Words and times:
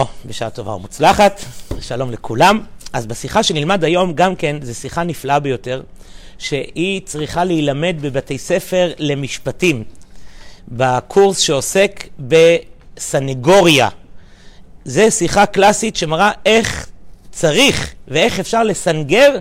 או, 0.00 0.04
בשעה 0.26 0.50
טובה 0.50 0.72
ומוצלחת, 0.72 1.40
שלום 1.80 2.10
לכולם. 2.10 2.60
אז 2.92 3.06
בשיחה 3.06 3.42
שנלמד 3.42 3.84
היום 3.84 4.12
גם 4.12 4.36
כן, 4.36 4.56
זו 4.62 4.74
שיחה 4.74 5.02
נפלאה 5.02 5.38
ביותר, 5.40 5.82
שהיא 6.38 7.00
צריכה 7.04 7.44
להילמד 7.44 7.96
בבתי 8.00 8.38
ספר 8.38 8.92
למשפטים, 8.98 9.84
בקורס 10.68 11.38
שעוסק 11.38 12.08
בסנגוריה. 12.18 13.88
זו 14.84 15.10
שיחה 15.10 15.46
קלאסית 15.46 15.96
שמראה 15.96 16.30
איך 16.46 16.88
צריך 17.30 17.94
ואיך 18.08 18.40
אפשר 18.40 18.62
לסנגר 18.62 19.38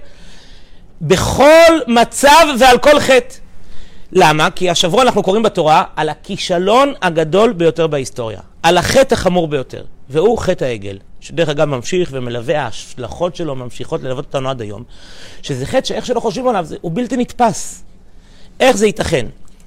בכל 1.01 1.79
מצב 1.88 2.45
ועל 2.59 2.77
כל 2.77 2.99
חטא. 2.99 3.35
למה? 4.11 4.51
כי 4.51 4.70
השבוע 4.70 5.01
אנחנו 5.01 5.23
קוראים 5.23 5.43
בתורה 5.43 5.83
על 5.95 6.09
הכישלון 6.09 6.93
הגדול 7.01 7.54
ביותר 7.54 7.88
בהיסטוריה, 7.88 8.39
על 8.64 8.77
החטא 8.77 9.14
החמור 9.14 9.48
ביותר, 9.48 9.84
והוא 10.09 10.38
חטא 10.38 10.66
העגל, 10.66 10.98
שדרך 11.20 11.50
אגב 11.50 11.66
ממשיך 11.66 12.09
ומלווה, 12.12 12.62
ההשלכות 12.62 13.35
שלו 13.35 13.55
ממשיכות 13.55 14.04
ללוות 14.04 14.26
אותנו 14.26 14.49
עד 14.49 14.62
היום, 14.62 14.84
שזה 15.41 15.66
חטא 15.66 15.88
שאיך 15.88 16.05
שלא 16.05 16.20
חושבים 16.20 16.48
עליו, 16.48 16.66
זה, 16.66 16.76
הוא 16.81 16.91
בלתי 16.95 17.18
נתפס. 17.18 17.84
איך 18.59 18.77
זה 18.77 18.85
ייתכן 18.85 19.26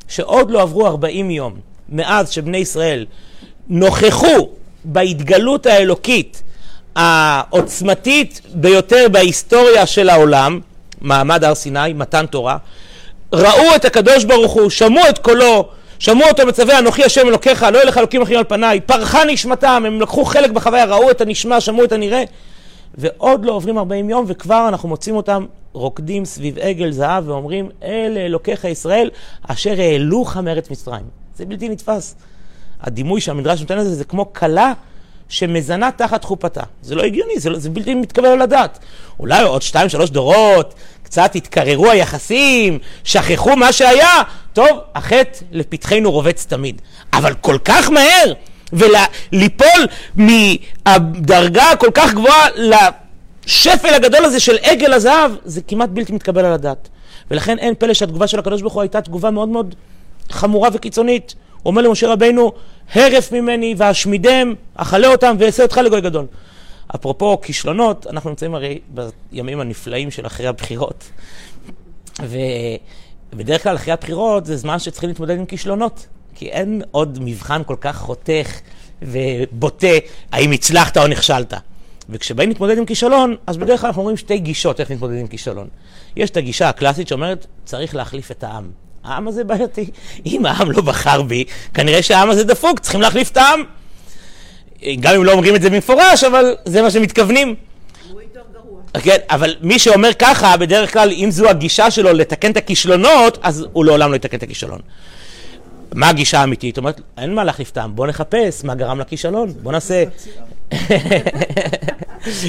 שעוד 0.09 0.51
לא 0.51 0.62
עברו 0.62 0.87
40 0.87 1.30
יום 1.30 1.56
מאז 1.88 2.30
שבני 2.30 2.59
ישראל 2.59 3.06
נוכחו 3.68 4.48
בהתגלות 4.84 5.66
האלוקית 5.66 6.42
העוצמתית 6.96 8.40
ביותר 8.54 9.06
בהיסטוריה 9.12 9.87
של 9.87 10.09
העולם, 10.09 10.60
מעמד 11.01 11.45
הר 11.45 11.54
סיני, 11.54 11.92
מתן 11.92 12.26
תורה, 12.26 12.56
ראו 13.32 13.76
את 13.76 13.84
הקדוש 13.84 14.24
ברוך 14.24 14.52
הוא, 14.52 14.70
שמעו 14.70 15.09
את 15.09 15.18
קולו, 15.18 15.68
שמעו 15.98 16.28
אותו 16.28 16.46
מצווה 16.46 16.78
אנוכי 16.78 17.05
השם 17.05 17.28
אלוקיך, 17.28 17.62
לא 17.62 17.78
יהיה 17.78 17.86
לך 17.86 17.98
אלוקים 17.98 18.23
אחרים 18.23 18.38
על 18.38 18.45
פניי, 18.45 18.80
פרחה 18.80 19.24
נשמתם, 19.24 19.82
הם 19.87 20.00
לקחו 20.00 20.24
חלק 20.24 20.50
בחוויה, 20.50 20.84
ראו 20.84 21.10
את 21.10 21.20
הנשמע, 21.20 21.60
שמעו 21.60 21.84
את 21.84 21.92
הנראה, 21.92 22.24
ועוד 22.95 23.45
לא 23.45 23.52
עוברים 23.52 23.78
40 23.78 24.10
יום, 24.10 24.24
וכבר 24.28 24.68
אנחנו 24.68 24.88
מוצאים 24.88 25.16
אותם 25.16 25.46
רוקדים 25.73 26.24
סביב 26.24 26.59
עגל 26.59 26.90
זהב 26.90 27.29
ואומרים, 27.29 27.70
אלה 27.82 28.20
אלוקיך 28.20 28.65
ישראל, 28.65 29.10
אשר 29.43 29.80
העלוך 29.80 30.37
מארץ 30.37 30.70
מצרים. 30.70 31.04
זה 31.37 31.45
בלתי 31.45 31.68
נתפס. 31.68 32.15
הדימוי 32.80 33.20
שהמדרש 33.20 33.60
נותן 33.60 33.79
לזה 33.79 33.95
זה 33.95 34.04
כמו 34.04 34.32
כלה 34.32 34.73
שמזנה 35.29 35.90
תחת 35.96 36.24
חופתה. 36.24 36.63
זה 36.82 36.95
לא 36.95 37.02
הגיוני, 37.02 37.38
זה, 37.38 37.51
לא, 37.51 37.59
זה 37.59 37.70
בלתי 37.70 37.95
מתקבל 37.95 38.26
על 38.26 38.42
הדעת. 38.42 38.79
אולי 39.20 39.42
עוד 39.42 39.63
שתיים, 39.63 39.88
שלוש 39.88 40.10
דורות, 40.10 40.74
קצת 41.02 41.35
התקררו 41.35 41.90
היחסים, 41.90 42.79
שכחו 43.04 43.57
מה 43.57 43.73
שהיה, 43.73 44.23
טוב, 44.57 44.80
החטא 44.95 45.45
לפתחנו 45.52 46.12
רובץ 46.12 46.46
תמיד. 46.46 46.82
אבל 47.12 47.35
כל 47.35 47.59
כך 47.65 47.90
מהר, 47.90 48.32
וליפול 48.73 49.87
מהדרגה 50.15 51.71
הכל 51.71 51.90
כך 51.95 52.15
גבוהה 52.15 52.48
לשפל 52.57 53.95
הגדול 53.95 54.24
הזה 54.24 54.40
של 54.40 54.57
עגל 54.63 54.93
הזהב, 54.93 55.30
זה 55.45 55.60
כמעט 55.63 55.88
בלתי 55.88 56.13
מתקבל 56.13 56.45
על 56.45 56.52
הדעת. 56.52 56.88
ולכן 57.30 57.59
אין 57.59 57.74
פלא 57.79 57.95
שהתגובה 57.95 58.26
של 58.26 58.38
הקדוש 58.38 58.60
ברוך 58.60 58.74
הוא 58.74 58.82
הייתה 58.82 59.01
תגובה 59.01 59.30
מאוד 59.30 59.48
מאוד 59.48 59.74
חמורה 60.30 60.68
וקיצונית. 60.73 61.35
הוא 61.63 61.70
אומר 61.70 61.82
למשה 61.82 62.09
רבינו, 62.09 62.52
הרף 62.95 63.32
ממני 63.32 63.74
ואשמידם, 63.79 64.54
אכלה 64.75 65.09
אותם 65.09 65.37
ואעשה 65.38 65.62
אותך 65.62 65.76
לגוי 65.76 66.00
גדול. 66.00 66.26
אפרופו 66.94 67.41
כישלונות, 67.41 68.06
אנחנו 68.06 68.31
נמצאים 68.31 68.54
הרי 68.54 68.78
בימים 69.32 69.60
הנפלאים 69.60 70.10
של 70.10 70.26
אחרי 70.26 70.47
הבחירות. 70.47 71.10
ובדרך 73.37 73.62
כלל 73.62 73.76
אחרי 73.76 73.92
הבחירות 73.92 74.47
זה 74.47 74.56
זמן 74.56 74.78
שצריכים 74.78 75.09
להתמודד 75.09 75.38
עם 75.38 75.47
כישלונות. 75.47 76.06
כי 76.34 76.48
אין 76.48 76.82
עוד 76.91 77.19
מבחן 77.22 77.62
כל 77.66 77.76
כך 77.81 77.97
חותך 77.97 78.60
ובוטה 79.03 79.87
האם 80.32 80.53
הצלחת 80.53 80.97
או 80.97 81.06
נכשלת. 81.06 81.54
וכשבאים 82.09 82.48
להתמודד 82.48 82.78
עם 82.78 82.84
כישלון, 82.84 83.37
אז 83.47 83.56
בדרך 83.56 83.81
כלל 83.81 83.87
אנחנו 83.87 84.03
אומרים 84.03 84.16
שתי 84.16 84.38
גישות 84.38 84.81
איך 84.81 84.91
להתמודד 84.91 85.16
עם 85.20 85.26
כישלון. 85.26 85.69
יש 86.16 86.31
את 86.31 86.37
הגישה 86.37 86.69
הקלאסית 86.69 87.09
שאומרת, 87.09 87.47
צריך 87.64 87.94
להחליף 87.94 88.31
את 88.31 88.44
העם. 88.44 88.70
העם 89.04 89.28
הזה 89.28 89.44
בעייתי. 89.44 89.91
אם 90.26 90.47
העם 90.47 90.70
לא 90.70 90.82
בחר 90.82 91.22
בי, 91.22 91.44
כנראה 91.74 92.03
שהעם 92.03 92.30
הזה 92.30 92.44
דפוק, 92.44 92.78
צריכים 92.78 93.00
להחליף 93.00 93.30
את 93.30 93.36
העם. 93.36 93.62
גם 95.00 95.14
אם 95.14 95.24
לא 95.24 95.32
אומרים 95.32 95.54
את 95.54 95.62
זה 95.62 95.70
במפורש, 95.70 96.24
אבל 96.24 96.56
זה 96.64 96.82
מה 96.82 96.91
שמתכוונים. 96.91 97.54
כן, 99.02 99.16
אבל 99.30 99.54
מי 99.60 99.78
שאומר 99.78 100.10
ככה, 100.18 100.56
בדרך 100.56 100.92
כלל, 100.92 101.12
אם 101.12 101.30
זו 101.30 101.48
הגישה 101.48 101.90
שלו 101.90 102.12
לתקן 102.12 102.50
את 102.50 102.56
הכישלונות, 102.56 103.38
אז 103.42 103.66
הוא 103.72 103.84
לעולם 103.84 104.10
לא 104.10 104.16
יתקן 104.16 104.36
את 104.36 104.42
הכישלון. 104.42 104.80
מה 105.94 106.08
הגישה 106.08 106.40
האמיתית? 106.40 106.78
אומרת, 106.78 107.00
אין 107.18 107.34
מה 107.34 107.44
להחליף 107.44 107.70
טעם, 107.70 107.96
בוא 107.96 108.06
נחפש 108.06 108.64
מה 108.64 108.74
גרם 108.74 109.00
לכישלון, 109.00 109.52
בוא 109.62 109.72
נעשה... 109.72 110.04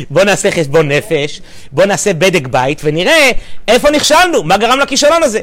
בוא 0.09 0.23
נעשה 0.23 0.51
חשבון 0.51 0.91
נפש, 0.91 1.41
בוא 1.71 1.85
נעשה 1.85 2.13
בדק 2.13 2.47
בית 2.47 2.81
ונראה 2.83 3.31
איפה 3.67 3.91
נכשלנו, 3.91 4.43
מה 4.43 4.57
גרם 4.57 4.79
לכישלון 4.79 5.23
הזה. 5.23 5.39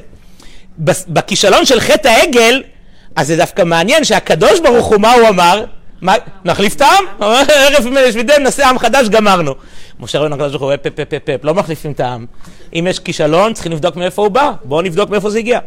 בכישלון 1.08 1.66
של 1.66 1.80
חטא 1.80 2.08
העגל, 2.08 2.62
אז 3.16 3.26
זה 3.26 3.36
דווקא 3.36 3.62
מעניין 3.62 4.04
שהקדוש 4.04 4.60
ברוך 4.60 4.86
הוא, 4.86 5.00
מה 5.00 5.12
הוא 5.12 5.28
אמר? 5.28 5.64
נחליף 6.44 6.76
את 6.76 6.80
העם? 6.80 7.04
ערב 7.20 8.10
שבידם 8.12 8.42
נעשה 8.42 8.68
עם 8.68 8.78
חדש, 8.78 9.08
גמרנו. 9.08 9.54
משה 10.00 10.18
רבינו 10.18 10.34
הקדוש 10.34 10.52
ברוך 10.52 10.62
הוא, 10.62 10.76
פפ 10.76 11.00
פפ 11.00 11.18
פפ, 11.24 11.44
לא 11.44 11.54
מחליפים 11.54 11.92
את 11.92 12.00
העם. 12.00 12.26
אם 12.74 12.86
יש 12.90 12.98
כישלון, 12.98 13.54
צריכים 13.54 13.72
לבדוק 13.72 13.96
מאיפה 13.96 14.22
הוא 14.22 14.30
בא. 14.30 14.52
בואו 14.64 14.82
נבדוק 14.82 15.10
מאיפה 15.10 15.30
זה 15.30 15.38
הגיע. 15.38 15.58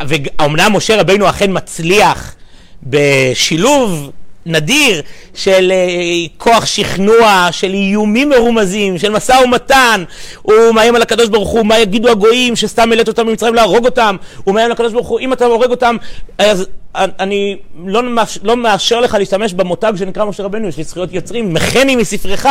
ואומנם 0.00 0.72
משה 0.76 1.00
רבינו 1.00 1.28
אכן 1.28 1.50
מצליח 1.52 2.34
בשילוב 2.82 4.10
נדיר 4.46 5.02
של 5.34 5.72
uh, 5.72 6.42
כוח 6.42 6.66
שכנוע, 6.66 7.48
של 7.50 7.74
איומים 7.74 8.28
מרומזים, 8.28 8.98
של 8.98 9.10
משא 9.10 9.32
ומתן. 9.44 10.04
הוא 10.42 10.72
מאיים 10.74 10.96
על 10.96 11.02
הקדוש 11.02 11.28
ברוך 11.28 11.50
הוא, 11.50 11.66
מה 11.66 11.78
יגידו 11.78 12.08
הגויים 12.08 12.56
שסתם 12.56 12.90
העלית 12.90 13.08
אותם 13.08 13.26
ממצרים 13.26 13.54
להרוג 13.54 13.84
אותם. 13.84 14.16
הוא 14.44 14.54
מאיים 14.54 14.66
על 14.66 14.72
הקדוש 14.72 14.92
ברוך 14.92 15.08
הוא, 15.08 15.20
אם 15.20 15.32
אתה 15.32 15.44
הורג 15.44 15.70
אותם, 15.70 15.96
אז 16.38 16.66
אני 16.96 17.56
לא, 17.86 18.02
מאפשר, 18.02 18.40
לא 18.44 18.56
מאשר 18.56 19.00
לך 19.00 19.14
להשתמש 19.14 19.52
במותג 19.52 19.92
שנקרא 19.96 20.24
משה 20.24 20.42
רבנו, 20.42 20.68
יש 20.68 20.76
לי 20.76 20.84
זכויות 20.84 21.12
יוצרים, 21.12 21.54
מכני 21.54 21.96
מספרך, 21.96 22.46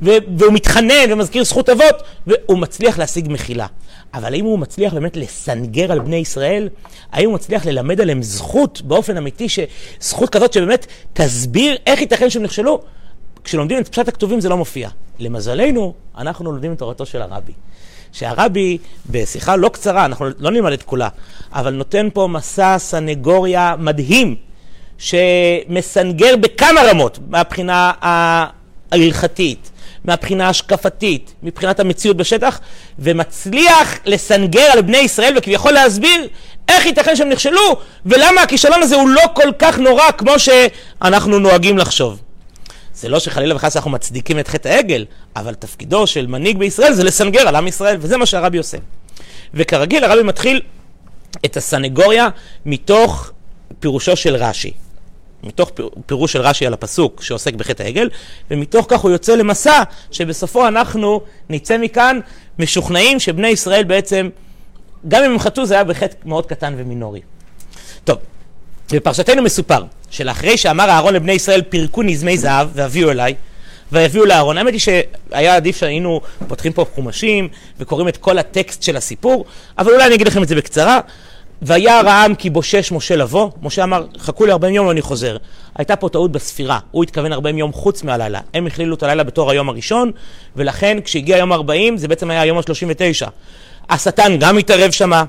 והוא 0.00 0.52
מתחנן 0.52 1.12
ומזכיר 1.12 1.44
זכות 1.44 1.68
אבות, 1.68 2.02
והוא 2.26 2.58
מצליח 2.58 2.98
להשיג 2.98 3.26
מחילה. 3.28 3.66
אבל 4.14 4.34
האם 4.34 4.44
הוא 4.44 4.58
מצליח 4.58 4.94
באמת 4.94 5.16
לסנגר 5.16 5.92
על 5.92 5.98
בני 5.98 6.16
ישראל? 6.16 6.68
האם 7.12 7.26
הוא 7.26 7.34
מצליח 7.34 7.66
ללמד 7.66 8.00
עליהם 8.00 8.22
זכות 8.22 8.82
באופן 8.82 9.16
אמיתי, 9.16 9.46
זכות 10.00 10.30
כזאת 10.30 10.52
שבאמת 10.52 10.86
תסביר 11.12 11.76
איך 11.86 12.00
ייתכן 12.00 12.30
שהם 12.30 12.42
נכשלו? 12.42 12.80
כשלומדים 13.44 13.78
את 13.78 13.88
פשט 13.88 14.08
הכתובים 14.08 14.40
זה 14.40 14.48
לא 14.48 14.56
מופיע. 14.56 14.88
למזלנו, 15.18 15.94
אנחנו 16.18 16.52
לומדים 16.52 16.72
את 16.72 16.78
תורתו 16.78 17.06
של 17.06 17.22
הרבי. 17.22 17.52
שהרבי, 18.12 18.78
בשיחה 19.10 19.56
לא 19.56 19.68
קצרה, 19.68 20.04
אנחנו 20.04 20.26
לא 20.38 20.50
נלמד 20.50 20.72
את 20.72 20.82
כולה, 20.82 21.08
אבל 21.52 21.74
נותן 21.74 22.08
פה 22.14 22.26
מסע 22.30 22.78
סנגוריה 22.78 23.74
מדהים, 23.78 24.36
שמסנגר 24.98 26.36
בכמה 26.36 26.80
רמות, 26.90 27.18
מהבחינה 27.28 27.92
ההלכתית, 28.00 29.70
מהבחינה 30.04 30.46
ההשקפתית, 30.46 31.34
מבחינת 31.42 31.80
המציאות 31.80 32.16
בשטח, 32.16 32.60
ומצליח 32.98 33.98
לסנגר 34.04 34.68
על 34.72 34.82
בני 34.82 34.98
ישראל 34.98 35.34
וכביכול 35.38 35.72
להסביר 35.72 36.28
איך 36.68 36.86
ייתכן 36.86 37.16
שהם 37.16 37.28
נכשלו, 37.28 37.76
ולמה 38.06 38.42
הכישלון 38.42 38.82
הזה 38.82 38.96
הוא 38.96 39.08
לא 39.08 39.22
כל 39.34 39.48
כך 39.58 39.78
נורא 39.78 40.10
כמו 40.18 40.32
שאנחנו 40.38 41.38
נוהגים 41.38 41.78
לחשוב. 41.78 42.20
זה 42.94 43.08
לא 43.08 43.18
שחלילה 43.18 43.56
וחס 43.56 43.76
אנחנו 43.76 43.90
מצדיקים 43.90 44.38
את 44.38 44.48
חטא 44.48 44.68
העגל, 44.68 45.04
אבל 45.36 45.54
תפקידו 45.54 46.06
של 46.06 46.26
מנהיג 46.26 46.58
בישראל 46.58 46.92
זה 46.92 47.04
לסנגר 47.04 47.48
על 47.48 47.56
עם 47.56 47.66
ישראל, 47.66 47.96
וזה 48.00 48.16
מה 48.16 48.26
שהרבי 48.26 48.58
עושה. 48.58 48.76
וכרגיל 49.54 50.04
הרבי 50.04 50.22
מתחיל 50.22 50.60
את 51.44 51.56
הסנגוריה 51.56 52.28
מתוך 52.66 53.30
פירושו 53.80 54.16
של 54.16 54.36
רש"י. 54.36 54.72
מתוך 55.44 55.70
פירוש 56.06 56.32
של 56.32 56.40
רש"י 56.40 56.66
על 56.66 56.72
הפסוק 56.72 57.22
שעוסק 57.22 57.54
בחטא 57.54 57.82
העגל, 57.82 58.08
ומתוך 58.50 58.86
כך 58.88 59.00
הוא 59.00 59.10
יוצא 59.10 59.36
למסע 59.36 59.82
שבסופו 60.10 60.68
אנחנו 60.68 61.20
נצא 61.50 61.78
מכאן 61.78 62.20
משוכנעים 62.58 63.20
שבני 63.20 63.48
ישראל 63.48 63.84
בעצם, 63.84 64.28
גם 65.08 65.24
אם 65.24 65.30
הם 65.30 65.38
חטאו 65.38 65.66
זה 65.66 65.74
היה 65.74 65.84
בחטא 65.84 66.16
מאוד 66.24 66.46
קטן 66.46 66.74
ומינורי. 66.76 67.20
טוב, 68.04 68.18
בפרשתנו 68.92 69.42
מסופר 69.42 69.84
שלאחרי 70.10 70.56
שאמר 70.56 70.90
אהרון 70.90 71.14
לבני 71.14 71.32
ישראל 71.32 71.62
פירקו 71.62 72.02
נזמי 72.02 72.38
זהב 72.38 72.68
והביאו 72.74 73.10
אליי 73.10 73.34
ויביאו 73.92 74.24
לאהרון. 74.24 74.58
האמת 74.58 74.72
היא 74.72 74.80
שהיה 74.80 75.56
עדיף 75.56 75.76
שהיינו 75.76 76.20
פותחים 76.48 76.72
פה 76.72 76.84
חומשים 76.94 77.48
וקוראים 77.78 78.08
את 78.08 78.16
כל 78.16 78.38
הטקסט 78.38 78.82
של 78.82 78.96
הסיפור, 78.96 79.44
אבל 79.78 79.92
אולי 79.92 80.06
אני 80.06 80.14
אגיד 80.14 80.26
לכם 80.26 80.42
את 80.42 80.48
זה 80.48 80.54
בקצרה. 80.54 81.00
וירא 81.66 82.10
העם 82.10 82.34
כי 82.34 82.50
בושש 82.50 82.92
משה 82.92 83.16
לבוא, 83.16 83.50
משה 83.62 83.84
אמר 83.84 84.06
חכו 84.18 84.46
לי 84.46 84.52
40 84.52 84.74
יום 84.74 84.86
ואני 84.86 85.02
חוזר. 85.02 85.36
הייתה 85.76 85.96
פה 85.96 86.08
טעות 86.08 86.32
בספירה, 86.32 86.78
הוא 86.90 87.04
התכוון 87.04 87.32
40 87.32 87.58
יום 87.58 87.72
חוץ 87.72 88.02
מהלילה. 88.02 88.40
הם 88.54 88.66
הכלילו 88.66 88.94
את 88.94 89.02
הלילה 89.02 89.24
בתור 89.24 89.50
היום 89.50 89.68
הראשון, 89.68 90.10
ולכן 90.56 90.98
כשהגיע 91.04 91.36
יום 91.36 91.52
40 91.52 91.96
זה 91.96 92.08
בעצם 92.08 92.30
היה 92.30 92.40
היום 92.40 92.58
ה-39. 92.58 93.28
השטן 93.90 94.36
גם 94.40 94.58
התערב 94.58 94.90
שמה, 94.90 95.24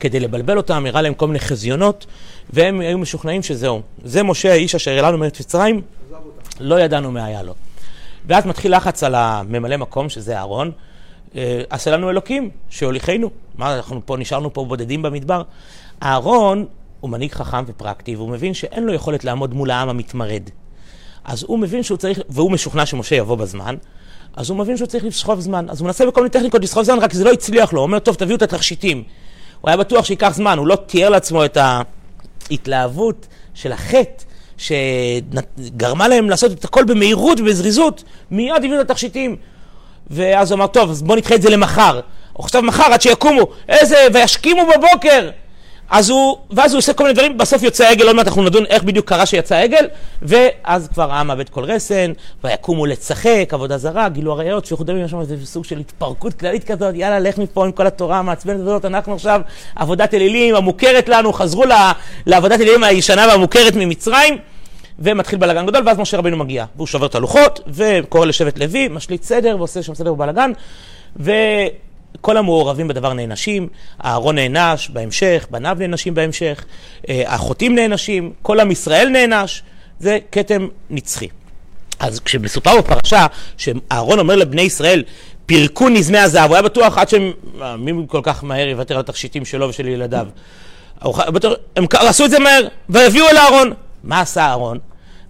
כדי 0.00 0.20
לבלבל 0.20 0.56
אותם, 0.56 0.86
הראה 0.86 1.02
להם 1.02 1.14
כל 1.14 1.26
מיני 1.26 1.40
חזיונות, 1.40 2.06
והם 2.50 2.80
היו 2.80 2.98
משוכנעים 2.98 3.42
שזהו. 3.42 3.82
זה 4.04 4.22
משה 4.22 4.52
האיש 4.52 4.74
אשר 4.74 4.90
העלה 4.90 5.08
לנו 5.08 5.18
מארץ 5.18 5.40
מצרים, 5.40 5.82
לא 6.60 6.80
ידענו 6.80 7.12
מה 7.12 7.24
היה 7.24 7.42
לו. 7.42 7.54
ואז 8.26 8.46
מתחיל 8.46 8.76
לחץ 8.76 9.02
על 9.02 9.14
הממלא 9.14 9.76
מקום, 9.76 10.08
שזה 10.08 10.36
אהרון, 10.38 10.66
אה, 10.68 10.72
עשה 11.70 11.90
לנו 11.90 12.10
אלוקים, 12.10 12.50
שהוליכנו. 12.68 13.30
מה, 13.58 13.76
אנחנו 13.76 14.00
פה 14.04 14.16
נשארנו 14.16 14.52
פה 14.52 14.64
בודדים 14.64 15.02
במדבר. 15.02 15.42
אהרון 16.02 16.66
הוא 17.00 17.10
מנהיג 17.10 17.32
חכם 17.32 17.64
ופרקטי, 17.66 18.16
והוא 18.16 18.28
מבין 18.28 18.54
שאין 18.54 18.84
לו 18.84 18.92
יכולת 18.92 19.24
לעמוד 19.24 19.54
מול 19.54 19.70
העם 19.70 19.88
המתמרד. 19.88 20.42
אז 21.24 21.44
הוא 21.48 21.58
מבין 21.58 21.82
שהוא 21.82 21.98
צריך, 21.98 22.20
והוא 22.28 22.50
משוכנע 22.50 22.86
שמשה 22.86 23.16
יבוא 23.16 23.36
בזמן, 23.36 23.76
אז 24.36 24.50
הוא 24.50 24.58
מבין 24.58 24.76
שהוא 24.76 24.86
צריך 24.86 25.04
לסחוב 25.04 25.40
זמן. 25.40 25.66
אז 25.68 25.80
הוא 25.80 25.86
מנסה 25.86 26.06
בכל 26.06 26.20
מיני 26.20 26.30
טכניקות 26.30 26.62
לסחוב 26.62 26.82
זמן, 26.82 26.98
רק 26.98 27.12
זה 27.12 27.24
לא 27.24 27.32
הצליח 27.32 27.72
לו. 27.72 27.80
הוא 27.80 27.86
אומר, 27.86 27.98
טוב, 27.98 28.14
תביאו 28.14 28.36
את 28.36 28.42
התכשיטים. 28.42 29.02
הוא 29.60 29.68
היה 29.68 29.76
בטוח 29.76 30.04
שייקח 30.04 30.32
זמן, 30.34 30.58
הוא 30.58 30.66
לא 30.66 30.76
תיאר 30.76 31.08
לעצמו 31.08 31.44
את 31.44 31.58
ההתלהבות 32.50 33.26
של 33.54 33.72
החטא 33.72 34.24
שגרמה 34.56 36.08
להם 36.08 36.30
לעשות 36.30 36.52
את 36.52 36.64
הכל 36.64 36.84
במהירות 36.84 37.40
ובזריזות. 37.40 38.04
מיד 38.30 38.56
הביאו 38.56 38.80
את 38.80 38.90
התכשיטים. 38.90 39.36
ואז 40.10 40.50
הוא 40.50 40.56
אמר, 40.56 40.66
טוב, 40.66 40.90
אז 40.90 41.02
בוא 41.02 41.16
נדחה 41.16 41.34
את 41.34 41.42
זה 41.42 41.50
למחר. 41.50 42.00
עכשיו 42.38 42.62
מחר, 42.62 42.92
עד 42.92 43.00
שיקומו. 43.00 43.46
איזה, 43.68 43.96
וישכימו 44.12 44.62
בבוקר. 44.76 45.30
אז 45.90 46.10
הוא, 46.10 46.36
ואז 46.50 46.72
הוא 46.72 46.78
עושה 46.78 46.92
כל 46.92 47.04
מיני 47.04 47.14
דברים, 47.14 47.38
בסוף 47.38 47.62
יוצא 47.62 47.84
העגל, 47.84 48.06
עוד 48.06 48.16
מעט 48.16 48.26
אנחנו 48.26 48.42
נדון 48.42 48.64
איך 48.66 48.82
בדיוק 48.82 49.08
קרה 49.08 49.26
שיצא 49.26 49.54
העגל, 49.54 49.86
ואז 50.22 50.88
כבר 50.94 51.12
העם 51.12 51.26
מאבד 51.26 51.48
כל 51.48 51.64
רסן, 51.64 52.12
ויקומו 52.44 52.86
לצחק, 52.86 53.48
עבודה 53.50 53.78
זרה, 53.78 54.08
גילו 54.08 54.32
עריות, 54.32 54.66
שפיכות 54.66 54.86
דמים, 54.86 55.08
שם 55.08 55.20
איזה 55.20 55.36
סוג 55.44 55.64
של 55.64 55.78
התפרקות 55.78 56.34
כללית 56.34 56.64
כזאת, 56.64 56.94
יאללה, 56.94 57.18
לך 57.18 57.38
מפה 57.38 57.64
עם 57.64 57.72
כל 57.72 57.86
התורה 57.86 58.18
המעצבנת 58.18 58.60
הזאת, 58.60 58.84
אנחנו 58.84 59.14
עכשיו 59.14 59.40
עבודת 59.76 60.14
אלילים 60.14 60.54
המוכרת 60.54 61.08
לנו, 61.08 61.32
חזרו 61.32 61.64
לעבודת 62.26 62.60
אלילים 62.60 62.84
הישנה 62.84 63.26
והמוכרת 63.28 63.74
ממצרים, 63.76 64.38
ומתחיל 64.98 65.38
בלאגן 65.38 65.66
גדול, 65.66 65.82
ואז 65.86 65.98
משה 65.98 66.16
רבינו 66.16 66.36
מגיע, 66.36 66.64
והוא 66.76 66.86
שובר 66.86 67.06
את 67.06 67.14
הלוחות, 67.14 67.60
וקורא 67.66 68.26
לשבט 68.26 68.58
לוי, 68.58 68.88
משליט 68.88 69.22
סדר, 69.22 69.56
ועושה 69.58 69.82
שם 69.82 69.94
סדר 69.94 70.14
בבלאגן, 70.14 70.52
ו... 71.16 71.32
כל 72.20 72.36
המעורבים 72.36 72.88
בדבר 72.88 73.12
נענשים, 73.12 73.68
אהרון 74.04 74.34
נענש 74.34 74.88
בהמשך, 74.88 75.46
בניו 75.50 75.76
נענשים 75.80 76.14
בהמשך, 76.14 76.64
החוטאים 77.08 77.78
אה, 77.78 77.88
נענשים, 77.88 78.32
כל 78.42 78.60
עם 78.60 78.70
ישראל 78.70 79.08
נענש, 79.08 79.62
זה 80.00 80.18
כתם 80.32 80.68
נצחי. 80.90 81.28
אז 81.98 82.20
כשמסופר 82.20 82.78
בפרשה 82.78 83.26
שאהרון 83.56 84.18
אומר 84.18 84.36
לבני 84.36 84.62
ישראל, 84.62 85.02
פירקו 85.46 85.88
נזמי 85.88 86.18
הזהב, 86.18 86.48
הוא 86.48 86.54
היה 86.54 86.62
בטוח 86.62 86.98
עד 86.98 87.08
שהם, 87.08 87.32
אה, 87.62 87.76
מי 87.76 87.92
כל 88.08 88.20
כך 88.22 88.44
מהר 88.44 88.68
יוותר 88.68 88.94
על 88.94 89.00
התכשיטים 89.00 89.44
שלו 89.44 89.68
ושל 89.68 89.88
ילדיו. 89.88 90.26
הם 91.76 91.86
עשו 91.92 92.24
את 92.24 92.30
זה 92.30 92.38
מהר, 92.38 92.68
והביאו 92.88 93.28
אל 93.28 93.36
אהרון. 93.36 93.72
מה 94.04 94.20
עשה 94.20 94.46
אהרון? 94.46 94.78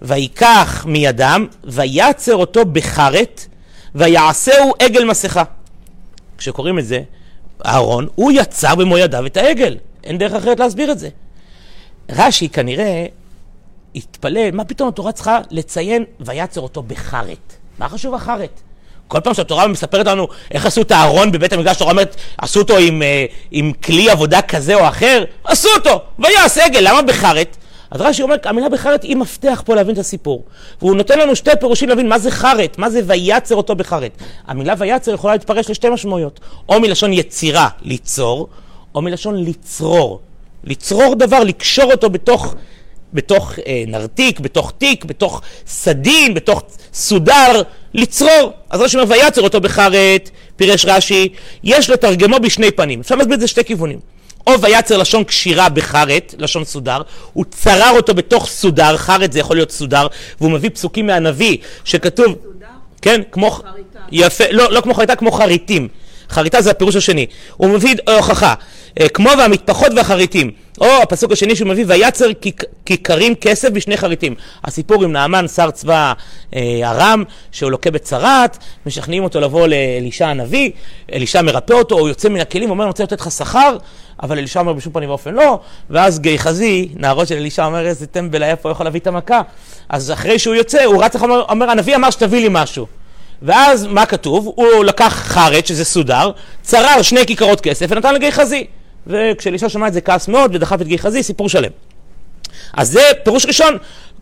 ויקח 0.06 0.84
מידם, 0.88 1.46
ויצר 1.64 2.34
אותו 2.34 2.64
בחרת, 2.64 3.46
ויעשהו 3.94 4.74
עגל 4.78 5.04
מסכה. 5.04 5.42
כשקוראים 6.38 6.78
את 6.78 6.86
זה, 6.86 7.02
אהרון, 7.66 8.08
הוא 8.14 8.32
יצר 8.32 8.74
במו 8.74 8.98
ידיו 8.98 9.26
את 9.26 9.36
העגל. 9.36 9.76
אין 10.04 10.18
דרך 10.18 10.32
אחרת 10.32 10.60
להסביר 10.60 10.92
את 10.92 10.98
זה. 10.98 11.08
רש"י 12.10 12.48
כנראה 12.48 13.06
התפלל, 13.94 14.50
מה 14.52 14.64
פתאום 14.64 14.88
התורה 14.88 15.12
צריכה 15.12 15.38
לציין 15.50 16.04
ויצר 16.20 16.60
אותו 16.60 16.82
בחרת? 16.82 17.52
מה 17.78 17.88
חשוב 17.88 18.14
החרת? 18.14 18.60
כל 19.08 19.20
פעם 19.20 19.34
שהתורה 19.34 19.68
מספרת 19.68 20.06
לנו 20.06 20.28
איך 20.50 20.66
עשו 20.66 20.82
את 20.82 20.90
הארון 20.90 21.32
בבית 21.32 21.52
המקדש, 21.52 21.76
התורה 21.76 21.90
אומרת, 21.90 22.16
עשו 22.38 22.60
אותו 22.60 22.78
עם, 22.78 23.02
אה, 23.02 23.24
עם 23.50 23.72
כלי 23.72 24.10
עבודה 24.10 24.42
כזה 24.42 24.74
או 24.74 24.88
אחר, 24.88 25.24
עשו 25.44 25.68
אותו, 25.76 26.02
ויעש 26.18 26.58
עגל, 26.58 26.80
למה 26.82 27.02
בחרת? 27.02 27.56
אז 27.90 28.00
רש"י 28.00 28.22
אומר, 28.22 28.36
המילה 28.44 28.68
בחרת 28.68 29.02
היא 29.02 29.16
מפתח 29.16 29.62
פה 29.64 29.74
להבין 29.74 29.94
את 29.94 29.98
הסיפור. 29.98 30.44
והוא 30.82 30.96
נותן 30.96 31.18
לנו 31.18 31.36
שתי 31.36 31.50
פירושים 31.60 31.88
להבין 31.88 32.08
מה 32.08 32.18
זה 32.18 32.30
חרת, 32.30 32.78
מה 32.78 32.90
זה 32.90 33.00
ויצר 33.06 33.54
אותו 33.54 33.74
בחרת. 33.74 34.22
המילה 34.46 34.74
ויצר 34.78 35.14
יכולה 35.14 35.32
להתפרש 35.34 35.70
לשתי 35.70 35.88
משמעויות. 35.88 36.40
או 36.68 36.80
מלשון 36.80 37.12
יצירה, 37.12 37.68
ליצור, 37.82 38.48
או 38.94 39.02
מלשון 39.02 39.44
לצרור. 39.44 40.20
לצרור 40.64 41.14
דבר, 41.14 41.40
לקשור 41.44 41.92
אותו 41.92 42.10
בתוך, 42.10 42.54
בתוך 43.12 43.52
אה, 43.66 43.84
נרתיק, 43.86 44.40
בתוך 44.40 44.72
תיק, 44.78 45.04
בתוך 45.04 45.42
סדין, 45.66 46.34
בתוך 46.34 46.62
סודר, 46.94 47.62
לצרור. 47.94 48.52
אז 48.70 48.80
רש"י 48.80 48.96
אומר 48.96 49.10
ויצר 49.10 49.42
אותו 49.42 49.60
בחרת, 49.60 50.30
פירש 50.56 50.86
רש"י, 50.86 51.28
יש 51.64 51.90
לתרגמו 51.90 52.38
בשני 52.38 52.70
פנים. 52.70 53.00
אפשר 53.00 53.14
להסביר 53.14 53.34
את 53.34 53.40
זה 53.40 53.46
שתי 53.46 53.64
כיוונים. 53.64 54.15
או 54.46 54.60
ויצר 54.60 54.96
לשון 54.96 55.24
קשירה 55.24 55.68
בחרת, 55.68 56.34
לשון 56.38 56.64
סודר, 56.64 57.02
הוא 57.32 57.44
צרר 57.50 57.90
אותו 57.96 58.14
בתוך 58.14 58.46
סודר, 58.46 58.96
חרת 58.96 59.32
זה 59.32 59.38
יכול 59.38 59.56
להיות 59.56 59.70
סודר, 59.70 60.06
והוא 60.40 60.50
מביא 60.50 60.70
פסוקים 60.70 61.06
מהנביא 61.06 61.56
שכתוב, 61.84 62.26
סודר? 62.26 62.66
כן, 63.02 63.20
כמו, 63.32 63.50
חריטה. 63.50 63.98
יפה, 64.12 64.44
לא, 64.50 64.72
לא 64.72 64.80
כמו 64.80 64.94
חריטה, 64.94 65.16
כמו 65.16 65.32
חריטים. 65.32 65.88
חריטה 66.30 66.62
זה 66.62 66.70
הפירוש 66.70 66.96
השני. 66.96 67.26
הוא 67.56 67.70
מביא 67.70 67.94
הוכחה, 68.16 68.54
אה, 69.00 69.08
כמו 69.08 69.30
והמטפחות 69.38 69.92
והחריטים. 69.96 70.50
או 70.80 70.86
הפסוק 71.02 71.32
השני 71.32 71.56
שהוא 71.56 71.68
מביא, 71.68 71.84
ויצר 71.88 72.26
כיכרים 72.86 73.34
כסף 73.34 73.68
בשני 73.68 73.96
חריטים. 73.96 74.34
הסיפור 74.64 75.04
עם 75.04 75.12
נעמן, 75.12 75.48
שר 75.48 75.70
צבא 75.70 76.12
אה, 76.54 76.80
ארם, 76.84 77.24
שהוא 77.52 77.70
לוקה 77.70 77.90
בצרת, 77.90 78.58
משכנעים 78.86 79.24
אותו 79.24 79.40
לבוא 79.40 79.66
לאלישע 79.66 80.28
הנביא, 80.28 80.70
אלישע 81.12 81.42
מרפא 81.42 81.72
אותו, 81.72 81.98
הוא 81.98 82.08
יוצא 82.08 82.28
מן 82.28 82.40
הכלים, 82.40 82.70
אומר, 82.70 82.84
אני 82.84 82.88
רוצה 82.88 83.02
לתת 83.02 83.20
לך 83.20 83.30
שכר, 83.30 83.76
אבל 84.22 84.38
אלישע 84.38 84.60
אומר 84.60 84.72
בשום 84.72 84.92
פנים 84.92 85.08
ואופן 85.08 85.34
לא, 85.34 85.60
ואז 85.90 86.20
גיחזי, 86.20 86.88
נערות 86.94 87.28
של 87.28 87.34
אלישע, 87.34 87.66
אומר, 87.66 87.86
איזה 87.86 88.06
טמבל 88.06 88.42
היה 88.42 88.56
פה, 88.56 88.70
יכול 88.70 88.86
להביא 88.86 89.00
את 89.00 89.06
המכה. 89.06 89.42
אז 89.88 90.12
אחרי 90.12 90.38
שהוא 90.38 90.54
יוצא, 90.54 90.84
הוא 90.84 91.04
רץ 91.04 91.14
לך, 91.14 91.22
אומר, 91.22 91.44
אומר, 91.48 91.70
הנביא 91.70 91.96
אמר 91.96 92.10
שתביא 92.10 92.40
לי 92.40 92.48
משהו. 92.50 92.86
ואז 93.42 93.86
מה 93.86 94.06
כתוב? 94.06 94.52
הוא 94.56 94.84
לקח 94.84 95.22
חרט, 95.26 95.66
שזה 95.66 95.84
סודר, 95.84 96.30
צרר 96.62 97.02
שני 97.02 97.26
כיכרות 97.26 97.60
כסף 97.60 97.86
ונתן 97.88 98.14
לגיחזי. 98.14 98.66
וכשאלישע 99.06 99.68
שמע 99.68 99.88
את 99.88 99.92
זה 99.92 100.00
כעס 100.00 100.28
מאוד 100.28 100.54
ודחף 100.54 100.80
את 100.80 100.86
גיחזי, 100.86 101.22
סיפור 101.22 101.48
שלם. 101.48 101.70
אז 102.72 102.90
זה 102.90 103.00
פירוש 103.24 103.46
ראשון. 103.46 103.76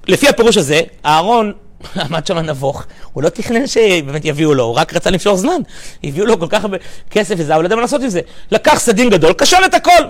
לפי 0.08 0.28
הפירוש 0.28 0.56
הזה, 0.56 0.80
אהרון 1.04 1.52
עמד 1.96 2.26
שם 2.26 2.38
נבוך, 2.38 2.84
הוא 3.12 3.22
לא 3.22 3.28
תכנן 3.28 3.66
שבאמת 3.66 4.24
יביאו 4.24 4.54
לו, 4.54 4.64
הוא 4.64 4.74
רק 4.74 4.94
רצה 4.94 5.10
למשוך 5.10 5.34
זמן. 5.34 5.60
הביאו 6.04 6.26
לו 6.26 6.40
כל 6.40 6.46
כך 6.48 6.62
הרבה 6.62 6.76
כסף 7.10 7.34
וזה, 7.38 7.54
הוא 7.54 7.62
לא 7.62 7.66
יודע 7.66 7.76
מה 7.76 7.82
לעשות 7.82 8.02
עם 8.02 8.08
זה. 8.08 8.20
לקח 8.50 8.78
סדין 8.78 9.10
גדול, 9.10 9.32
קשר 9.32 9.58
את 9.66 9.74
הכל. 9.74 10.04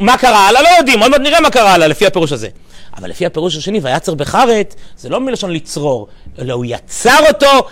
מה 0.00 0.18
קרה 0.18 0.48
הלאה? 0.48 0.62
לא 0.62 0.68
יודעים, 0.78 1.00
עוד 1.00 1.10
מעט 1.10 1.20
נראה 1.20 1.40
מה 1.40 1.50
קרה 1.50 1.74
הלאה 1.74 1.88
לפי 1.88 2.06
הפירוש 2.06 2.32
הזה. 2.32 2.48
אבל 2.96 3.10
לפי 3.10 3.26
הפירוש 3.26 3.56
השני, 3.56 3.80
ויצר 3.82 4.14
בחרת, 4.14 4.74
זה 4.96 5.08
לא 5.08 5.20
מלשון 5.20 5.50
לצרור, 5.50 6.08
אלא 6.38 6.52
הוא 6.52 6.64
יצר 6.68 7.18
אותו 7.28 7.68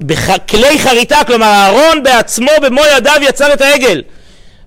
בכלי 0.00 0.78
חריטה, 0.78 1.18
כלומר 1.26 1.46
אהרון 1.46 2.02
בעצמו 2.02 2.50
במו 2.62 2.80
ידיו 2.96 3.20
יצר 3.22 3.52
את 3.52 3.60
העגל. 3.60 4.02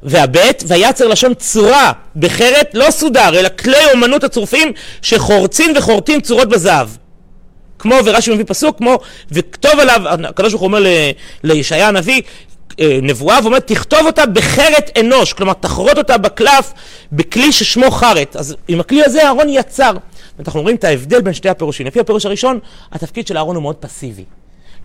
והבית, 0.03 0.63
ויצר 0.67 1.07
לשון 1.07 1.33
צורה, 1.33 1.91
בחרת 2.15 2.69
לא 2.73 2.91
סודר, 2.91 3.39
אלא 3.39 3.49
כלי 3.49 3.91
אומנות 3.93 4.23
הצורפים 4.23 4.71
שחורצים 5.01 5.73
וחורטים 5.77 6.21
צורות 6.21 6.49
בזהב. 6.49 6.89
כמו, 7.79 7.95
ורש"י 8.05 8.33
מביא 8.33 8.45
פסוק, 8.47 8.77
כמו, 8.77 8.99
וכתוב 9.31 9.79
עליו, 9.79 10.01
הקדוש 10.27 10.51
ברוך 10.51 10.61
הוא 10.61 10.67
אומר 10.67 10.83
לישעיה 11.43 11.87
הנביא, 11.87 12.21
אה, 12.79 12.99
נבואה, 13.01 13.39
ואומר, 13.43 13.59
תכתוב 13.59 13.99
אותה 14.05 14.25
בחרת 14.25 14.97
אנוש, 14.99 15.33
כלומר, 15.33 15.53
תחרוט 15.53 15.97
אותה 15.97 16.17
בקלף, 16.17 16.73
בכלי 17.11 17.51
ששמו 17.51 17.91
חרת. 17.91 18.35
אז 18.35 18.55
עם 18.67 18.79
הכלי 18.79 19.03
הזה 19.03 19.25
אהרון 19.25 19.49
יצר. 19.49 19.91
ואנחנו 20.39 20.61
רואים 20.61 20.75
את 20.75 20.83
ההבדל 20.83 21.21
בין 21.21 21.33
שתי 21.33 21.49
הפירושים. 21.49 21.87
לפי 21.87 21.99
הפירוש 21.99 22.25
הראשון, 22.25 22.59
התפקיד 22.91 23.27
של 23.27 23.37
אהרון 23.37 23.55
הוא 23.55 23.61
מאוד 23.61 23.75
פסיבי. 23.75 24.23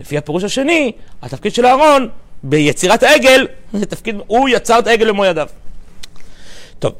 לפי 0.00 0.18
הפירוש 0.18 0.44
השני, 0.44 0.92
התפקיד 1.22 1.54
של 1.54 1.66
אהרון 1.66 2.08
ביצירת 2.42 3.02
העגל, 3.02 3.46
זה 3.78 3.86
תפקיד, 3.86 4.16
הוא 4.26 4.48
יצר 4.48 4.78
את 4.78 4.86
העגל 4.86 5.08
במו 5.08 5.24
ידיו. 5.24 5.48
טוב, 6.78 6.92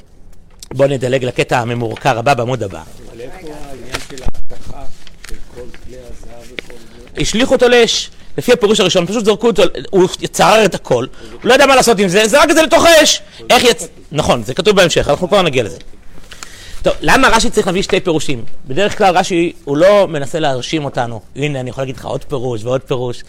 בואו 0.75 0.89
נדלג 0.89 1.25
לקטע 1.25 1.59
הממורקר 1.59 2.19
הבא 2.19 2.35
בעמוד 2.35 2.63
הבא. 2.63 2.83
השליכו 7.17 7.55
אותו 7.55 7.69
לאש. 7.69 8.11
לפי 8.39 8.53
הפירוש 8.53 8.81
הראשון, 8.81 9.07
פשוט 9.07 9.25
זרקו 9.25 9.47
אותו, 9.47 9.63
הוא 9.91 10.09
צרר 10.33 10.65
את 10.65 10.75
הכל, 10.75 11.07
הוא 11.33 11.41
לא 11.45 11.53
יודע 11.53 11.67
מה 11.67 11.77
לעשות 11.77 11.99
עם 11.99 12.09
זה, 12.09 12.29
זרק 12.29 12.51
את 12.51 12.57
זה 12.57 12.63
לתוך 12.63 12.85
האש. 12.85 13.23
איך 13.51 13.65
יצ... 13.65 13.89
נכון, 14.13 14.43
זה 14.43 14.55
כתוב 14.55 14.77
בהמשך, 14.77 15.09
אנחנו 15.09 15.29
כבר 15.29 15.43
נגיע 15.43 15.63
לזה. 15.63 15.79
טוב, 16.83 16.93
למה 17.01 17.29
רש"י 17.29 17.51
צריך 17.51 17.67
להביא 17.67 17.83
שתי 17.83 18.01
פירושים? 18.01 18.45
בדרך 18.67 18.99
כלל 18.99 19.17
רש"י, 19.17 19.53
הוא 19.65 19.77
לא 19.77 20.09
מנסה 20.09 20.41
להרשים 20.41 20.85
אותנו. 20.85 21.21
הנה, 21.37 21.61
אני 21.61 21.71
יכול 21.71 21.83
להגיד 21.83 21.97
לך 21.97 22.05
עוד 22.05 22.25
פירוש 22.25 22.65
ועוד 22.65 22.81
פירוש. 22.81 23.23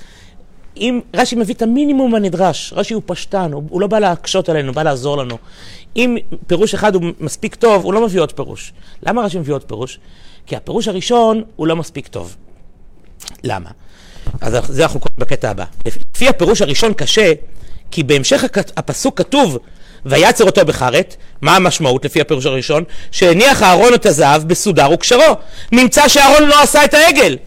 אם 0.77 0.99
רש"י 1.15 1.35
מביא 1.35 1.53
את 1.53 1.61
המינימום 1.61 2.15
הנדרש, 2.15 2.73
רש"י 2.75 2.93
הוא 2.93 3.03
פשטן, 3.05 3.53
הוא, 3.53 3.63
הוא 3.69 3.81
לא 3.81 3.87
בא 3.87 3.99
להקשות 3.99 4.49
עלינו, 4.49 4.67
הוא 4.67 4.75
בא 4.75 4.83
לעזור 4.83 5.17
לנו. 5.17 5.37
אם 5.95 6.17
פירוש 6.47 6.73
אחד 6.73 6.95
הוא 6.95 7.03
מספיק 7.19 7.55
טוב, 7.55 7.83
הוא 7.83 7.93
לא 7.93 8.01
מביא 8.01 8.21
עוד 8.21 8.31
פירוש. 8.31 8.73
למה 9.03 9.21
רש"י 9.21 9.39
מביא 9.39 9.53
עוד 9.53 9.63
פירוש? 9.63 9.99
כי 10.45 10.55
הפירוש 10.55 10.87
הראשון 10.87 11.43
הוא 11.55 11.67
לא 11.67 11.75
מספיק 11.75 12.07
טוב. 12.07 12.35
למה? 13.43 13.69
אז 14.41 14.57
זה 14.69 14.83
אנחנו 14.83 14.99
קוראים 14.99 15.15
בקטע 15.17 15.49
הבא. 15.49 15.65
לפי 16.15 16.29
הפירוש 16.29 16.61
הראשון 16.61 16.93
קשה, 16.93 17.33
כי 17.91 18.03
בהמשך 18.03 18.43
הפסוק 18.77 19.17
כתוב, 19.17 19.57
ויצר 20.05 20.43
אותו 20.43 20.65
בחרת, 20.65 21.15
מה 21.41 21.55
המשמעות 21.55 22.05
לפי 22.05 22.21
הפירוש 22.21 22.45
הראשון? 22.45 22.83
שהניח 23.11 23.63
אהרון 23.63 23.93
את 23.93 24.05
הזהב 24.05 24.43
בסודר 24.47 24.91
וקשרו. 24.91 25.35
נמצא 25.71 26.07
שאהרון 26.07 26.43
לא 26.43 26.61
עשה 26.61 26.85
את 26.85 26.93
העגל. 26.93 27.37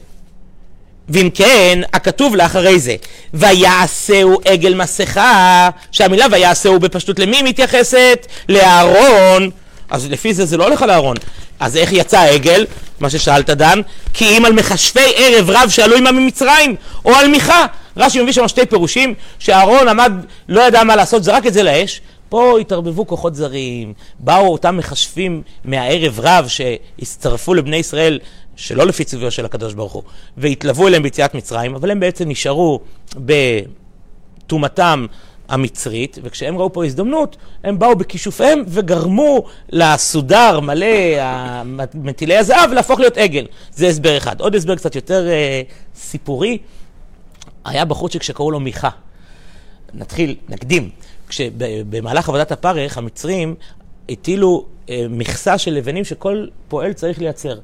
ואם 1.08 1.28
כן, 1.34 1.80
הכתוב 1.92 2.36
לאחרי 2.36 2.78
זה, 2.78 2.96
ויעשהו 3.34 4.38
עגל 4.44 4.74
מסכה, 4.74 5.70
שהמילה 5.92 6.26
ויעשהו 6.30 6.80
בפשטות 6.80 7.18
למי 7.18 7.42
מתייחסת? 7.42 8.26
לאהרון. 8.48 9.50
אז 9.90 10.10
לפי 10.10 10.34
זה 10.34 10.44
זה 10.44 10.56
לא 10.56 10.64
הולך 10.64 10.82
על 10.82 10.90
אהרון. 10.90 11.16
אז 11.60 11.76
איך 11.76 11.92
יצא 11.92 12.18
העגל? 12.18 12.66
מה 13.00 13.10
ששאלת 13.10 13.50
דן, 13.50 13.80
כי 14.14 14.38
אם 14.38 14.44
על 14.44 14.52
מכשפי 14.52 15.12
ערב 15.16 15.50
רב 15.50 15.68
שעלו 15.68 15.96
עמם 15.96 16.16
ממצרים, 16.16 16.76
או 17.04 17.14
על 17.14 17.28
מיכה. 17.28 17.66
רש"י 17.96 18.22
מביא 18.22 18.32
שם 18.32 18.48
שתי 18.48 18.66
פירושים, 18.66 19.14
שאהרון 19.38 19.88
עמד, 19.88 20.12
לא 20.48 20.62
ידע 20.62 20.84
מה 20.84 20.96
לעשות, 20.96 21.24
זרק 21.24 21.46
את 21.46 21.54
זה 21.54 21.62
לאש. 21.62 22.00
פה 22.28 22.58
התערבבו 22.60 23.06
כוחות 23.06 23.34
זרים, 23.34 23.92
באו 24.18 24.46
אותם 24.46 24.76
מכשפים 24.76 25.42
מהערב 25.64 26.20
רב 26.22 26.48
שהצטרפו 26.48 27.54
לבני 27.54 27.76
ישראל 27.76 28.18
שלא 28.56 28.86
לפי 28.86 29.04
צביו 29.04 29.30
של 29.30 29.44
הקדוש 29.44 29.74
ברוך 29.74 29.92
הוא, 29.92 30.02
והתלוו 30.36 30.88
אליהם 30.88 31.02
ביציאת 31.02 31.34
מצרים, 31.34 31.74
אבל 31.74 31.90
הם 31.90 32.00
בעצם 32.00 32.28
נשארו 32.28 32.80
בטומאתם 34.46 35.06
המצרית, 35.48 36.18
וכשהם 36.22 36.58
ראו 36.58 36.72
פה 36.72 36.84
הזדמנות, 36.84 37.36
הם 37.64 37.78
באו 37.78 37.96
בכישופיהם 37.96 38.62
וגרמו 38.66 39.44
לסודר 39.70 40.60
מלא 40.60 40.86
מטילי 41.94 42.36
הזהב 42.36 42.72
להפוך 42.72 43.00
להיות 43.00 43.16
עגל. 43.16 43.46
זה 43.74 43.86
הסבר 43.86 44.16
אחד. 44.16 44.40
עוד 44.40 44.54
הסבר 44.54 44.76
קצת 44.76 44.96
יותר 44.96 45.28
אה, 45.28 45.62
סיפורי, 45.96 46.58
היה 47.64 47.84
בחורצ'יק 47.84 48.22
שקראו 48.22 48.50
לו 48.50 48.60
מיכה. 48.60 48.88
נתחיל, 49.94 50.34
נקדים. 50.48 50.90
כשבמהלך 51.28 52.28
עבודת 52.28 52.52
הפרך, 52.52 52.98
המצרים 52.98 53.54
הטילו 54.08 54.64
אה, 54.90 55.06
מכסה 55.10 55.58
של 55.58 55.74
לבנים 55.74 56.04
שכל 56.04 56.46
פועל 56.68 56.92
צריך 56.92 57.18
לייצר. 57.18 57.58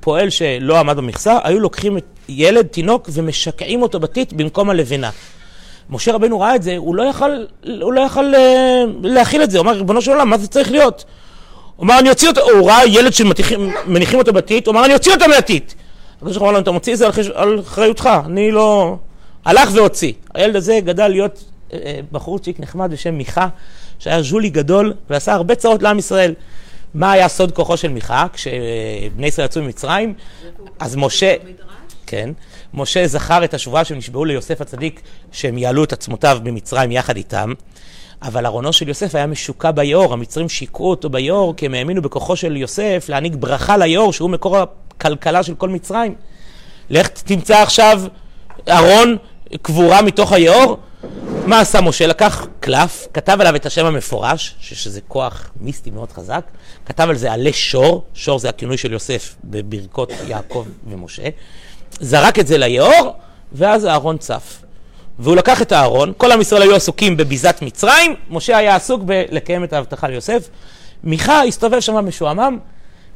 פועל 0.00 0.30
שלא 0.30 0.78
עמד 0.78 0.96
במכסה, 0.96 1.38
היו 1.44 1.60
לוקחים 1.60 1.98
ילד, 2.28 2.66
תינוק, 2.66 3.08
ומשקעים 3.12 3.82
אותו 3.82 4.00
בטיט 4.00 4.32
במקום 4.32 4.70
הלבנה. 4.70 5.10
משה 5.90 6.12
רבנו 6.12 6.40
ראה 6.40 6.54
את 6.54 6.62
זה, 6.62 6.76
הוא 6.76 6.94
לא 6.94 7.02
יכל, 7.02 7.44
הוא 7.80 7.92
לא 7.92 8.00
יכל 8.00 8.34
אה, 8.34 8.84
להכיל 9.02 9.42
את 9.42 9.50
זה, 9.50 9.58
הוא 9.58 9.64
אמר, 9.64 9.72
ריבונו 9.72 10.02
של 10.02 10.10
עולם, 10.10 10.30
מה 10.30 10.38
זה 10.38 10.48
צריך 10.48 10.70
להיות? 10.70 11.04
הוא 11.76 11.84
אמר, 11.84 11.98
אני 11.98 12.10
אוציא 12.10 12.28
אותו, 12.28 12.40
הוא 12.50 12.70
ראה 12.70 12.86
ילד 12.86 13.12
שמניחים 13.12 14.18
אותו 14.18 14.32
בטיט, 14.32 14.66
הוא 14.66 14.72
אמר, 14.72 14.84
אני 14.84 14.94
אוציא 14.94 15.12
אותו 15.12 15.28
מהטיט. 15.28 15.72
הקדוש 16.16 16.36
ברוך 16.36 16.42
הוא 16.42 16.48
אמר 16.48 16.58
לו, 16.58 16.62
אתה 16.62 16.70
מוציא 16.70 16.92
את 16.92 16.98
זה 16.98 17.06
על 17.34 17.60
אחריותך, 17.60 18.10
אני 18.26 18.50
לא... 18.50 18.96
הלך 19.44 19.68
והוציא. 19.72 20.12
הילד 20.34 20.56
הזה 20.56 20.78
גדל 20.84 21.08
להיות 21.08 21.44
אה, 21.72 21.78
אה, 21.84 22.00
בחורצ'יק 22.12 22.60
נחמד 22.60 22.90
בשם 22.90 23.14
מיכה, 23.14 23.48
שהיה 23.98 24.22
ז'ולי 24.22 24.50
גדול 24.50 24.92
ועשה 25.10 25.32
הרבה 25.32 25.54
צרות 25.54 25.82
לעם 25.82 25.98
ישראל. 25.98 26.34
מה 26.94 27.12
היה 27.12 27.28
סוד 27.28 27.52
כוחו 27.52 27.76
של 27.76 27.88
מיכה? 27.88 28.26
כשבני 28.32 29.26
ישראל 29.26 29.44
יצאו 29.44 29.62
ממצרים, 29.62 30.14
אז 30.78 30.96
משה... 30.96 31.34
כן. 32.10 32.30
משה 32.74 33.06
זכר 33.06 33.44
את 33.44 33.54
השבועה 33.54 33.84
שהם 33.84 33.98
נשבעו 33.98 34.24
ליוסף 34.24 34.60
הצדיק 34.60 35.00
שהם 35.32 35.58
יעלו 35.58 35.84
את 35.84 35.92
עצמותיו 35.92 36.38
במצרים 36.42 36.92
יחד 36.92 37.16
איתם, 37.16 37.52
אבל 38.22 38.46
ארונו 38.46 38.72
של 38.72 38.88
יוסף 38.88 39.14
היה 39.14 39.26
משוקע 39.26 39.70
ביאור, 39.70 40.12
המצרים 40.12 40.48
שיקעו 40.48 40.90
אותו 40.90 41.10
ביאור 41.10 41.56
כי 41.56 41.66
הם 41.66 41.74
האמינו 41.74 42.02
בכוחו 42.02 42.36
של 42.36 42.56
יוסף 42.56 43.06
להעניק 43.08 43.34
ברכה 43.34 43.76
ליאור 43.76 44.12
שהוא 44.12 44.30
מקור 44.30 44.58
הכלכלה 44.58 45.42
של 45.42 45.54
כל 45.54 45.68
מצרים. 45.68 46.14
לך 46.90 47.08
תמצא 47.08 47.62
עכשיו 47.62 48.02
ארון 48.68 49.16
קבורה 49.62 50.02
מתוך 50.02 50.32
היאור, 50.32 50.78
מה 51.46 51.60
עשה 51.60 51.80
משה? 51.80 52.06
לקח 52.06 52.46
קלף, 52.60 53.06
כתב 53.14 53.36
עליו 53.40 53.56
את 53.56 53.66
השם 53.66 53.86
המפורש, 53.86 54.54
שזה 54.60 55.00
כוח 55.00 55.50
מיסטי 55.60 55.90
מאוד 55.90 56.12
חזק, 56.12 56.44
כתב 56.86 57.06
על 57.10 57.16
זה 57.16 57.32
עלי 57.32 57.52
שור, 57.52 58.04
שור 58.14 58.38
זה 58.38 58.48
הכינוי 58.48 58.76
של 58.76 58.92
יוסף 58.92 59.36
בברכות 59.44 60.12
יעקב 60.26 60.66
ומשה, 60.86 61.28
זרק 62.00 62.38
את 62.38 62.46
זה 62.46 62.58
ליאור, 62.58 63.14
ואז 63.52 63.84
הארון 63.84 64.18
צף. 64.18 64.62
והוא 65.18 65.36
לקח 65.36 65.62
את 65.62 65.72
הארון, 65.72 66.12
כל 66.16 66.32
עם 66.32 66.40
ישראל 66.40 66.62
היו 66.62 66.74
עסוקים 66.74 67.16
בביזת 67.16 67.56
מצרים, 67.62 68.14
משה 68.30 68.56
היה 68.56 68.76
עסוק 68.76 69.02
בלקיים 69.02 69.64
את 69.64 69.72
ההבטחה 69.72 70.08
ליוסף. 70.08 70.48
מיכה 71.04 71.42
הסתובב 71.42 71.80
שם 71.80 71.94
משועמם, 71.94 72.58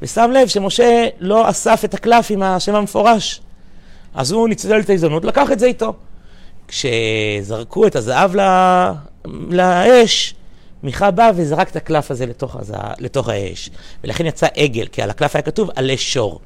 ושם 0.03 0.31
לב 0.35 0.49
שמשה 0.49 1.09
לא 1.21 1.51
אסף 1.51 1.83
את 1.85 1.95
הקלף 1.95 2.31
עם 2.31 2.43
השם 2.43 2.75
המפורש. 2.75 3.41
אז 4.15 4.33
הוא 4.33 4.49
ניצל 4.49 4.81
את 4.81 4.91
ההזדמנות, 4.91 5.25
לקח 5.25 5.53
את 5.53 5.59
זה 5.59 5.67
איתו. 5.67 5.95
כשזרקו 6.69 7.87
את 7.87 7.97
הזהב 7.97 8.31
לאש, 9.51 10.35
מיכה 10.83 11.11
בא 11.11 11.31
וזרק 11.37 11.71
את 11.71 11.77
הקלף 11.77 12.11
הזה 12.11 12.27
לתוך, 12.27 12.57
הזהב, 12.57 12.95
לתוך 12.99 13.29
האש. 13.29 13.71
ולכן 14.05 14.27
יצא 14.27 14.47
עגל, 14.57 14.87
כי 14.87 15.03
על 15.03 15.11
הקלף 15.11 15.37
היה 15.37 15.43
כתוב 15.43 15.71
עלי 15.77 15.99
שור. 15.99 16.41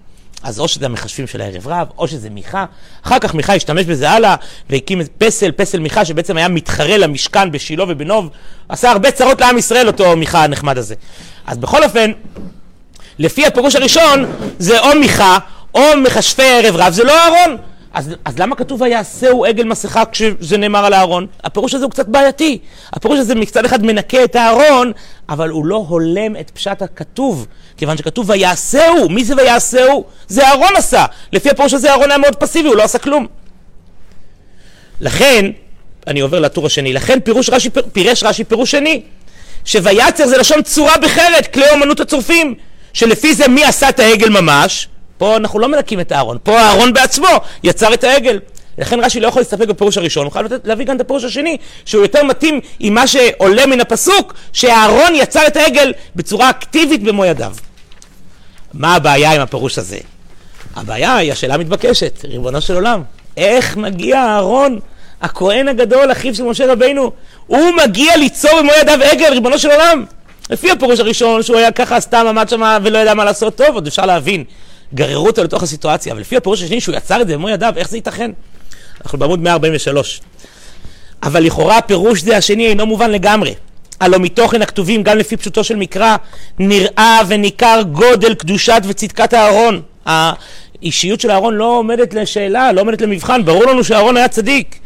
אז 0.46 0.60
או 0.60 0.68
שזה 0.68 0.86
המחשבים 0.86 1.26
של 1.26 1.40
הערב 1.40 1.68
רב, 1.68 1.88
או 1.98 2.08
שזה 2.08 2.30
מיכה. 2.30 2.64
אחר 3.06 3.18
כך 3.18 3.34
מיכה 3.34 3.54
השתמש 3.54 3.84
בזה 3.84 4.10
הלאה, 4.10 4.34
והקים 4.70 5.00
פסל, 5.18 5.50
פסל 5.50 5.78
מיכה, 5.78 6.04
שבעצם 6.04 6.36
היה 6.36 6.48
מתחרה 6.48 6.96
למשכן 6.96 7.50
בשילה 7.52 7.84
ובנוב. 7.88 8.28
עשה 8.68 8.90
הרבה 8.90 9.10
צרות 9.10 9.40
לעם 9.40 9.58
ישראל, 9.58 9.86
אותו 9.86 10.16
מיכה 10.16 10.44
הנחמד 10.44 10.78
הזה. 10.78 10.94
אז 11.46 11.58
בכל 11.58 11.84
אופן, 11.84 12.12
לפי 13.18 13.46
הפירוש 13.46 13.76
הראשון, 13.76 14.26
זה 14.58 14.80
או 14.80 14.98
מיכה, 15.00 15.38
או 15.74 15.82
מכשפי 16.04 16.42
ערב 16.42 16.76
רב, 16.76 16.92
זה 16.92 17.04
לא 17.04 17.12
אהרון. 17.12 17.56
אז, 17.96 18.10
אז 18.24 18.38
למה 18.38 18.56
כתוב 18.56 18.80
ויעשהו 18.80 19.44
עגל 19.44 19.64
מסכה 19.64 20.04
כשזה 20.04 20.56
נאמר 20.56 20.84
על 20.84 20.92
הארון? 20.92 21.26
הפירוש 21.44 21.74
הזה 21.74 21.84
הוא 21.84 21.90
קצת 21.90 22.08
בעייתי. 22.08 22.58
הפירוש 22.92 23.18
הזה 23.18 23.34
מצד 23.34 23.64
אחד 23.64 23.84
מנקה 23.84 24.24
את 24.24 24.36
הארון, 24.36 24.92
אבל 25.28 25.48
הוא 25.48 25.66
לא 25.66 25.84
הולם 25.88 26.36
את 26.36 26.50
פשט 26.50 26.82
הכתוב. 26.82 27.46
כיוון 27.76 27.96
שכתוב 27.96 28.30
ויעשהו, 28.30 29.08
מי 29.08 29.24
זה 29.24 29.34
ויעשהו? 29.36 30.04
זה 30.28 30.46
אהרון 30.46 30.76
עשה. 30.76 31.04
לפי 31.32 31.50
הפירוש 31.50 31.74
הזה 31.74 31.90
אהרון 31.90 32.10
היה 32.10 32.18
מאוד 32.18 32.36
פסיבי, 32.36 32.68
הוא 32.68 32.76
לא 32.76 32.82
עשה 32.82 32.98
כלום. 32.98 33.26
לכן, 35.00 35.50
אני 36.06 36.20
עובר 36.20 36.40
לטור 36.40 36.66
השני, 36.66 36.92
לכן 36.92 37.20
פירוש 37.20 37.50
רש"י, 37.50 37.70
פירש 37.92 38.22
רש"י 38.24 38.44
פירוש 38.44 38.70
שני, 38.70 39.02
שויצר 39.64 40.26
זה 40.26 40.38
לשון 40.38 40.62
צורה 40.62 40.98
בחרת, 40.98 41.46
כלי 41.54 41.70
אומנות 41.70 42.00
הצורפים, 42.00 42.54
שלפי 42.92 43.34
זה 43.34 43.48
מי 43.48 43.64
עשה 43.64 43.88
את 43.88 44.00
העגל 44.00 44.28
ממש? 44.28 44.88
פה 45.18 45.36
אנחנו 45.36 45.58
לא 45.58 45.68
מנקים 45.68 46.00
את 46.00 46.12
הארון, 46.12 46.38
פה 46.42 46.60
הארון 46.60 46.92
בעצמו 46.92 47.28
יצר 47.64 47.94
את 47.94 48.04
העגל. 48.04 48.38
לכן 48.78 49.00
רש"י 49.00 49.20
לא 49.20 49.28
יכול 49.28 49.40
להסתפק 49.40 49.68
בפירוש 49.68 49.98
הראשון, 49.98 50.24
הוא 50.24 50.32
חייב 50.32 50.46
להביא 50.64 50.86
גם 50.86 50.96
את 50.96 51.00
הפירוש 51.00 51.24
השני, 51.24 51.56
שהוא 51.84 52.02
יותר 52.02 52.24
מתאים 52.24 52.60
עם 52.80 52.94
מה 52.94 53.06
שעולה 53.06 53.66
מן 53.66 53.80
הפסוק, 53.80 54.34
שהארון 54.52 55.14
יצר 55.14 55.46
את 55.46 55.56
העגל 55.56 55.92
בצורה 56.16 56.50
אקטיבית 56.50 57.02
במו 57.02 57.24
ידיו. 57.24 57.52
מה 58.74 58.94
הבעיה 58.94 59.32
עם 59.32 59.40
הפירוש 59.40 59.78
הזה? 59.78 59.98
הבעיה 60.76 61.16
היא 61.16 61.32
השאלה 61.32 61.54
המתבקשת, 61.54 62.24
ריבונו 62.24 62.60
של 62.60 62.74
עולם, 62.74 63.02
איך 63.36 63.76
מגיע 63.76 64.16
אהרון, 64.16 64.78
הכהן 65.22 65.68
הגדול, 65.68 66.12
אחיו 66.12 66.34
של 66.34 66.42
משה 66.42 66.72
רבינו, 66.72 67.12
הוא 67.46 67.70
מגיע 67.84 68.16
ליצור 68.16 68.60
במו 68.60 68.72
ידיו 68.80 69.02
עגל, 69.02 69.32
ריבונו 69.32 69.58
של 69.58 69.70
עולם? 69.70 70.04
לפי 70.50 70.70
הפירוש 70.70 71.00
הראשון, 71.00 71.42
שהוא 71.42 71.56
היה 71.56 71.72
ככה 71.72 72.00
סתם 72.00 72.26
עמד 72.28 72.48
שם 72.48 72.78
ולא 72.82 72.98
ידע 72.98 73.14
מה 73.14 73.24
לעשות 73.24 73.56
טוב, 73.56 73.74
עוד 73.74 73.86
אפשר 73.86 74.06
להבין. 74.06 74.44
גררו 74.94 75.26
אותו 75.26 75.44
לתוך 75.44 75.62
הסיטואציה, 75.62 76.12
אבל 76.12 76.20
לפי 76.20 76.36
הפירוש 76.36 76.62
השני 76.62 76.80
שהוא 76.80 76.96
יצר 76.96 77.22
את 77.22 77.28
זה 77.28 77.34
במו 77.34 77.48
ידיו, 77.48 77.72
איך 77.76 77.88
זה 77.88 77.96
ייתכן? 77.96 78.30
אנחנו 79.04 79.18
בעמוד 79.18 79.40
143. 79.40 80.20
אבל 81.22 81.42
לכאורה 81.42 81.78
הפירוש 81.78 82.20
זה 82.20 82.36
השני 82.36 82.66
אינו 82.66 82.86
מובן 82.86 83.10
לגמרי. 83.10 83.54
הלא 84.00 84.18
מתוכן 84.18 84.62
הכתובים 84.62 85.02
גם 85.02 85.18
לפי 85.18 85.36
פשוטו 85.36 85.64
של 85.64 85.76
מקרא 85.76 86.16
נראה 86.58 87.20
וניכר 87.28 87.82
גודל 87.92 88.34
קדושת 88.34 88.82
וצדקת 88.84 89.32
הארון. 89.32 89.82
האישיות 90.06 91.20
של 91.20 91.30
הארון 91.30 91.54
לא 91.54 91.78
עומדת 91.78 92.14
לשאלה, 92.14 92.72
לא 92.72 92.80
עומדת 92.80 93.00
למבחן, 93.00 93.44
ברור 93.44 93.64
לנו 93.64 93.84
שהארון 93.84 94.16
היה 94.16 94.28
צדיק. 94.28 94.78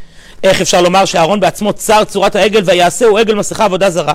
איך 0.42 0.60
אפשר 0.60 0.82
לומר 0.82 1.04
שהארון 1.04 1.40
בעצמו 1.40 1.72
צר 1.72 2.04
צורת 2.04 2.36
העגל 2.36 2.62
ויעשהו 2.64 3.18
עגל 3.18 3.34
מסכה 3.34 3.64
עבודה 3.64 3.90
זרה? 3.90 4.14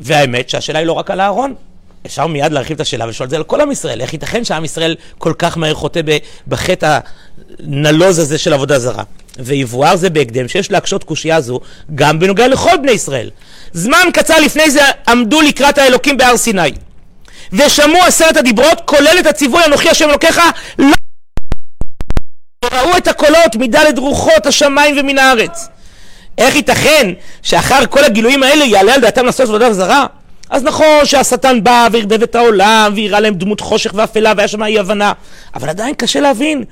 והאמת 0.00 0.48
שהשאלה 0.48 0.78
היא 0.78 0.86
לא 0.86 0.92
רק 0.92 1.10
על 1.10 1.20
הארון, 1.20 1.54
אפשר 2.06 2.26
מיד 2.26 2.52
להרחיב 2.52 2.74
את 2.74 2.80
השאלה 2.80 3.04
ולשאול 3.04 3.26
את 3.26 3.30
זה 3.30 3.36
על 3.36 3.44
כל 3.44 3.60
עם 3.60 3.70
ישראל. 3.70 4.00
איך 4.00 4.12
ייתכן 4.12 4.44
שעם 4.44 4.64
ישראל 4.64 4.96
כל 5.18 5.32
כך 5.38 5.58
מהר 5.58 5.74
חוטא 5.74 6.00
בחטא 6.48 6.98
הנלוז 7.58 8.18
הזה 8.18 8.38
של 8.38 8.52
עבודה 8.52 8.78
זרה? 8.78 9.02
ויבואר 9.38 9.96
זה 9.96 10.10
בהקדם 10.10 10.48
שיש 10.48 10.70
להקשות 10.70 11.04
קושייה 11.04 11.40
זו 11.40 11.60
גם 11.94 12.18
בנוגע 12.18 12.48
לכל 12.48 12.76
בני 12.82 12.92
ישראל. 12.92 13.30
זמן 13.72 14.08
קצר 14.12 14.40
לפני 14.40 14.70
זה 14.70 14.80
עמדו 15.08 15.40
לקראת 15.40 15.78
האלוקים 15.78 16.16
בהר 16.16 16.36
סיני 16.36 16.72
ושמעו 17.52 18.02
עשרת 18.06 18.36
הדיברות 18.36 18.80
כולל 18.84 19.16
את 19.20 19.26
הציווי 19.26 19.64
אנוכי 19.64 19.90
השם 19.90 20.10
אלוקיך 20.10 20.40
לא 20.78 20.94
ראו 22.72 22.96
את 22.96 23.08
הקולות 23.08 23.56
מדלת 23.56 23.98
רוחות 23.98 24.46
השמיים 24.46 24.98
ומן 24.98 25.18
הארץ. 25.18 25.68
איך 26.38 26.54
ייתכן 26.54 27.12
שאחר 27.42 27.86
כל 27.90 28.04
הגילויים 28.04 28.42
האלה 28.42 28.64
יעלה 28.64 28.94
על 28.94 29.00
דעתם 29.00 29.26
לעשות 29.26 29.48
עבודה 29.48 29.72
זרה? 29.72 30.06
אז 30.50 30.62
נכון 30.62 31.04
שהשטן 31.04 31.64
בא 31.64 31.88
וערבב 31.92 32.22
את 32.22 32.34
העולם 32.34 32.92
והראה 32.96 33.20
להם 33.20 33.34
דמות 33.34 33.60
חושך 33.60 33.92
ואפלה 33.94 34.32
והיה 34.36 34.48
שם 34.48 34.62
אי 34.62 34.78
הבנה 34.78 35.12
אבל 35.54 35.68
עדיין 35.68 35.94
קשה 35.94 36.20
להבין 36.20 36.64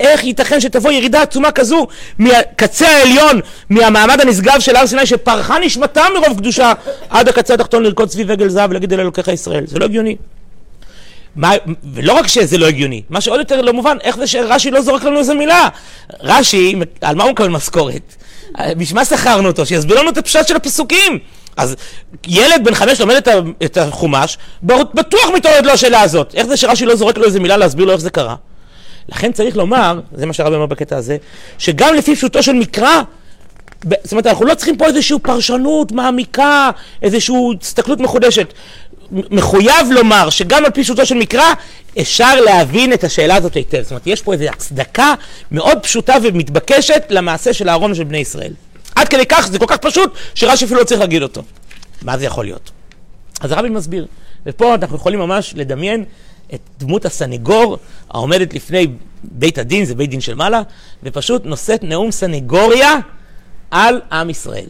איך 0.00 0.24
ייתכן 0.24 0.60
שתבוא 0.60 0.92
ירידה 0.92 1.22
עצומה 1.22 1.50
כזו 1.50 1.86
מהקצה 2.18 2.88
העליון, 2.88 3.40
מהמעמד 3.70 4.20
הנשגב 4.20 4.60
של 4.60 4.76
הר 4.76 4.86
סיני 4.86 5.06
שפרחה 5.06 5.58
נשמתה 5.58 6.02
מרוב 6.14 6.38
קדושה 6.38 6.72
עד 7.10 7.28
הקצה 7.28 7.54
התחתון 7.54 7.82
לרקוד 7.82 8.10
סביב 8.10 8.30
עגל 8.30 8.48
זהב 8.48 8.70
ולהגיד 8.70 8.92
אל 8.92 9.00
אלוקיך 9.00 9.28
ישראל, 9.28 9.66
זה 9.66 9.78
לא 9.78 9.84
הגיוני. 9.84 10.16
מה, 11.36 11.50
ולא 11.94 12.12
רק 12.12 12.26
שזה 12.26 12.58
לא 12.58 12.66
הגיוני, 12.66 13.02
מה 13.10 13.20
שעוד 13.20 13.38
יותר 13.38 13.62
לא 13.62 13.72
מובן, 13.72 13.96
איך 14.02 14.16
זה 14.16 14.26
שרש"י 14.26 14.70
לא 14.70 14.80
זורק 14.80 15.04
לנו 15.04 15.18
איזה 15.18 15.34
מילה? 15.34 15.68
רש"י, 16.20 16.74
על 17.00 17.14
מה 17.14 17.24
הוא 17.24 17.32
מקבל 17.32 17.48
משכורת? 17.48 18.14
בשביל 18.76 18.98
מה 18.98 19.04
שכרנו 19.04 19.48
אותו? 19.48 19.66
שיסביר 19.66 20.00
לנו 20.00 20.10
את 20.10 20.18
הפשט 20.18 20.48
של 20.48 20.56
הפסוקים. 20.56 21.18
אז 21.56 21.76
ילד 22.26 22.64
בן 22.64 22.74
חמש 22.74 23.00
לומד 23.00 23.14
את, 23.14 23.28
את 23.64 23.76
החומש, 23.76 24.38
בטוח 24.62 25.30
מתעוררת 25.34 25.66
לו 25.66 25.72
השאלה 25.72 26.00
הזאת. 26.00 26.34
איך 26.34 26.46
זה 26.46 26.56
שרש"י 26.56 26.86
לא 26.86 26.96
זורק 26.96 27.18
לו 27.18 27.24
איזה 27.24 27.40
מילה 27.40 27.56
להסביר 27.56 27.84
לו 27.84 27.92
איך 27.92 28.00
זה 28.00 28.10
קרה? 28.10 28.34
לכן 29.08 29.32
צריך 29.32 29.56
לומר, 29.56 30.00
זה 30.12 30.26
מה 30.26 30.32
שהרבי 30.32 30.54
אומר 30.54 30.66
בקטע 30.66 30.96
הזה, 30.96 31.16
שגם 31.58 31.94
לפי 31.94 32.16
פשוטו 32.16 32.42
של 32.42 32.52
מקרא, 32.52 33.02
זאת 33.84 34.12
אומרת, 34.12 34.26
אנחנו 34.26 34.44
לא 34.44 34.54
צריכים 34.54 34.76
פה 34.76 34.86
איזושהי 34.86 35.18
פרשנות 35.22 35.92
מעמיקה, 35.92 36.70
איזושהי 37.02 37.36
הסתכלות 37.62 38.00
מחודשת. 38.00 38.52
מחויב 39.12 39.90
לומר 39.90 40.30
שגם 40.30 40.64
על 40.64 40.70
פי 40.70 40.82
פשוטו 40.82 41.06
של 41.06 41.14
מקרא 41.14 41.52
אפשר 42.00 42.40
להבין 42.40 42.92
את 42.92 43.04
השאלה 43.04 43.36
הזאת 43.36 43.54
היטב. 43.54 43.82
זאת 43.82 43.90
אומרת, 43.90 44.06
יש 44.06 44.22
פה 44.22 44.32
איזו 44.32 44.44
הצדקה 44.44 45.14
מאוד 45.52 45.78
פשוטה 45.82 46.14
ומתבקשת 46.22 47.02
למעשה 47.10 47.52
של 47.52 47.68
אהרון 47.68 47.92
ושל 47.92 48.04
בני 48.04 48.18
ישראל. 48.18 48.52
עד 48.96 49.08
כדי 49.08 49.26
כך, 49.26 49.46
זה 49.46 49.58
כל 49.58 49.66
כך 49.68 49.76
פשוט, 49.76 50.14
שרש"י 50.34 50.64
אפילו 50.64 50.80
לא 50.80 50.84
צריך 50.84 51.00
להגיד 51.00 51.22
אותו. 51.22 51.42
מה 52.02 52.18
זה 52.18 52.24
יכול 52.24 52.44
להיות? 52.44 52.70
אז 53.40 53.52
הרבי 53.52 53.68
מסביר, 53.68 54.06
ופה 54.46 54.74
אנחנו 54.74 54.96
יכולים 54.96 55.18
ממש 55.18 55.54
לדמיין 55.56 56.04
את 56.54 56.60
דמות 56.78 57.04
הסנגור 57.04 57.78
העומדת 58.10 58.54
לפני 58.54 58.86
בית 59.22 59.58
הדין, 59.58 59.84
זה 59.84 59.94
בית 59.94 60.10
דין 60.10 60.20
של 60.20 60.34
מעלה, 60.34 60.62
ופשוט 61.02 61.44
נושאת 61.44 61.84
נאום 61.84 62.10
סנגוריה 62.10 62.94
על 63.70 64.00
עם 64.12 64.30
ישראל. 64.30 64.66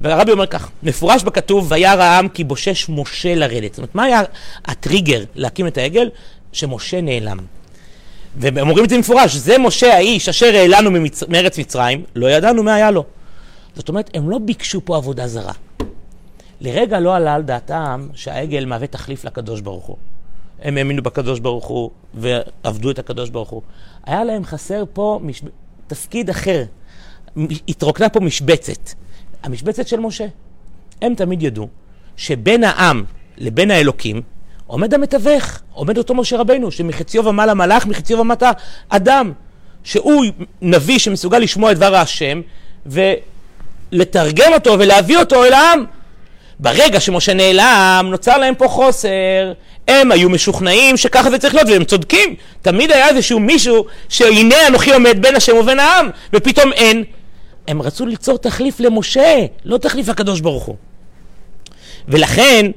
והרבי 0.00 0.32
אומר 0.32 0.46
כך, 0.46 0.68
מפורש 0.82 1.22
בכתוב, 1.22 1.66
וירא 1.72 2.02
העם 2.02 2.28
כי 2.28 2.44
בושש 2.44 2.86
משה 2.88 3.34
לרדת. 3.34 3.74
זאת 3.74 3.78
אומרת, 3.78 3.94
מה 3.94 4.02
היה 4.02 4.22
הטריגר 4.64 5.24
להקים 5.34 5.66
את 5.66 5.78
העגל? 5.78 6.08
שמשה 6.52 7.00
נעלם. 7.00 7.38
והם 8.36 8.58
אומרים 8.58 8.84
את 8.84 8.90
זה 8.90 8.96
במפורש, 8.96 9.34
זה 9.34 9.58
משה 9.58 9.94
האיש 9.94 10.28
אשר 10.28 10.54
העלנו 10.54 10.90
ממצ... 10.90 11.22
מארץ 11.22 11.58
מצרים, 11.58 12.04
לא 12.14 12.26
ידענו 12.30 12.62
מה 12.62 12.74
היה 12.74 12.90
לו. 12.90 13.04
זאת 13.74 13.88
אומרת, 13.88 14.10
הם 14.14 14.30
לא 14.30 14.38
ביקשו 14.38 14.80
פה 14.84 14.96
עבודה 14.96 15.26
זרה. 15.28 15.52
לרגע 16.60 17.00
לא 17.00 17.16
עלה 17.16 17.34
על 17.34 17.42
דעתם 17.42 18.08
שהעגל 18.14 18.64
מהווה 18.64 18.86
תחליף 18.86 19.24
לקדוש 19.24 19.60
ברוך 19.60 19.84
הוא. 19.84 19.96
הם 20.62 20.76
האמינו 20.76 21.02
בקדוש 21.02 21.40
ברוך 21.40 21.66
הוא 21.66 21.90
ועבדו 22.14 22.90
את 22.90 22.98
הקדוש 22.98 23.30
ברוך 23.30 23.50
הוא. 23.50 23.62
היה 24.04 24.24
להם 24.24 24.44
חסר 24.44 24.84
פה 24.92 25.20
מש... 25.22 25.42
תפקיד 25.86 26.30
אחר. 26.30 26.64
התרוקנה 27.68 28.08
פה 28.08 28.20
משבצת. 28.20 28.90
המשבצת 29.42 29.88
של 29.88 30.00
משה. 30.00 30.26
הם 31.02 31.14
תמיד 31.14 31.42
ידעו 31.42 31.68
שבין 32.16 32.64
העם 32.64 33.04
לבין 33.38 33.70
האלוקים 33.70 34.22
עומד 34.66 34.94
המתווך, 34.94 35.60
עומד 35.72 35.98
אותו 35.98 36.14
משה 36.14 36.36
רבנו, 36.36 36.70
שמחציו 36.70 37.24
ומעלה 37.24 37.54
מלאך, 37.54 37.86
מחציו 37.86 38.18
ומטה 38.18 38.50
אדם, 38.88 39.32
שהוא 39.84 40.24
נביא 40.62 40.98
שמסוגל 40.98 41.38
לשמוע 41.38 41.72
את 41.72 41.76
דבר 41.76 41.96
השם 41.96 42.40
ולתרגם 43.92 44.52
אותו 44.52 44.76
ולהביא 44.78 45.16
אותו 45.16 45.44
אל 45.44 45.52
העם. 45.52 45.84
ברגע 46.58 47.00
שמשה 47.00 47.34
נעלם, 47.34 48.06
נוצר 48.10 48.38
להם 48.38 48.54
פה 48.54 48.68
חוסר. 48.68 49.52
הם 49.88 50.12
היו 50.12 50.30
משוכנעים 50.30 50.96
שככה 50.96 51.30
זה 51.30 51.38
צריך 51.38 51.54
להיות, 51.54 51.68
והם 51.68 51.84
צודקים. 51.84 52.34
תמיד 52.62 52.92
היה 52.92 53.08
איזשהו 53.08 53.40
מישהו 53.40 53.86
שהנה 54.08 54.66
אנוכי 54.66 54.92
עומד 54.92 55.22
בין 55.22 55.36
השם 55.36 55.56
ובין 55.56 55.80
העם, 55.80 56.08
ופתאום 56.32 56.72
אין. 56.72 57.04
הם 57.68 57.82
רצו 57.82 58.06
ליצור 58.06 58.38
תחליף 58.38 58.80
למשה, 58.80 59.46
לא 59.64 59.78
תחליף 59.78 60.08
לקדוש 60.08 60.40
ברוך 60.40 60.64
הוא. 60.64 60.76
ולכן, 62.08 62.70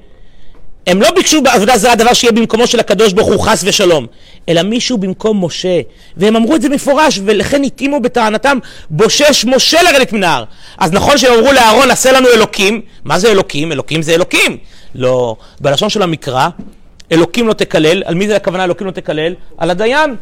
הם 0.88 1.02
לא 1.02 1.12
ביקשו 1.12 1.42
בעבודה 1.42 1.78
זרה 1.78 1.96
דבר 1.96 2.14
שיהיה 2.14 2.32
במקומו 2.32 2.68
של 2.68 2.80
הקדוש 2.80 3.14
ברוך 3.14 3.28
הוא 3.28 3.40
חס 3.40 3.64
ושלום, 3.68 4.08
אלא 4.50 4.64
מישהו 4.64 4.98
במקום 4.98 5.46
משה. 5.46 5.82
והם 6.18 6.36
אמרו 6.36 6.56
את 6.56 6.62
זה 6.62 6.70
מפורש, 6.70 7.20
ולכן 7.26 7.64
התאימו 7.64 8.00
בטענתם, 8.00 8.58
בושש 8.90 9.46
משה 9.46 9.84
לרדת 9.84 10.14
מן 10.14 10.24
ההר. 10.24 10.44
אז 10.78 10.92
נכון 10.92 11.18
שהם 11.18 11.40
אמרו 11.40 11.54
לאהרון, 11.54 11.92
עשה 11.92 12.12
לנו 12.12 12.28
אלוקים. 12.36 12.82
מה 13.04 13.20
זה 13.20 13.32
אלוקים? 13.32 13.72
אלוקים 13.72 14.02
זה 14.02 14.14
אלוקים. 14.14 14.58
לא, 14.96 15.36
בלשון 15.62 15.90
של 15.90 16.02
המקרא, 16.02 16.50
אלוקים 17.12 17.48
לא 17.48 17.54
תקלל. 17.54 18.04
על 18.06 18.16
מי 18.16 18.28
זה 18.28 18.36
הכוונה 18.36 18.64
אלוקים 18.64 18.88
לא 18.88 18.92
תקלל? 18.92 19.34
על 19.58 19.70
הדיין. 19.70 20.16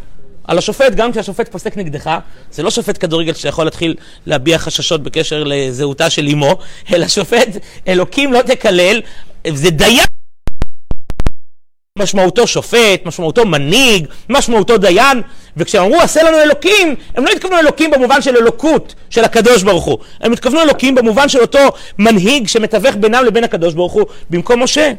על 0.44 0.58
השופט, 0.58 0.96
גם 0.96 1.12
כשהשופט 1.12 1.52
פוסק 1.52 1.78
נגדך, 1.78 2.18
זה 2.52 2.64
לא 2.64 2.72
שופט 2.72 2.98
כדורגל 3.02 3.34
שיכול 3.34 3.66
להתחיל 3.66 3.96
להביע 4.26 4.58
חששות 4.58 5.04
בקשר 5.04 5.44
לזהותה 5.44 6.10
של 6.10 6.28
אמו, 6.28 6.58
אלא 6.94 7.08
שופט, 7.08 7.48
אלוקים 7.88 8.34
לא 8.34 8.42
תקלל, 8.42 9.02
זה 9.48 9.70
דיין. 9.70 10.21
משמעותו 12.02 12.48
שופט, 12.48 13.06
משמעותו 13.06 13.46
מנהיג, 13.46 14.08
משמעותו 14.30 14.78
דיין, 14.78 15.22
וכשאמרו 15.58 16.02
עשה 16.02 16.24
לנו 16.24 16.40
אלוקים, 16.40 16.96
הם 17.16 17.26
לא 17.26 17.30
התכוונו 17.30 17.60
אלוקים 17.60 17.92
במובן 17.92 18.22
של 18.22 18.38
אלוקות 18.38 18.96
של 19.10 19.24
הקדוש 19.24 19.64
ברוך 19.64 19.86
הוא, 19.86 19.98
הם 20.22 20.34
התכוונו 20.34 20.62
אלוקים 20.62 20.96
במובן 20.96 21.30
של 21.30 21.40
אותו 21.40 21.60
מנהיג 22.00 22.48
שמתווך 22.48 22.96
בינם 22.96 23.26
לבין 23.26 23.44
הקדוש 23.44 23.74
ברוך 23.74 23.94
הוא 23.94 24.06
במקום 24.30 24.64
משה. 24.64 24.92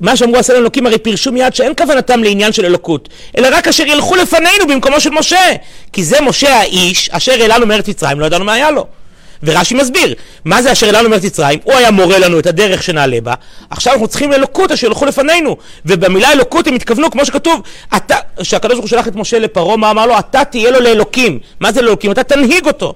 מה 0.00 0.16
שאמרו 0.16 0.36
עשה 0.36 0.56
אלוקים 0.56 0.86
הרי 0.86 0.98
פירשו 0.98 1.32
מיד 1.32 1.54
שאין 1.54 1.72
כוונתם 1.78 2.24
לעניין 2.24 2.52
של 2.52 2.64
אלוקות, 2.64 3.08
אלא 3.38 3.48
רק 3.52 3.68
אשר 3.68 3.86
ילכו 3.86 4.16
לפנינו 4.16 4.66
במקומו 4.68 5.00
של 5.00 5.10
משה. 5.10 5.52
כי 5.92 6.04
זה 6.04 6.20
משה 6.20 6.56
האיש 6.56 7.10
אשר 7.12 7.32
העלנו 7.32 7.66
מארץ 7.66 7.88
מצרים, 7.88 8.20
לא 8.20 8.26
ידענו 8.26 8.44
מה 8.44 8.52
היה 8.52 8.70
לו. 8.70 8.86
ורש"י 9.42 9.74
מסביר, 9.74 10.14
מה 10.44 10.62
זה 10.62 10.72
אשר 10.72 10.86
העלנו 10.86 11.08
מארץ 11.08 11.24
מצרים? 11.24 11.58
הוא 11.64 11.74
היה 11.74 11.90
מורה 11.90 12.18
לנו 12.18 12.38
את 12.38 12.46
הדרך 12.46 12.82
שנעלה 12.82 13.20
בה, 13.20 13.34
עכשיו 13.70 13.92
אנחנו 13.92 14.08
צריכים 14.08 14.32
אלוקות 14.32 14.70
אשר 14.70 14.86
ילכו 14.86 15.06
לפנינו. 15.06 15.56
ובמילה 15.86 16.32
אלוקות 16.32 16.66
הם 16.66 16.74
התכוונו, 16.74 17.10
כמו 17.10 17.24
שכתוב, 17.24 17.62
אתה, 17.96 18.16
שהקדוש 18.42 18.72
ברוך 18.72 18.84
הוא 18.84 18.88
שלח 18.88 19.08
את 19.08 19.14
משה 19.16 19.38
לפרעה, 19.38 19.76
מה 19.76 19.90
אמר 19.90 20.06
לו? 20.06 20.18
אתה 20.18 20.44
תהיה 20.44 20.70
לו 20.70 20.80
לאלוקים. 20.80 21.38
מה 21.60 21.72
זה 21.72 21.82
לאלוקים? 21.82 22.12
אתה 22.12 22.22
תנהיג 22.22 22.66
אותו. 22.66 22.94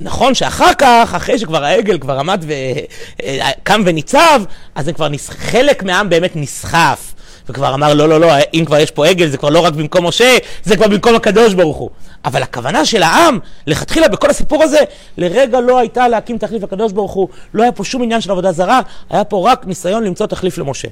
נכון 0.00 0.34
שאחר 0.34 0.74
כך, 0.78 1.12
אחרי 1.16 1.38
שכבר 1.38 1.64
העגל 1.64 1.98
כבר 1.98 2.18
עמד 2.18 2.44
וקם 2.46 3.82
וניצב, 3.84 4.42
אז 4.74 4.84
זה 4.84 4.92
כבר 4.92 5.08
נס... 5.08 5.30
חלק 5.30 5.82
מהעם 5.82 6.08
באמת 6.08 6.36
נסחף. 6.36 7.12
וכבר 7.50 7.74
אמר, 7.74 7.94
לא, 7.94 8.08
לא, 8.08 8.20
לא, 8.20 8.28
אם 8.54 8.64
כבר 8.66 8.78
יש 8.78 8.90
פה 8.90 9.06
עגל, 9.06 9.28
זה 9.28 9.36
כבר 9.36 9.48
לא 9.48 9.60
רק 9.60 9.72
במקום 9.72 10.06
משה, 10.06 10.36
זה 10.64 10.76
כבר 10.76 10.88
במקום 10.88 11.14
הקדוש 11.14 11.54
ברוך 11.54 11.76
הוא. 11.76 11.90
אבל 12.24 12.42
הכוונה 12.42 12.84
של 12.84 13.02
העם, 13.02 13.38
לכתחילה 13.66 14.08
בכל 14.08 14.30
הסיפור 14.30 14.62
הזה, 14.62 14.78
לרגע 15.16 15.60
לא 15.60 15.78
הייתה 15.78 16.08
להקים 16.08 16.38
תחליף 16.38 16.62
לקדוש 16.62 16.92
ברוך 16.92 17.12
הוא, 17.12 17.28
לא 17.54 17.62
היה 17.62 17.72
פה 17.72 17.84
שום 17.84 18.02
עניין 18.02 18.20
של 18.20 18.30
עבודה 18.30 18.52
זרה, 18.52 18.80
היה 19.10 19.24
פה 19.24 19.50
רק 19.50 19.66
ניסיון 19.66 20.04
למצוא 20.04 20.26
תחליף 20.26 20.58
למשה. 20.58 20.88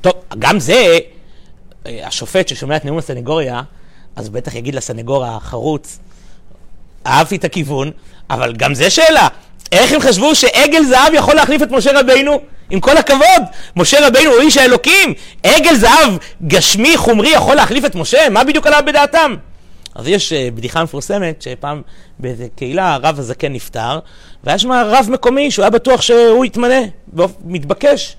טוב, 0.00 0.12
גם 0.38 0.60
זה, 0.60 0.98
השופט 1.86 2.48
ששומע 2.48 2.76
את 2.76 2.84
נאום 2.84 2.98
הסנגוריה, 2.98 3.62
אז 4.16 4.28
בטח 4.28 4.54
יגיד 4.54 4.74
לסנגור 4.74 5.24
החרוץ, 5.24 5.98
אהבתי 7.06 7.36
את 7.36 7.44
הכיוון, 7.44 7.90
אבל 8.30 8.52
גם 8.52 8.74
זה 8.74 8.90
שאלה. 8.90 9.28
איך 9.72 9.92
הם 9.92 10.00
חשבו 10.00 10.34
שעגל 10.34 10.84
זהב 10.84 11.14
יכול 11.14 11.34
להחליף 11.34 11.62
את 11.62 11.70
משה 11.70 12.00
רבינו? 12.00 12.40
עם 12.70 12.80
כל 12.80 12.96
הכבוד, 12.96 13.42
משה 13.76 14.06
רבינו 14.06 14.30
הוא 14.30 14.40
איש 14.40 14.56
האלוקים, 14.56 15.14
עגל 15.42 15.74
זהב 15.74 16.12
גשמי, 16.46 16.96
חומרי, 16.96 17.28
יכול 17.28 17.54
להחליף 17.54 17.84
את 17.84 17.94
משה? 17.94 18.28
מה 18.28 18.44
בדיוק 18.44 18.66
עלה 18.66 18.82
בדעתם? 18.82 19.34
אז 19.94 20.08
יש 20.08 20.32
uh, 20.32 20.36
בדיחה 20.54 20.84
מפורסמת, 20.84 21.42
שפעם 21.42 21.82
באיזה 22.18 22.46
קהילה 22.56 22.94
הרב 22.94 23.18
הזקן 23.18 23.52
נפטר, 23.52 23.98
והיה 24.44 24.58
שם 24.58 24.72
רב 24.72 25.06
מקומי 25.10 25.50
שהוא 25.50 25.62
היה 25.62 25.70
בטוח 25.70 26.00
שהוא 26.00 26.44
יתמנה, 26.44 26.80
מתבקש. 27.44 28.16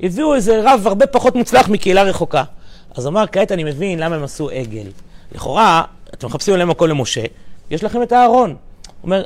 הביאו 0.00 0.34
איזה 0.34 0.60
רב 0.64 0.86
הרבה 0.86 1.06
פחות 1.06 1.36
מוצלח 1.36 1.68
מקהילה 1.68 2.02
רחוקה. 2.02 2.44
אז 2.94 3.06
אמר, 3.06 3.24
כעת 3.32 3.52
אני 3.52 3.64
מבין 3.64 3.98
למה 3.98 4.16
הם 4.16 4.24
עשו 4.24 4.50
עגל. 4.50 4.86
לכאורה, 5.34 5.82
אתם 6.14 6.26
מחפשים 6.26 6.54
עליהם 6.54 6.68
מקום 6.68 6.88
למשה, 6.88 7.22
יש 7.70 7.84
לכם 7.84 8.02
את 8.02 8.12
הארון. 8.12 8.48
הוא 8.50 8.56
אומר, 9.02 9.24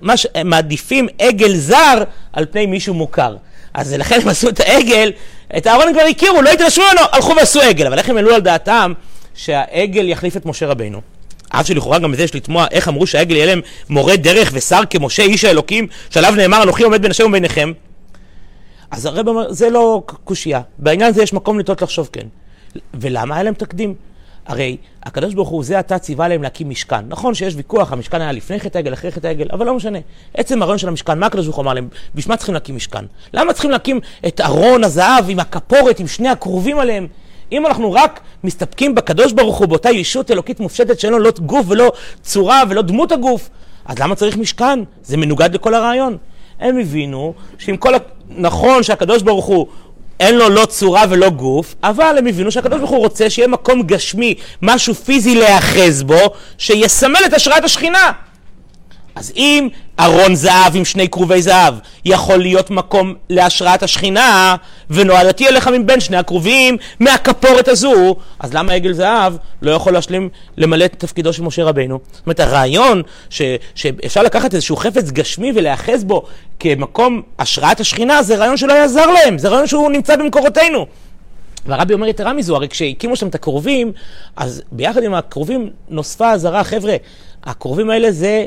מה 0.00 0.16
ש... 0.16 0.26
הם 0.34 0.50
מעדיפים 0.50 1.08
עגל 1.18 1.56
זר 1.56 2.02
על 2.32 2.46
פני 2.50 2.66
מישהו 2.66 2.94
מוכר. 2.94 3.36
אז 3.74 3.94
לכן 3.94 4.20
הם 4.22 4.28
עשו 4.28 4.48
את 4.48 4.60
העגל, 4.60 5.12
את 5.56 5.66
הארון 5.66 5.88
הם 5.88 5.94
כבר 5.94 6.02
הכירו, 6.02 6.42
לא 6.42 6.50
התרשמו 6.50 6.84
ממנו, 6.84 7.06
הלכו 7.12 7.36
ועשו 7.36 7.60
עגל. 7.60 7.86
אבל 7.86 7.98
איך 7.98 8.08
הם 8.08 8.16
העלו 8.16 8.34
על 8.34 8.40
דעתם 8.40 8.92
שהעגל 9.34 10.08
יחליף 10.08 10.36
את 10.36 10.46
משה 10.46 10.66
רבינו? 10.66 11.00
עד 11.50 11.66
שלכאורה 11.66 11.98
גם 11.98 12.12
בזה 12.12 12.22
יש 12.22 12.34
לתמוה 12.34 12.66
איך 12.70 12.88
אמרו 12.88 13.06
שהעגל 13.06 13.36
יהיה 13.36 13.46
להם 13.46 13.60
מורה 13.90 14.16
דרך 14.16 14.50
ושר 14.52 14.80
כמשה 14.90 15.22
איש 15.22 15.44
האלוקים, 15.44 15.86
שעליו 16.10 16.34
נאמר 16.36 16.62
אנוכי 16.62 16.82
עומד 16.82 17.02
בין 17.02 17.10
השם 17.10 17.24
וביניכם. 17.24 17.72
אז 18.90 19.06
הרב 19.06 19.28
אומר, 19.28 19.52
זה 19.52 19.70
לא 19.70 20.02
קושייה. 20.24 20.60
בעניין 20.78 21.10
הזה 21.10 21.22
יש 21.22 21.32
מקום 21.32 21.58
לטעות 21.58 21.82
לחשוב 21.82 22.08
כן. 22.12 22.26
ולמה 22.94 23.34
היה 23.34 23.44
להם 23.44 23.54
תקדים? 23.54 23.94
הרי 24.46 24.76
הקדוש 25.02 25.34
ברוך 25.34 25.48
הוא 25.48 25.64
זה 25.64 25.78
עתה 25.78 25.98
ציווה 25.98 26.28
להם 26.28 26.42
להקים 26.42 26.70
משכן. 26.70 27.08
נכון 27.08 27.34
שיש 27.34 27.54
ויכוח, 27.56 27.92
המשכן 27.92 28.20
היה 28.20 28.32
לפני 28.32 28.60
חטא 28.60 28.78
העגל, 28.78 28.92
אחרי 28.92 29.10
חטא 29.10 29.26
העגל, 29.26 29.46
אבל 29.52 29.66
לא 29.66 29.74
משנה. 29.74 29.98
עצם 30.34 30.62
הרעיון 30.62 30.78
של 30.78 30.88
המשכן, 30.88 31.18
מה 31.18 31.26
הקדוש 31.26 31.46
ברוך 31.46 31.56
הוא 31.56 31.62
אמר 31.62 31.74
להם? 31.74 31.88
בשביל 32.14 32.32
מה 32.32 32.36
צריכים 32.36 32.54
להקים 32.54 32.76
משכן? 32.76 33.04
למה 33.34 33.52
צריכים 33.52 33.70
להקים 33.70 34.00
את 34.26 34.40
ארון 34.40 34.84
הזהב 34.84 35.24
עם 35.28 35.40
הכפורת, 35.40 36.00
עם 36.00 36.06
שני 36.06 36.28
הכרובים 36.28 36.78
עליהם? 36.78 37.06
אם 37.52 37.66
אנחנו 37.66 37.92
רק 37.92 38.20
מסתפקים 38.44 38.94
בקדוש 38.94 39.32
ברוך 39.32 39.58
הוא, 39.58 39.66
באותה 39.66 39.90
ישות 39.90 40.30
אלוקית 40.30 40.60
מופשטת 40.60 41.00
שאין 41.00 41.12
לו 41.12 41.18
לא 41.18 41.30
גוף 41.46 41.66
ולא 41.68 41.92
צורה 42.22 42.62
ולא 42.68 42.82
דמות 42.82 43.12
הגוף, 43.12 43.50
אז 43.84 43.98
למה 43.98 44.14
צריך 44.14 44.36
משכן? 44.36 44.78
זה 45.02 45.16
מנוגד 45.16 45.54
לכל 45.54 45.74
הרעיון. 45.74 46.16
הם 46.60 46.78
הבינו 46.78 47.34
שעם 47.58 47.76
כל. 47.76 47.94
נכון 48.28 48.82
שהקדוש 48.82 49.22
ברוך 49.22 49.44
הוא 49.44 49.66
אין 50.20 50.34
לו 50.34 50.48
לא 50.48 50.66
צורה 50.66 51.04
ולא 51.10 51.30
גוף, 51.30 51.74
אבל 51.82 52.14
הם 52.18 52.26
הבינו 52.26 52.50
שהקדוש 52.52 52.78
ברוך 52.78 52.90
הוא 52.90 52.98
רוצה 52.98 53.30
שיהיה 53.30 53.48
מקום 53.48 53.82
גשמי, 53.82 54.34
משהו 54.62 54.94
פיזי 54.94 55.34
להיאחז 55.34 56.02
בו, 56.02 56.20
שיסמל 56.58 57.20
את 57.26 57.34
השראת 57.34 57.64
השכינה. 57.64 58.12
אז 59.16 59.32
אם 59.36 59.68
ארון 60.00 60.34
זהב 60.34 60.76
עם 60.76 60.84
שני 60.84 61.08
כרובי 61.08 61.42
זהב 61.42 61.74
יכול 62.04 62.38
להיות 62.38 62.70
מקום 62.70 63.14
להשראת 63.30 63.82
השכינה, 63.82 64.56
ונועדתי 64.90 65.48
אליך 65.48 65.68
מבין 65.68 66.00
שני 66.00 66.16
הכרובים 66.16 66.76
מהכפורת 67.00 67.68
הזו, 67.68 68.16
אז 68.38 68.54
למה 68.54 68.72
עגל 68.72 68.92
זהב 68.92 69.34
לא 69.62 69.70
יכול 69.70 69.92
להשלים 69.92 70.28
למלא 70.56 70.84
את 70.84 70.94
תפקידו 70.98 71.32
של 71.32 71.42
משה 71.42 71.64
רבינו? 71.64 71.98
זאת 72.12 72.26
אומרת, 72.26 72.40
הרעיון 72.40 73.02
ש, 73.30 73.42
שאפשר 73.74 74.22
לקחת 74.22 74.54
איזשהו 74.54 74.76
חפץ 74.76 75.10
גשמי 75.10 75.52
ולהיאחז 75.54 76.04
בו 76.04 76.22
כמקום 76.58 77.22
השראת 77.38 77.80
השכינה, 77.80 78.22
זה 78.22 78.36
רעיון 78.36 78.56
שלא 78.56 78.72
יעזר 78.72 79.06
להם, 79.06 79.38
זה 79.38 79.48
רעיון 79.48 79.66
שהוא 79.66 79.90
נמצא 79.90 80.16
במקורותינו. 80.16 80.86
והרבי 81.66 81.94
אומר 81.94 82.06
יתרה 82.06 82.32
מזו, 82.32 82.56
הרי 82.56 82.68
כשהקימו 82.68 83.16
שם 83.16 83.28
את 83.28 83.34
הכרובים, 83.34 83.92
אז 84.36 84.62
ביחד 84.72 85.02
עם 85.02 85.14
הכרובים 85.14 85.70
נוספה 85.88 86.32
אזהרה, 86.32 86.64
חבר'ה, 86.64 86.96
הכרובים 87.44 87.90
האלה 87.90 88.12
זה 88.12 88.44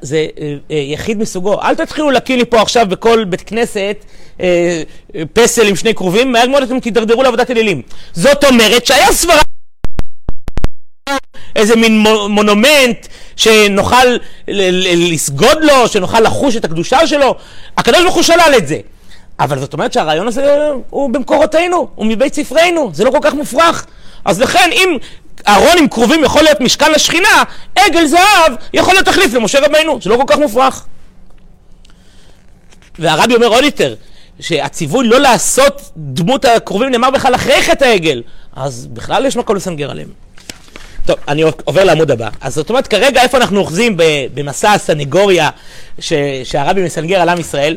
זה 0.00 0.26
אה, 0.40 0.54
אה, 0.70 0.76
יחיד 0.76 1.18
מסוגו. 1.18 1.62
אל 1.62 1.74
תתחילו 1.74 2.10
להקיא 2.10 2.36
לי 2.36 2.44
פה 2.44 2.62
עכשיו 2.62 2.86
בכל 2.88 3.24
בית 3.24 3.40
כנסת 3.40 3.96
אה, 4.40 4.82
פסל 5.32 5.68
עם 5.68 5.76
שני 5.76 5.94
כרובים, 5.94 6.32
מהר 6.32 6.48
מאוד 6.48 6.62
אתם 6.62 6.80
תידרדרו 6.80 7.22
לעבודת 7.22 7.50
אלילים. 7.50 7.82
זאת 8.12 8.44
אומרת 8.44 8.86
שהיה 8.86 9.12
סברה, 9.12 9.42
איזה 11.56 11.76
מין 11.76 12.04
מונומנט 12.28 13.06
שנוכל 13.36 14.16
לסגוד 15.12 15.58
לו, 15.60 15.88
שנוכל 15.88 16.20
לחוש 16.20 16.56
את 16.56 16.64
הקדושה 16.64 17.06
שלו. 17.06 17.34
הקדוש 17.78 18.02
ברוך 18.02 18.14
הוא 18.14 18.22
שלל 18.22 18.54
את 18.56 18.68
זה. 18.68 18.78
אבל 19.40 19.58
זאת 19.58 19.72
אומרת 19.72 19.92
שהרעיון 19.92 20.28
הזה 20.28 20.70
הוא 20.90 21.10
במקורותינו, 21.10 21.88
הוא 21.94 22.06
מבית 22.06 22.34
ספרינו, 22.34 22.90
זה 22.94 23.04
לא 23.04 23.10
כל 23.10 23.18
כך 23.22 23.34
מופרך. 23.34 23.86
אז 24.24 24.40
לכן 24.40 24.70
אם 24.72 24.96
ארון 25.48 25.78
עם 25.78 25.88
כרובים 25.88 26.24
יכול 26.24 26.42
להיות 26.42 26.60
משכן 26.60 26.92
לשכינה, 26.92 27.42
עגל 27.76 28.06
זהב 28.06 28.52
יכול 28.72 28.94
להיות 28.94 29.06
תחליף 29.06 29.34
למשה 29.34 29.66
רבינו, 29.66 29.98
זה 30.02 30.10
לא 30.10 30.16
כל 30.16 30.24
כך 30.26 30.38
מופרך. 30.38 30.86
והרבי 32.98 33.34
אומר 33.34 33.46
עוד 33.46 33.64
יותר, 33.64 33.94
שהציווי 34.40 35.08
לא 35.08 35.20
לעשות 35.20 35.90
דמות 35.96 36.44
הכרובים 36.44 36.90
נאמר 36.90 37.10
בכלל 37.10 37.34
אחרי 37.34 37.62
חטא 37.62 37.84
העגל, 37.84 38.22
אז 38.56 38.86
בכלל 38.92 39.26
יש 39.26 39.36
מקום 39.36 39.56
לסנגר 39.56 39.90
עליהם. 39.90 40.08
טוב, 41.06 41.16
אני 41.28 41.42
עובר 41.42 41.84
לעמוד 41.84 42.10
הבא. 42.10 42.28
אז 42.40 42.54
זאת 42.54 42.70
אומרת, 42.70 42.86
כרגע 42.86 43.22
איפה 43.22 43.36
אנחנו 43.38 43.60
אוחזים 43.60 43.96
במסע 44.34 44.72
הסנגוריה 44.72 45.50
שהרבי 46.44 46.82
מסנגר 46.82 47.20
על 47.20 47.28
עם 47.28 47.40
ישראל? 47.40 47.76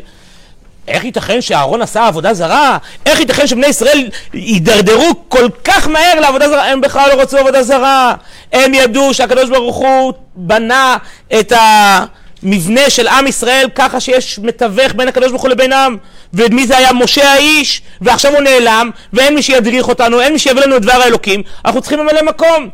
איך 0.87 1.03
ייתכן 1.03 1.41
שאהרון 1.41 1.81
עשה 1.81 2.07
עבודה 2.07 2.33
זרה? 2.33 2.77
איך 3.05 3.19
ייתכן 3.19 3.47
שבני 3.47 3.67
ישראל 3.67 4.09
יידרדרו 4.33 5.13
כל 5.27 5.47
כך 5.63 5.87
מהר 5.87 6.19
לעבודה 6.19 6.49
זרה? 6.49 6.65
הם 6.65 6.81
בכלל 6.81 7.09
לא 7.09 7.21
רצו 7.21 7.37
עבודה 7.37 7.63
זרה. 7.63 8.15
הם 8.53 8.73
ידעו 8.73 9.13
שהקדוש 9.13 9.49
ברוך 9.49 9.75
הוא 9.75 10.13
בנה 10.35 10.97
את 11.39 11.53
המבנה 11.55 12.89
של 12.89 13.07
עם 13.07 13.27
ישראל 13.27 13.67
ככה 13.75 13.99
שיש 13.99 14.39
מתווך 14.39 14.93
בין 14.95 15.07
הקדוש 15.07 15.29
ברוך 15.29 15.41
הוא 15.41 15.49
לבינם. 15.49 15.97
ומי 16.33 16.67
זה 16.67 16.77
היה? 16.77 16.93
משה 16.93 17.33
האיש, 17.33 17.81
ועכשיו 18.01 18.33
הוא 18.33 18.41
נעלם, 18.41 18.89
ואין 19.13 19.35
מי 19.35 19.41
שידריך 19.41 19.87
אותנו, 19.87 20.21
אין 20.21 20.33
מי 20.33 20.39
שיביא 20.39 20.61
לנו 20.61 20.77
את 20.77 20.81
דבר 20.81 21.01
האלוקים, 21.01 21.43
אנחנו 21.65 21.81
צריכים 21.81 21.99
ממלא 21.99 22.21
מקום. 22.21 22.69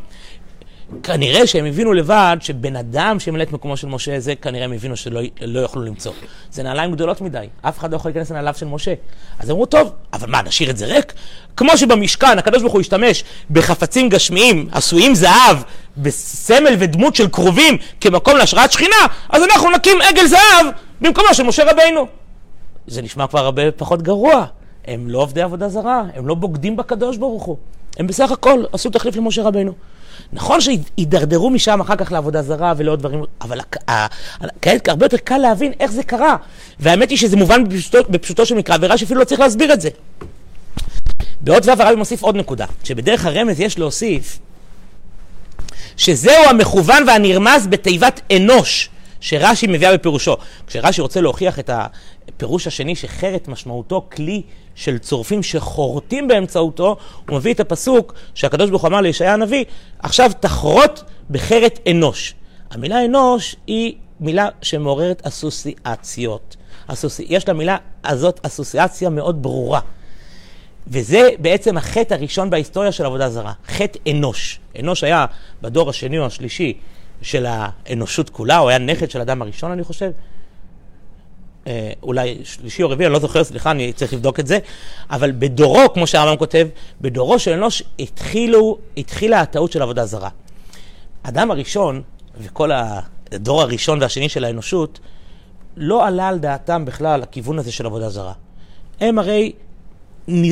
כנראה 1.04 1.48
שהם 1.48 1.66
הבינו 1.66 1.94
לבד 1.94 2.38
שבן 2.40 2.76
אדם 2.76 3.20
שימלא 3.20 3.44
את 3.44 3.52
מקומו 3.52 3.78
של 3.78 3.88
משה, 3.88 4.20
זה 4.20 4.36
כנראה 4.36 4.66
הם 4.66 4.74
הבינו 4.74 4.96
שלא 4.96 5.22
לא 5.42 5.60
יוכלו 5.60 5.82
למצוא. 5.82 6.12
זה 6.52 6.64
נעליים 6.64 6.92
גדולות 6.92 7.22
מדי, 7.22 7.46
אף 7.62 7.80
אחד 7.80 7.92
לא 7.92 7.96
יכול 7.96 8.12
להיכנס 8.12 8.32
לנעליו 8.32 8.54
של 8.58 8.66
משה. 8.66 8.94
אז 9.40 9.52
אמרו, 9.52 9.66
טוב, 9.66 9.92
אבל 10.14 10.30
מה, 10.30 10.42
נשאיר 10.42 10.70
את 10.70 10.78
זה 10.78 10.86
ריק? 10.86 11.14
כמו 11.58 11.78
שבמשכן 11.78 12.38
הקדוש 12.38 12.62
ברוך 12.62 12.74
הוא 12.74 12.82
השתמש 12.82 13.24
בחפצים 13.52 14.10
גשמיים 14.10 14.70
עשויים 14.72 15.16
זהב, 15.16 15.58
בסמל 15.98 16.76
ודמות 16.80 17.16
של 17.16 17.28
קרובים 17.28 17.78
כמקום 18.02 18.38
להשראת 18.38 18.72
שכינה, 18.72 19.06
אז 19.30 19.44
אנחנו 19.44 19.72
נקים 19.72 19.98
עגל 20.02 20.26
זהב 20.26 20.66
במקומו 21.02 21.34
של 21.34 21.44
משה 21.44 21.72
רבינו. 21.72 22.08
זה 22.88 23.02
נשמע 23.02 23.28
כבר 23.28 23.40
הרבה 23.40 23.72
פחות 23.72 24.02
גרוע. 24.02 24.46
הם 24.88 25.10
לא 25.10 25.20
עובדי 25.20 25.42
עבודה 25.42 25.70
זרה, 25.70 26.04
הם 26.16 26.28
לא 26.28 26.36
בוגדים 26.36 26.78
בקדוש 26.78 27.18
ברוך 27.18 27.44
הוא. 27.44 27.58
הם 27.98 28.08
בסך 28.08 28.32
הכל 28.32 28.64
עשו 28.74 28.90
תחליף 28.90 29.16
למשה 29.16 29.44
רבינו. 29.44 29.74
נכון 30.34 30.62
שהידרדרו 30.62 31.50
משם 31.50 31.82
אחר 31.82 31.96
כך 31.96 32.12
לעבודה 32.12 32.42
זרה 32.42 32.74
ולעוד 32.78 33.00
דברים, 33.00 33.24
אבל 33.42 33.60
כעת 34.62 34.88
הרבה 34.88 35.06
יותר 35.06 35.18
קל 35.18 35.38
להבין 35.38 35.72
איך 35.80 35.92
זה 35.92 36.04
קרה. 36.04 36.36
והאמת 36.80 37.10
היא 37.10 37.18
שזה 37.18 37.38
מובן 37.38 37.64
בפשוטו, 37.64 37.98
בפשוטו 38.10 38.46
של 38.46 38.56
מקרא, 38.56 38.78
ורש"י 38.82 39.06
אפילו 39.06 39.20
לא 39.20 39.26
צריך 39.26 39.42
להסביר 39.42 39.74
את 39.74 39.82
זה. 39.82 39.90
בעוד 41.42 41.70
ו' 41.70 41.82
הרבי 41.82 41.96
מוסיף 41.96 42.22
עוד 42.22 42.36
נקודה, 42.36 42.66
שבדרך 42.84 43.26
הרמז 43.26 43.60
יש 43.60 43.80
להוסיף 43.80 44.40
שזהו 45.98 46.44
המכוון 46.50 47.04
והנרמז 47.08 47.68
בתיבת 47.68 48.22
אנוש, 48.36 48.90
שרש"י 49.22 49.68
מביאה 49.68 49.98
בפירושו. 49.98 50.38
כשרש"י 50.68 51.02
רוצה 51.02 51.22
להוכיח 51.22 51.60
את 51.60 51.70
הפירוש 51.74 52.68
השני, 52.68 52.96
שחרת 52.96 53.48
משמעותו 53.48 54.08
כלי 54.12 54.42
של 54.76 54.98
צורפים 54.98 55.44
שחורטים 55.44 56.28
באמצעותו, 56.28 56.98
הוא 57.30 57.38
מביא 57.38 57.54
את 57.54 57.60
הפסוק 57.60 58.14
שהקדוש 58.34 58.70
ברוך 58.70 58.82
הוא 58.82 58.90
אמר 58.90 59.02
לישעיה 59.02 59.34
הנביא, 59.34 59.66
עכשיו 60.00 60.32
תחרוט 60.40 61.02
בחרת 61.30 61.80
אנוש. 61.92 62.36
המילה 62.72 63.06
אנוש 63.06 63.56
היא 63.68 63.96
מילה 64.20 64.48
שמעוררת 64.62 65.28
אסוסיאציות. 65.28 66.56
אסוסי... 66.88 67.26
יש 67.30 67.50
למילה 67.50 67.78
הזאת 68.04 68.40
אסוסיאציה 68.46 69.10
מאוד 69.10 69.42
ברורה. 69.42 69.80
וזה 70.88 71.30
בעצם 71.40 71.78
החטא 71.78 72.14
הראשון 72.14 72.50
בהיסטוריה 72.50 72.92
של 72.92 73.06
עבודה 73.06 73.30
זרה, 73.30 73.54
חטא 73.68 74.00
אנוש. 74.10 74.60
אנוש 74.80 75.04
היה 75.04 75.26
בדור 75.62 75.90
השני 75.90 76.20
או 76.20 76.26
השלישי 76.26 76.74
של 77.22 77.46
האנושות 77.50 78.30
כולה, 78.30 78.58
הוא 78.58 78.70
היה 78.70 78.80
נכד 78.80 79.12
של 79.12 79.22
אדם 79.22 79.42
הראשון, 79.42 79.72
אני 79.72 79.84
חושב. 79.84 80.12
אה, 81.68 81.92
אולי 82.04 82.38
שלישי 82.44 82.84
או 82.84 82.90
רביעי, 82.90 83.08
אני 83.08 83.14
לא 83.14 83.20
זוכר, 83.20 83.44
סליחה, 83.44 83.72
אני 83.72 83.94
צריך 83.94 84.14
לבדוק 84.14 84.40
את 84.40 84.48
זה, 84.48 84.60
אבל 85.10 85.32
בדורו, 85.40 85.94
כמו 85.94 86.08
שהרמב"ם 86.08 86.38
כותב, 86.38 86.68
בדורו 87.02 87.40
של 87.40 87.54
אנוש 87.54 87.84
התחילו, 88.00 88.78
התחילה 88.98 89.42
הטעות 89.42 89.72
של 89.72 89.82
עבודה 89.82 90.06
זרה. 90.06 90.30
האדם 91.24 91.52
הראשון, 91.52 92.02
וכל 92.38 92.72
הדור 93.32 93.62
הראשון 93.62 94.02
והשני 94.02 94.30
של 94.30 94.44
האנושות, 94.44 95.00
לא 95.78 96.08
עלה 96.08 96.28
על 96.28 96.40
דעתם 96.40 96.86
בכלל 96.86 97.24
הכיוון 97.24 97.60
הזה 97.60 97.72
של 97.72 97.86
עבודה 97.86 98.10
זרה. 98.10 98.34
הם 99.02 99.20
הרי 99.20 99.54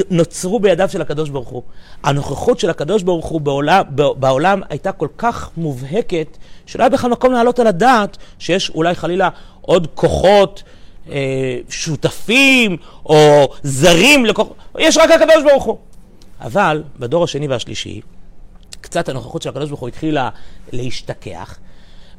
נוצרו 0.10 0.60
בידיו 0.60 0.90
של 0.90 1.02
הקדוש 1.02 1.30
ברוך 1.30 1.50
הוא. 1.50 1.64
הנוכחות 2.04 2.60
של 2.60 2.70
הקדוש 2.70 3.04
ברוך 3.04 3.26
הוא 3.26 3.42
בעולם, 3.42 3.84
בעולם 3.96 4.62
הייתה 4.70 4.92
כל 4.92 5.08
כך 5.18 5.50
מובהקת, 5.58 6.38
שלא 6.66 6.84
היה 6.84 6.90
בכלל 6.90 7.12
מקום 7.12 7.34
להעלות 7.34 7.60
על 7.60 7.68
הדעת 7.68 8.18
שיש 8.40 8.70
אולי 8.70 8.96
חלילה 8.96 9.30
עוד 9.62 9.88
כוחות 9.96 10.64
אה, 11.12 11.58
שותפים 11.70 12.78
או 13.06 13.48
זרים 13.64 14.26
לכוחות, 14.26 14.56
יש 14.80 14.98
רק 14.98 15.12
הקדוש 15.12 15.44
ברוך 15.44 15.64
הוא. 15.64 15.78
אבל 16.42 16.84
בדור 17.00 17.24
השני 17.24 17.48
והשלישי, 17.48 18.02
קצת 18.82 19.10
הנוכחות 19.10 19.42
של 19.42 19.50
הקדוש 19.50 19.70
ברוך 19.70 19.82
הוא 19.82 19.90
התחילה 19.90 20.30
להשתכח, 20.72 21.58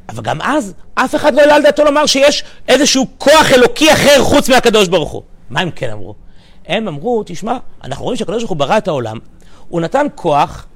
אבל 0.08 0.22
גם 0.22 0.42
אז 0.42 0.74
אף 0.94 1.14
אחד 1.14 1.34
לא 1.34 1.40
העלה 1.40 1.54
על 1.54 1.62
דעתו 1.62 1.84
לומר 1.84 2.06
שיש 2.06 2.44
איזשהו 2.68 3.06
כוח 3.18 3.52
אלוקי 3.52 3.92
אחר 3.92 4.22
חוץ 4.22 4.48
מהקדוש 4.48 4.88
ברוך 4.88 5.10
הוא. 5.10 5.22
מה 5.50 5.60
הם 5.60 5.70
כן 5.70 5.90
אמרו? 5.90 6.14
הם 6.70 6.88
אמרו, 6.88 7.22
תשמע, 7.26 7.56
אנחנו 7.84 8.04
רואים 8.04 8.16
שהקדוש 8.16 8.42
ברוך 8.42 8.50
הוא 8.50 8.56
ברא 8.58 8.78
את 8.78 8.88
העולם, 8.88 9.18
הוא 9.68 9.80
נתן 9.80 10.06
כוח 10.14 10.66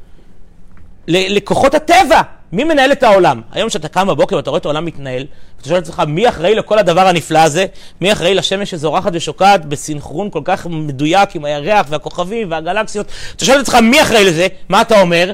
לכוחות 1.09 1.74
הטבע. 1.74 2.20
מי 2.52 2.64
מנהל 2.64 2.92
את 2.92 3.02
העולם? 3.02 3.40
היום 3.52 3.68
כשאתה 3.68 3.88
קם 3.88 4.09
בבוקר 4.09 4.37
ואתה 4.37 4.50
רואה 4.50 4.59
את 4.59 4.64
העולם 4.64 4.85
מתנהל, 4.85 5.26
ואתה 5.57 5.68
שואל 5.68 5.78
את 5.78 5.83
עצמך 5.83 6.02
מי 6.09 6.28
אחראי 6.28 6.54
לכל 6.54 6.78
הדבר 6.78 7.07
הנפלא 7.07 7.38
הזה? 7.38 7.66
מי 8.00 8.12
אחראי 8.12 8.35
לשמש 8.35 8.70
שזורחת 8.70 9.12
ושוקעת 9.14 9.64
בסינכרון 9.64 10.30
כל 10.30 10.40
כך 10.44 10.66
מדויק 10.66 11.37
עם 11.37 11.44
הירח 11.44 11.87
והכוכבים 11.88 12.50
והגלקסיות? 12.50 13.07
אתה 13.37 13.44
שואל 13.44 13.57
את 13.57 13.62
עצמך 13.62 13.74
מי 13.83 14.02
אחראי 14.02 14.24
לזה? 14.24 14.46
מה 14.68 14.80
אתה 14.80 15.00
אומר? 15.00 15.33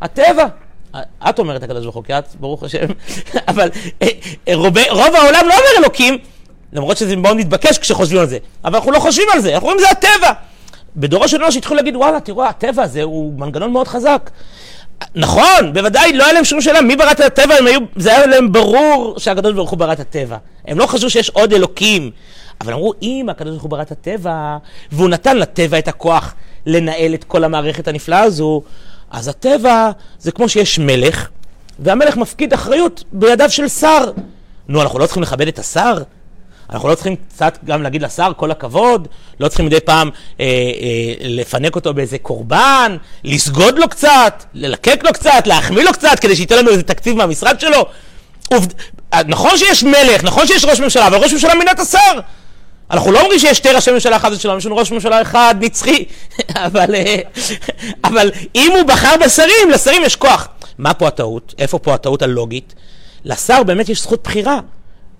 הטבע. 0.00 0.46
את 1.28 1.38
אומרת 1.38 1.62
הקדוש 1.62 1.82
ברוך 1.82 1.94
הוא, 1.94 2.04
כי 2.04 2.18
את, 2.18 2.24
ברוך 2.40 2.62
השם, 2.62 2.86
אבל 3.48 3.70
אה, 4.02 4.08
אה, 4.48 4.54
רוב 4.56 5.14
העולם 5.14 5.48
לא 5.48 5.54
אומר 5.54 5.78
אלוקים, 5.78 6.18
למרות 6.74 6.96
שזה 6.96 7.16
מאוד 7.16 7.36
מתבקש 7.36 7.78
כשחושבים 7.78 8.20
על 8.20 8.26
זה, 8.26 8.38
אבל 8.64 8.74
אנחנו 8.74 8.92
לא 8.92 8.98
חושבים 8.98 9.28
על 9.32 9.40
זה, 9.40 9.54
אנחנו 9.54 9.68
אומרים 9.68 9.86
זה 9.86 9.90
הטבע. 9.90 10.32
בדורו 10.96 11.28
של 11.28 11.42
אנוש 11.42 11.56
התחילו 11.56 11.76
להגיד, 11.76 11.96
וואלה, 11.96 12.20
תראו, 12.20 12.44
הטבע 12.44 12.82
הזה 12.82 13.02
הוא 13.02 13.32
מנגנון 13.38 13.72
מאוד 13.72 13.88
חזק. 13.88 14.30
נכון, 15.14 15.72
בוודאי, 15.72 16.12
לא 16.12 16.24
היה 16.24 16.32
להם 16.32 16.44
שום 16.44 16.60
שאלה 16.60 16.82
מי 16.82 16.96
ברא 16.96 17.10
את 17.10 17.20
הטבע, 17.20 17.54
היו, 17.54 17.80
זה 17.96 18.16
היה 18.16 18.26
להם 18.26 18.52
ברור 18.52 19.14
שהקדוש 19.18 19.54
ברוך 19.54 19.70
הוא 19.70 19.78
ברא 19.78 19.92
את 19.92 20.00
הטבע. 20.00 20.36
הם 20.66 20.78
לא 20.78 20.86
חשבו 20.86 21.10
שיש 21.10 21.30
עוד 21.30 21.52
אלוקים, 21.52 22.10
אבל 22.60 22.72
אמרו, 22.72 22.92
אם 23.02 23.26
הקדוש 23.30 23.50
ברוך 23.50 23.62
הוא 23.62 23.70
ברא 23.70 23.82
את 23.82 23.92
הטבע, 23.92 24.56
והוא 24.92 25.08
נתן 25.08 25.36
לטבע 25.36 25.78
את 25.78 25.88
הכוח 25.88 26.34
לנהל 26.66 27.14
את 27.14 27.24
כל 27.24 27.44
המערכת 27.44 27.88
הנפלאה 27.88 28.20
הזו, 28.20 28.62
אז 29.10 29.28
הטבע 29.28 29.90
זה 30.18 30.32
כמו 30.32 30.48
שיש 30.48 30.78
מלך, 30.78 31.28
והמלך 31.78 32.16
מפקיד 32.16 32.52
אחריות 32.52 33.04
בידיו 33.12 33.50
של 33.50 33.68
שר. 33.68 34.10
נו, 34.68 34.82
אנחנו 34.82 34.98
לא 34.98 35.06
צריכים 35.06 35.22
לכבד 35.22 35.48
את 35.48 35.58
השר? 35.58 36.02
אנחנו 36.74 36.88
לא 36.88 36.94
צריכים 36.94 37.16
קצת 37.16 37.58
גם 37.64 37.82
להגיד 37.82 38.02
לשר 38.02 38.32
כל 38.36 38.50
הכבוד? 38.50 39.08
לא 39.40 39.48
צריכים 39.48 39.66
מדי 39.66 39.80
פעם 39.80 40.10
אה, 40.40 40.44
אה, 40.44 41.14
לפנק 41.20 41.76
אותו 41.76 41.94
באיזה 41.94 42.18
קורבן? 42.18 42.96
לסגוד 43.24 43.78
לו 43.78 43.88
קצת? 43.88 44.44
ללקק 44.54 45.00
לו 45.04 45.12
קצת? 45.12 45.46
להחמיא 45.46 45.84
לו 45.84 45.92
קצת 45.92 46.18
כדי 46.20 46.36
שייתן 46.36 46.58
לנו 46.58 46.70
איזה 46.70 46.82
תקציב 46.82 47.16
מהמשרד 47.16 47.60
שלו? 47.60 47.86
עובד... 48.52 48.68
נכון 49.26 49.58
שיש 49.58 49.84
מלך, 49.84 50.24
נכון 50.24 50.46
שיש 50.46 50.64
ראש 50.64 50.80
ממשלה, 50.80 51.06
אבל 51.06 51.16
ראש 51.16 51.32
ממשלה 51.32 51.54
מינה 51.54 51.70
את 51.70 51.80
השר. 51.80 52.20
אנחנו 52.90 53.12
לא 53.12 53.20
אומרים 53.20 53.38
שיש 53.38 53.56
שתי 53.58 53.68
ראשי 53.68 53.90
ממשלה 53.90 54.16
אחד 54.16 54.34
שלנו, 54.34 54.58
יש 54.58 54.66
לנו 54.66 54.76
ראש 54.76 54.92
ממשלה 54.92 55.22
אחד 55.22 55.54
נצחי, 55.60 56.04
אבל, 56.66 56.94
אה, 56.94 57.16
אבל 58.08 58.30
אם 58.54 58.72
הוא 58.76 58.82
בחר 58.82 59.14
בשרים, 59.24 59.70
לשרים 59.70 60.02
יש 60.04 60.16
כוח. 60.16 60.48
מה 60.78 60.94
פה 60.94 61.08
הטעות? 61.08 61.54
איפה 61.58 61.78
פה 61.78 61.94
הטעות 61.94 62.22
הלוגית? 62.22 62.74
לשר 63.24 63.62
באמת 63.62 63.88
יש 63.88 64.02
זכות 64.02 64.22
בחירה. 64.24 64.60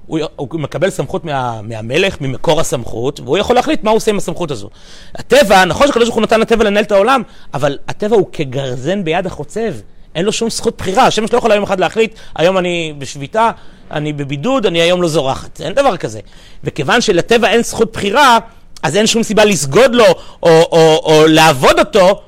הוא, 0.06 0.18
הוא 0.36 0.60
מקבל 0.60 0.90
סמכות 0.90 1.24
מה, 1.24 1.62
מהמלך, 1.62 2.20
ממקור 2.20 2.60
הסמכות, 2.60 3.20
והוא 3.20 3.38
יכול 3.38 3.56
להחליט 3.56 3.84
מה 3.84 3.90
הוא 3.90 3.96
עושה 3.96 4.10
עם 4.10 4.18
הסמכות 4.18 4.50
הזו. 4.50 4.70
הטבע, 5.14 5.64
נכון 5.64 5.88
שקדוש 5.88 6.04
ברוך 6.04 6.14
הוא 6.14 6.22
נתן 6.22 6.40
לטבע 6.40 6.64
לנהל 6.64 6.84
את 6.84 6.92
העולם, 6.92 7.22
אבל 7.54 7.78
הטבע 7.88 8.16
הוא 8.16 8.26
כגרזן 8.32 9.04
ביד 9.04 9.26
החוצב. 9.26 9.74
אין 10.14 10.24
לו 10.24 10.32
שום 10.32 10.50
זכות 10.50 10.78
בחירה, 10.78 11.06
השמש 11.06 11.32
לא 11.32 11.38
יכולה 11.38 11.54
יום 11.54 11.64
אחד 11.64 11.80
להחליט, 11.80 12.14
היום 12.36 12.58
אני 12.58 12.94
בשביתה, 12.98 13.50
אני 13.90 14.12
בבידוד, 14.12 14.66
אני 14.66 14.80
היום 14.80 15.02
לא 15.02 15.08
זורחת. 15.08 15.60
אין 15.60 15.72
דבר 15.72 15.96
כזה. 15.96 16.20
וכיוון 16.64 17.00
שלטבע 17.00 17.48
אין 17.48 17.62
זכות 17.62 17.92
בחירה, 17.92 18.38
אז 18.82 18.96
אין 18.96 19.06
שום 19.06 19.22
סיבה 19.22 19.44
לסגוד 19.44 19.94
לו 19.94 20.04
או, 20.04 20.14
או, 20.42 20.58
או, 20.72 21.00
או 21.04 21.26
לעבוד 21.26 21.78
אותו, 21.78 22.22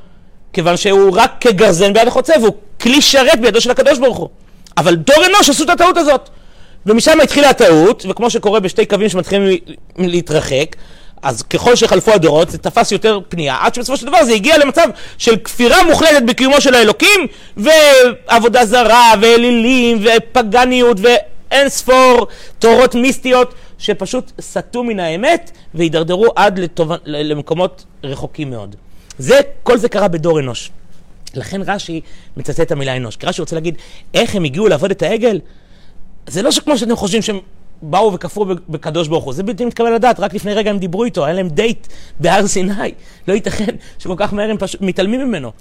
כיוון 0.53 0.77
שהוא 0.77 1.17
רק 1.17 1.33
כגרזן 1.41 1.93
ביד 1.93 2.09
החוצב, 2.09 2.35
הוא 2.41 2.55
כלי 2.81 3.03
שרת 3.03 3.41
בידו 3.41 3.61
של 3.61 3.71
הקדוש 3.71 3.99
ברוך 3.99 4.19
הוא. 4.19 4.29
אבל 4.77 4.95
דור 4.95 5.27
אנוש 5.27 5.51
עשו 5.51 5.65
את 5.65 5.71
הטעות 5.71 5.97
הזאת. 5.97 6.31
ומשם 6.87 7.21
התחילה 7.21 7.51
הטעות, 7.51 8.07
וכמו 8.09 8.31
שקורה 8.31 8.61
בשתי 8.61 8.87
קווים 8.87 9.09
שמתחילים 9.09 9.59
להתרחק, 9.99 10.77
אז 11.23 11.43
ככל 11.43 11.77
שחלפו 11.77 12.13
הדורות 12.13 12.51
זה 12.51 12.59
תפס 12.59 12.93
יותר 12.93 13.21
פנייה, 13.29 13.57
עד 13.61 13.75
שבסופו 13.75 13.97
של 13.97 14.07
דבר 14.07 14.25
זה 14.25 14.33
הגיע 14.33 14.59
למצב 14.59 14.89
של 15.19 15.37
כפירה 15.37 15.85
מוחלטת 15.85 16.23
בקיומו 16.27 16.61
של 16.61 16.75
האלוקים, 16.75 17.27
ועבודה 17.57 18.67
זרה, 18.67 19.13
ואלילים, 19.21 20.05
ופגניות, 20.05 20.97
ואין 21.01 21.69
ספור 21.69 22.27
תורות 22.59 22.95
מיסטיות 22.95 23.55
שפשוט 23.79 24.33
סטו 24.41 24.85
מן 24.85 25.01
האמת 25.01 25.51
והידרדרו 25.75 26.27
עד 26.37 26.59
לטוב... 26.59 26.93
למקומות 27.05 27.85
רחוקים 28.05 28.51
מאוד. 28.51 28.77
זה, 29.19 29.41
כל 29.63 29.79
זה 29.79 29.89
קרה 29.89 30.09
בדור 30.09 30.41
אנוש. 30.41 30.71
לכן 31.35 31.61
רש"י 31.67 32.01
מצטט 32.37 32.61
את 32.61 32.73
המילה 32.73 32.97
אנוש, 32.97 33.17
כי 33.17 33.27
רש"י 33.27 33.41
רוצה 33.41 33.57
להגיד 33.57 33.75
איך 34.15 34.35
הם 34.35 34.45
הגיעו 34.45 34.69
לעבוד 34.69 34.91
את 34.91 35.03
העגל. 35.03 35.41
זה 36.27 36.43
לא 36.43 36.51
שכמו 36.51 36.79
שאתם 36.79 36.97
חושבים 36.97 37.23
שהם 37.23 37.39
באו 37.83 38.13
וכפרו 38.13 38.47
בקדוש 38.69 39.09
ברוך 39.09 39.25
הוא, 39.25 39.35
זה 39.35 39.43
בלתי 39.43 39.65
מתקבל 39.65 39.95
לדעת, 39.95 40.21
רק 40.21 40.35
לפני 40.35 40.55
רגע 40.55 40.71
הם 40.71 40.79
דיברו 40.79 41.05
איתו, 41.05 41.25
היה 41.25 41.35
להם 41.35 41.49
דייט 41.49 41.87
בהר 42.21 42.47
סיני, 42.47 42.93
לא 43.29 43.35
ייתכן 43.35 43.75
שכל 43.99 44.15
כך 44.17 44.33
מהר 44.33 44.51
הם 44.51 44.59
פשוט 44.59 44.81
מתעלמים 44.81 45.21
ממנו. 45.29 45.53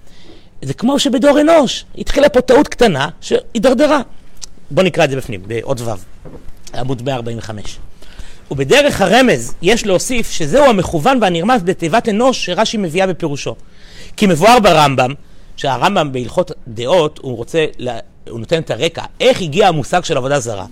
זה 0.62 0.74
כמו 0.74 1.00
שבדור 1.00 1.42
אנוש, 1.42 1.86
התחילה 1.98 2.30
פה 2.30 2.42
טעות 2.42 2.68
קטנה 2.68 3.10
שהידרדרה. 3.22 4.02
בואו 4.72 4.86
נקרא 4.86 5.04
את 5.04 5.10
זה 5.10 5.16
בפנים, 5.16 5.42
בעוד 5.48 5.82
ו', 5.82 5.90
עמוד 6.76 7.02
145. 7.02 7.78
ובדרך 8.52 9.02
הרמז 9.02 9.54
יש 9.62 9.86
להוסיף 9.86 10.32
שזהו 10.32 10.66
המכוון 10.66 11.18
והנרמז 11.22 11.64
בתיבת 11.64 12.10
אנוש 12.10 12.46
שרש"י 12.46 12.78
מביאה 12.78 13.08
בפירושו. 13.08 13.56
כי 14.18 14.28
מבואר 14.28 14.60
ברמב"ם, 14.60 15.14
שהרמב"ם 15.58 16.12
בהלכות 16.12 16.52
דעות, 16.68 17.20
הוא 17.22 17.38
רוצה, 17.38 17.66
הוא 18.30 18.40
נותן 18.40 18.62
את 18.62 18.72
הרקע, 18.72 19.04
איך 19.20 19.42
הגיע 19.42 19.68
המושג 19.68 20.04
של 20.04 20.18
עבודה 20.18 20.40
זרה. 20.40 20.66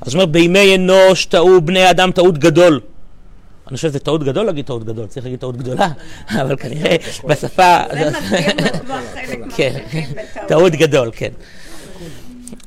אז 0.00 0.14
הוא 0.14 0.22
אומר, 0.22 0.32
בימי 0.32 0.74
אנוש 0.76 1.24
טעו 1.24 1.60
בני 1.60 1.90
אדם 1.90 2.12
טעות 2.12 2.38
גדול. 2.38 2.80
אני 3.68 3.76
חושב 3.76 3.88
שזה 3.88 3.98
טעות 3.98 4.24
גדול 4.24 4.46
להגיד 4.46 4.64
טעות 4.64 4.84
גדול, 4.84 5.06
צריך 5.06 5.26
להגיד 5.26 5.40
טעות 5.40 5.56
גדולה, 5.56 5.88
אבל 6.40 6.56
כנראה 6.56 6.96
בשפה... 7.24 7.78
כן, 9.56 9.78
טעות 10.48 10.72
גדול, 10.72 11.10
כן. 11.12 11.30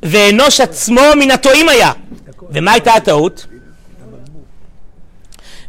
ואנוש 0.04 0.62
עצמו 0.62 1.02
מן 1.20 1.32
הטועים 1.32 1.70
היה. 1.70 1.92
ומה 2.52 2.72
הייתה 2.72 2.94
הטעות? 2.94 3.46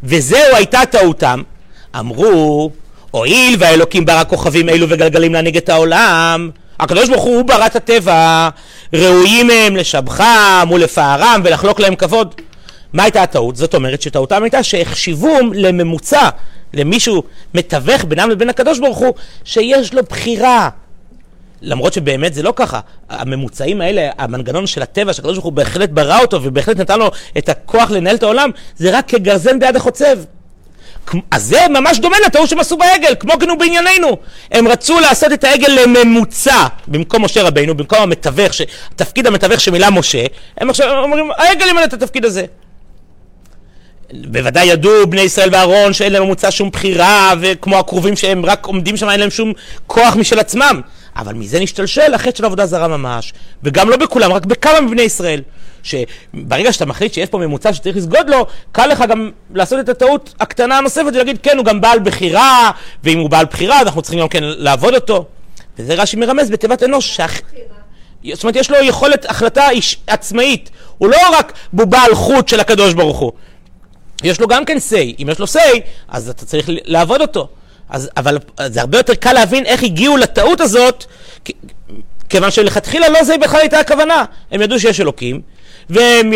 וזהו 0.03 0.57
הייתה 0.57 0.81
טעותם. 0.91 1.43
אמרו, 1.99 2.71
הואיל 3.11 3.57
והאלוקים 3.59 4.05
ברא 4.05 4.25
כוכבים 4.25 4.68
אלו 4.68 4.87
וגלגלים 4.88 5.35
להנהיג 5.35 5.57
את 5.57 5.68
העולם, 5.68 6.51
הקדוש 6.81 7.09
ברוך 7.09 7.23
הוא 7.23 7.42
ברא 7.42 7.66
את 7.66 7.77
הטבע, 7.77 8.49
ראויים 8.92 9.51
הם 9.51 9.77
לשבחם 9.77 10.68
ולפארם 10.70 11.40
ולחלוק 11.44 11.81
להם 11.81 11.96
כבוד. 11.96 12.35
מה 12.92 13.03
הייתה 13.03 13.23
הטעות? 13.23 13.57
זאת 13.57 13.75
אומרת 13.75 14.03
שטעותם 14.03 14.42
הייתה 14.42 14.62
שהחשיבום 14.62 15.53
לממוצע, 15.55 16.29
למישהו 16.75 17.23
מתווך 17.55 18.05
בינם 18.05 18.31
לבין 18.31 18.49
הקדוש 18.49 18.79
ברוך 18.79 18.99
הוא, 18.99 19.14
שיש 19.44 19.94
לו 19.94 20.03
בחירה. 20.03 20.68
למרות 21.62 21.92
שבאמת 21.92 22.35
זה 22.35 22.42
לא 22.42 22.53
ככה. 22.57 22.81
הממוצעים 23.09 23.81
האלה, 23.81 24.11
המנגנון 24.18 24.66
של 24.66 24.83
הטבע, 24.83 25.12
שהקדוש 25.12 25.35
ברוך 25.35 25.44
הוא 25.44 25.53
בהחלט 25.53 25.90
ברא 25.90 26.20
אותו 26.20 26.40
ובהחלט 26.42 26.77
נתן 26.77 26.99
לו 26.99 27.11
את 27.38 27.49
הכוח 27.49 27.90
לנהל 27.90 28.16
את 28.16 28.23
העולם, 28.23 28.51
זה 28.77 28.99
רק 28.99 29.09
כגרזן 29.09 29.59
ביד 29.59 29.77
החוצב. 29.77 30.18
אז 31.31 31.45
זה 31.45 31.69
ממש 31.71 31.99
דומה 31.99 32.17
לטעות 32.27 32.49
שהם 32.49 32.61
עשו 32.61 32.77
בעגל, 32.77 33.15
כמו 33.21 33.33
הוא 33.49 33.59
בענייננו. 33.59 34.17
הם 34.53 34.69
רצו 34.69 35.01
לעשות 35.01 35.33
את 35.33 35.45
העגל 35.45 35.69
לממוצע 35.69 36.67
במקום 36.89 37.25
משה 37.25 37.43
רבינו, 37.43 37.75
במקום 37.75 37.99
המתווך, 37.99 38.55
ש... 38.55 38.63
תפקיד 38.97 39.27
המתווך 39.27 39.61
שמילא 39.61 39.91
משה, 39.91 40.25
הם 40.59 40.71
עכשיו 40.71 41.03
אומרים, 41.03 41.31
העגל 41.37 41.67
ימלא 41.69 41.85
את 41.85 41.93
התפקיד 41.93 42.25
הזה. 42.25 42.45
בוודאי 44.13 44.67
ידעו 44.67 45.07
בני 45.07 45.21
ישראל 45.21 45.49
ואהרון 45.53 45.93
שאין 45.93 46.13
להם 46.13 46.23
ממוצע 46.23 46.51
שום 46.51 46.71
בחירה, 46.71 47.35
וכמו 47.41 47.79
הכרובים 47.79 48.17
שהם 48.17 48.47
רק 48.47 48.67
עומדים 48.67 48.97
שם, 48.97 49.11
אין 49.11 49.21
להם 49.21 49.31
שום 49.31 49.53
כוח 49.87 50.17
משל 50.17 50.39
עצמם. 50.39 50.81
אבל 51.17 51.35
מזה 51.35 51.61
נשתלשל 51.61 52.15
החטא 52.15 52.39
של 52.39 52.45
עבודה 52.45 52.67
זרה 52.67 52.89
ממש, 52.89 53.33
וגם 53.63 53.91
לא 53.91 53.97
בכולם, 53.97 54.33
רק 54.33 54.47
בכמה 54.47 54.81
מבני 54.81 55.03
ישראל. 55.03 55.43
שברגע 55.83 56.73
שאתה 56.73 56.87
מחליט 56.87 57.14
שיש 57.14 57.29
פה 57.29 57.38
ממוצע 57.38 57.73
שצריך 57.73 57.97
לסגוד 57.97 58.31
לו, 58.31 58.47
קל 58.73 58.87
לך 58.87 59.05
גם 59.09 59.31
לעשות 59.55 59.81
את 59.81 59.88
הטעות 59.88 60.35
הקטנה 60.40 60.79
הנוספת 60.79 61.11
ולהגיד, 61.14 61.38
כן, 61.43 61.57
הוא 61.57 61.64
גם 61.64 61.81
בעל 61.81 61.99
בחירה, 61.99 62.71
ואם 63.05 63.19
הוא 63.19 63.31
בעל 63.31 63.45
בחירה, 63.45 63.81
אז 63.81 63.87
אנחנו 63.87 64.03
צריכים 64.03 64.21
גם 64.21 64.29
כן 64.29 64.43
לעבוד 64.43 64.95
אותו. 64.95 65.25
וזה 65.79 65.95
רש"י 65.95 66.16
מרמז 66.16 66.51
בתיבת 66.51 66.83
אנוש, 66.83 67.16
שאח... 67.16 67.40
זאת 68.33 68.45
אומרת, 68.45 68.57
יש 68.57 68.71
לו 68.71 68.77
יכולת 68.83 69.31
החלטה 69.31 69.71
איש... 69.71 69.97
עצמאית. 70.07 70.71
הוא 70.99 71.09
לא 71.09 71.19
רק 71.38 71.53
בובה 71.73 72.03
על 72.03 72.14
חוט 72.14 72.49
של 72.49 72.61
הקדוש 72.61 72.95
ברוך 72.95 73.19
הוא. 73.19 73.33
יש 74.23 74.40
לו 74.40 74.49
גם 74.49 74.64
כן 74.64 74.77
say. 74.77 75.23
אם 75.23 75.29
יש 75.31 75.38
לו 75.38 75.47
say, 75.47 75.81
אז 76.09 76.29
אתה 76.29 76.45
צריך 76.47 76.66
לעבוד 76.69 77.21
אותו. 77.21 77.49
אז, 77.88 78.11
אבל 78.16 78.38
זה 78.66 78.81
הרבה 78.81 78.99
יותר 78.99 79.14
קל 79.14 79.33
להבין 79.33 79.66
איך 79.66 79.83
הגיעו 79.83 80.16
לטעות 80.16 80.61
הזאת, 80.61 81.05
כיוון 82.29 82.51
שלכתחילה 82.51 83.09
לא 83.09 83.25
זה 83.25 83.38
בכלל 83.38 83.61
הייתה 83.61 83.81
הכוונה. 83.81 84.25
הם 84.51 84.62
ידעו 84.62 84.81
שיש 84.81 85.01
אלוקים, 85.01 85.40
והם 85.90 86.33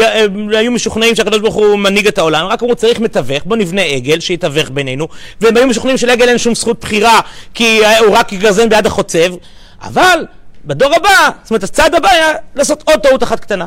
היו 0.52 0.72
משוכנעים 0.72 1.14
שהקדוש 1.14 1.40
ברוך 1.40 1.54
הוא 1.54 1.76
מנהיג 1.76 2.06
את 2.06 2.18
העולם, 2.18 2.46
רק 2.46 2.62
אמרו 2.62 2.74
צריך 2.74 3.00
מתווך, 3.00 3.42
בוא 3.44 3.56
נבנה 3.56 3.82
עגל 3.82 4.20
שיתווך 4.20 4.70
בינינו, 4.70 5.08
והם 5.40 5.56
היו 5.56 5.66
משוכנעים 5.66 5.98
שלעגל 5.98 6.28
אין 6.28 6.38
שום 6.38 6.54
זכות 6.54 6.80
בחירה, 6.80 7.20
כי 7.54 7.80
הוא 7.98 8.16
רק 8.16 8.32
יגרזן 8.32 8.68
ביד 8.68 8.86
החוצב, 8.86 9.34
אבל 9.82 10.26
בדור 10.64 10.94
הבא, 10.94 11.30
זאת 11.42 11.50
אומרת 11.50 11.62
הצעד 11.62 11.94
הבא 11.94 12.08
היה 12.08 12.32
לעשות 12.54 12.82
עוד 12.86 13.00
טעות 13.00 13.22
אחת 13.22 13.40
קטנה. 13.40 13.66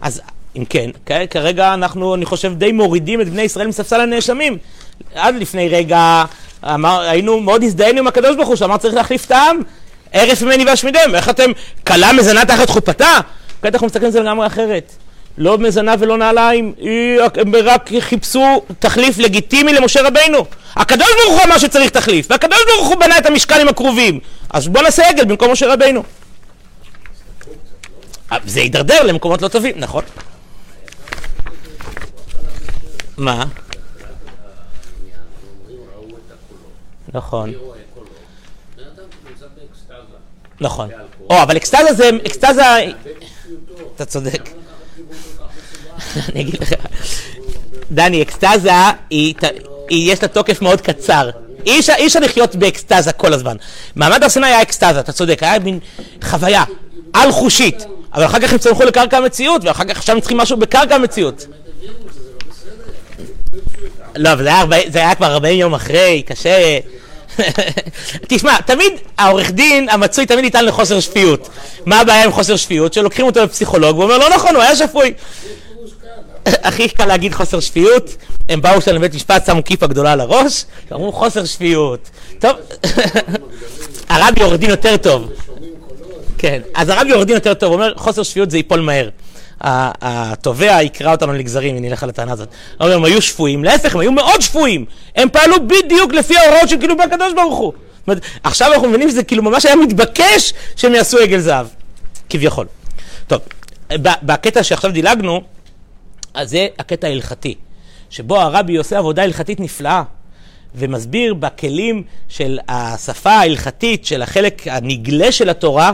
אז 0.00 0.20
אם 0.56 0.64
כן, 0.64 0.90
כרגע 1.30 1.74
אנחנו, 1.74 2.14
אני 2.14 2.24
חושב, 2.24 2.52
די 2.54 2.72
מורידים 2.72 3.20
את 3.20 3.28
בני 3.28 3.42
ישראל 3.42 3.66
מספסל 3.66 4.00
הנאשמים. 4.00 4.58
עד 5.14 5.34
לפני 5.34 5.68
רגע 5.68 6.24
אמר, 6.64 7.00
היינו 7.00 7.40
מאוד 7.40 7.62
הזדהינו 7.62 7.98
עם 7.98 8.06
הקדוש 8.06 8.36
ברוך 8.36 8.48
הוא, 8.48 8.56
שאמר 8.56 8.76
צריך 8.76 8.94
להחליף 8.94 9.26
את 9.26 9.30
העם, 9.30 9.62
הרף 10.12 10.42
ממני 10.42 10.64
ואשמידם. 10.64 11.14
איך 11.14 11.28
אתם, 11.28 11.50
כלה 11.86 12.12
מזנה 12.12 12.44
תחת 12.44 12.70
חופתה? 12.70 13.18
כעת 13.62 13.74
אנחנו 13.74 13.86
מסתכלים 13.86 14.06
על 14.06 14.12
זה 14.12 14.20
לגמרי 14.20 14.46
אחרת. 14.46 14.92
לא 15.38 15.58
מזנה 15.58 15.94
ולא 15.98 16.18
נעליים, 16.18 16.74
הם 17.34 17.54
רק 17.64 17.90
חיפשו 18.00 18.62
תחליף 18.78 19.18
לגיטימי 19.18 19.72
למשה 19.72 20.02
רבינו. 20.02 20.46
הקדוש 20.76 21.08
ברוך 21.08 21.38
הוא 21.38 21.46
אמר 21.46 21.58
שצריך 21.58 21.90
תחליף, 21.90 22.26
והקדוש 22.30 22.58
ברוך 22.66 22.88
הוא 22.88 22.96
בנה 22.96 23.18
את 23.18 23.26
המשכן 23.26 23.60
עם 23.60 23.68
הכרובים. 23.68 24.20
אז 24.50 24.68
בוא 24.68 24.82
נעשה 24.82 25.08
עגל 25.08 25.24
במקום 25.24 25.52
משה 25.52 25.72
רבינו. 25.72 26.02
זה 28.44 28.60
יידרדר 28.60 29.02
למקומות 29.02 29.42
לא 29.42 29.48
טובים, 29.48 29.74
נכון. 29.76 30.04
מה? 33.16 33.44
נכון. 37.14 37.52
נכון. 40.60 40.90
או, 41.30 41.42
אבל 41.42 41.56
אקסטזה 41.56 41.92
זה, 41.92 42.10
אקסטזה... 42.26 42.62
אתה 43.96 44.04
צודק. 44.04 44.48
אני 46.28 46.40
אגיד 46.40 46.60
לך. 46.60 46.72
דני, 47.92 48.22
אקסטזה, 48.22 48.70
יש 49.90 50.22
לה 50.22 50.28
תוקף 50.28 50.62
מאוד 50.62 50.80
קצר. 50.80 51.30
אי 51.66 51.80
אפשר, 51.80 52.20
לחיות 52.20 52.54
באקסטזה 52.56 53.12
כל 53.12 53.32
הזמן. 53.32 53.56
מעמד 53.96 54.22
הר 54.22 54.28
סיני 54.28 54.46
היה 54.46 54.62
אקסטזה, 54.62 55.00
אתה 55.00 55.12
צודק, 55.12 55.42
היה 55.42 55.58
מין 55.58 55.78
חוויה 56.24 56.64
על-חושית. 57.12 57.84
אבל 58.14 58.24
אחר 58.24 58.40
כך 58.40 58.52
הם 58.52 58.58
צמחו 58.58 58.84
לקרקע 58.84 59.16
המציאות, 59.16 59.64
ואחר 59.64 59.84
כך 59.84 59.96
עכשיו 59.96 60.14
הם 60.14 60.20
צריכים 60.20 60.38
משהו 60.38 60.56
בקרקע 60.56 60.94
המציאות. 60.94 61.46
לא, 64.16 64.32
אבל 64.32 64.48
היה, 64.48 64.60
40, 64.60 64.90
זה 64.92 64.98
היה 64.98 65.14
כבר 65.14 65.32
40 65.32 65.58
יום 65.58 65.74
אחרי, 65.74 66.22
קשה. 66.26 66.78
תשמע, 68.28 68.60
תמיד 68.60 68.92
העורך 69.18 69.50
דין 69.50 69.88
המצוי 69.88 70.26
תמיד 70.26 70.40
ניתן 70.40 70.64
לחוסר 70.64 71.00
שפיות. 71.00 71.48
מה 71.86 72.00
הבעיה 72.00 72.24
עם 72.24 72.32
חוסר 72.32 72.56
שפיות? 72.56 72.92
שלוקחים 72.92 73.26
אותו 73.26 73.44
לפסיכולוג 73.44 73.98
והוא 73.98 74.04
אומר 74.04 74.18
לא 74.18 74.34
נכון, 74.34 74.54
הוא 74.54 74.62
היה 74.62 74.76
שפוי. 74.76 75.12
הכי 76.46 76.88
קל 76.88 77.06
להגיד 77.06 77.34
חוסר 77.34 77.60
שפיות, 77.60 78.16
הם 78.48 78.60
באו 78.60 78.80
שם 78.80 78.94
לבית 78.94 79.14
משפט, 79.14 79.46
שמו 79.46 79.64
כיפה 79.64 79.86
גדולה 79.86 80.12
על 80.12 80.20
הראש, 80.20 80.64
אמרו 80.92 81.12
חוסר 81.12 81.44
שפיות. 81.44 82.10
טוב, 82.38 82.52
הרבי 84.08 84.42
עורך 84.42 84.60
דין 84.60 84.70
יותר 84.70 84.96
טוב. 84.96 85.30
כן, 86.38 86.60
אז 86.74 86.88
הרבי 86.88 87.12
עורך 87.12 87.26
דין 87.26 87.34
יותר 87.34 87.54
טוב, 87.54 87.68
הוא 87.68 87.74
אומר 87.74 87.92
חוסר 87.96 88.22
שפיות 88.22 88.50
זה 88.50 88.56
ייפול 88.56 88.80
מהר. 88.80 89.08
התובע 89.60 90.82
יקרא 90.82 91.12
אותנו 91.12 91.32
לגזרים, 91.32 91.76
אם 91.76 91.82
נלך 91.82 92.02
על 92.02 92.08
הטענה 92.08 92.32
הזאת. 92.32 92.48
אבל 92.80 92.92
הם 92.92 93.04
היו 93.04 93.22
שפויים, 93.22 93.64
להפך, 93.64 93.94
הם 93.94 94.00
היו 94.00 94.12
מאוד 94.12 94.40
שפויים. 94.40 94.84
הם 95.16 95.28
פעלו 95.32 95.56
בדיוק 95.68 96.12
לפי 96.12 96.36
ההוראות 96.38 96.68
של 96.68 96.78
כאילו 96.78 96.96
בקדוש 96.96 97.32
ברוך 97.34 97.58
הוא. 97.58 97.72
זאת 97.72 98.08
אומרת, 98.08 98.22
עכשיו 98.42 98.72
אנחנו 98.72 98.88
מבינים 98.88 99.08
שזה 99.08 99.22
כאילו 99.22 99.42
ממש 99.42 99.66
היה 99.66 99.76
מתבקש 99.76 100.52
שהם 100.76 100.94
יעשו 100.94 101.18
עגל 101.18 101.38
זהב, 101.38 101.66
כביכול. 102.28 102.66
טוב, 103.26 103.40
בקטע 104.02 104.62
שעכשיו 104.62 104.92
דילגנו, 104.92 105.40
אז 106.34 106.50
זה 106.50 106.66
הקטע 106.78 107.06
ההלכתי, 107.06 107.54
שבו 108.10 108.40
הרבי 108.40 108.76
עושה 108.76 108.98
עבודה 108.98 109.22
הלכתית 109.22 109.60
נפלאה. 109.60 110.02
ומסביר 110.74 111.34
בכלים 111.34 112.02
של 112.28 112.58
השפה 112.68 113.30
ההלכתית, 113.30 114.06
של 114.06 114.22
החלק 114.22 114.62
הנגלה 114.66 115.32
של 115.32 115.50
התורה, 115.50 115.92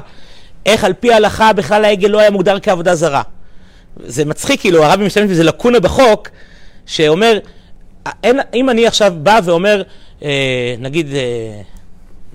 איך 0.66 0.84
על 0.84 0.92
פי 0.92 1.12
ההלכה 1.12 1.52
בכלל 1.52 1.84
העגל 1.84 2.08
לא 2.08 2.20
היה 2.20 2.30
מוגדר 2.30 2.60
כעבודה 2.60 2.94
זרה. 2.94 3.22
זה 4.04 4.24
מצחיק, 4.24 4.60
כאילו, 4.60 4.84
הרבי 4.84 5.06
משתמש 5.06 5.30
בזה 5.30 5.44
לקונה 5.44 5.80
בחוק, 5.80 6.28
שאומר, 6.86 7.38
אין, 8.22 8.40
אם 8.54 8.70
אני 8.70 8.86
עכשיו 8.86 9.12
בא 9.16 9.40
ואומר, 9.44 9.82
אה, 10.22 10.74
נגיד, 10.78 11.14
אה, 11.14 11.60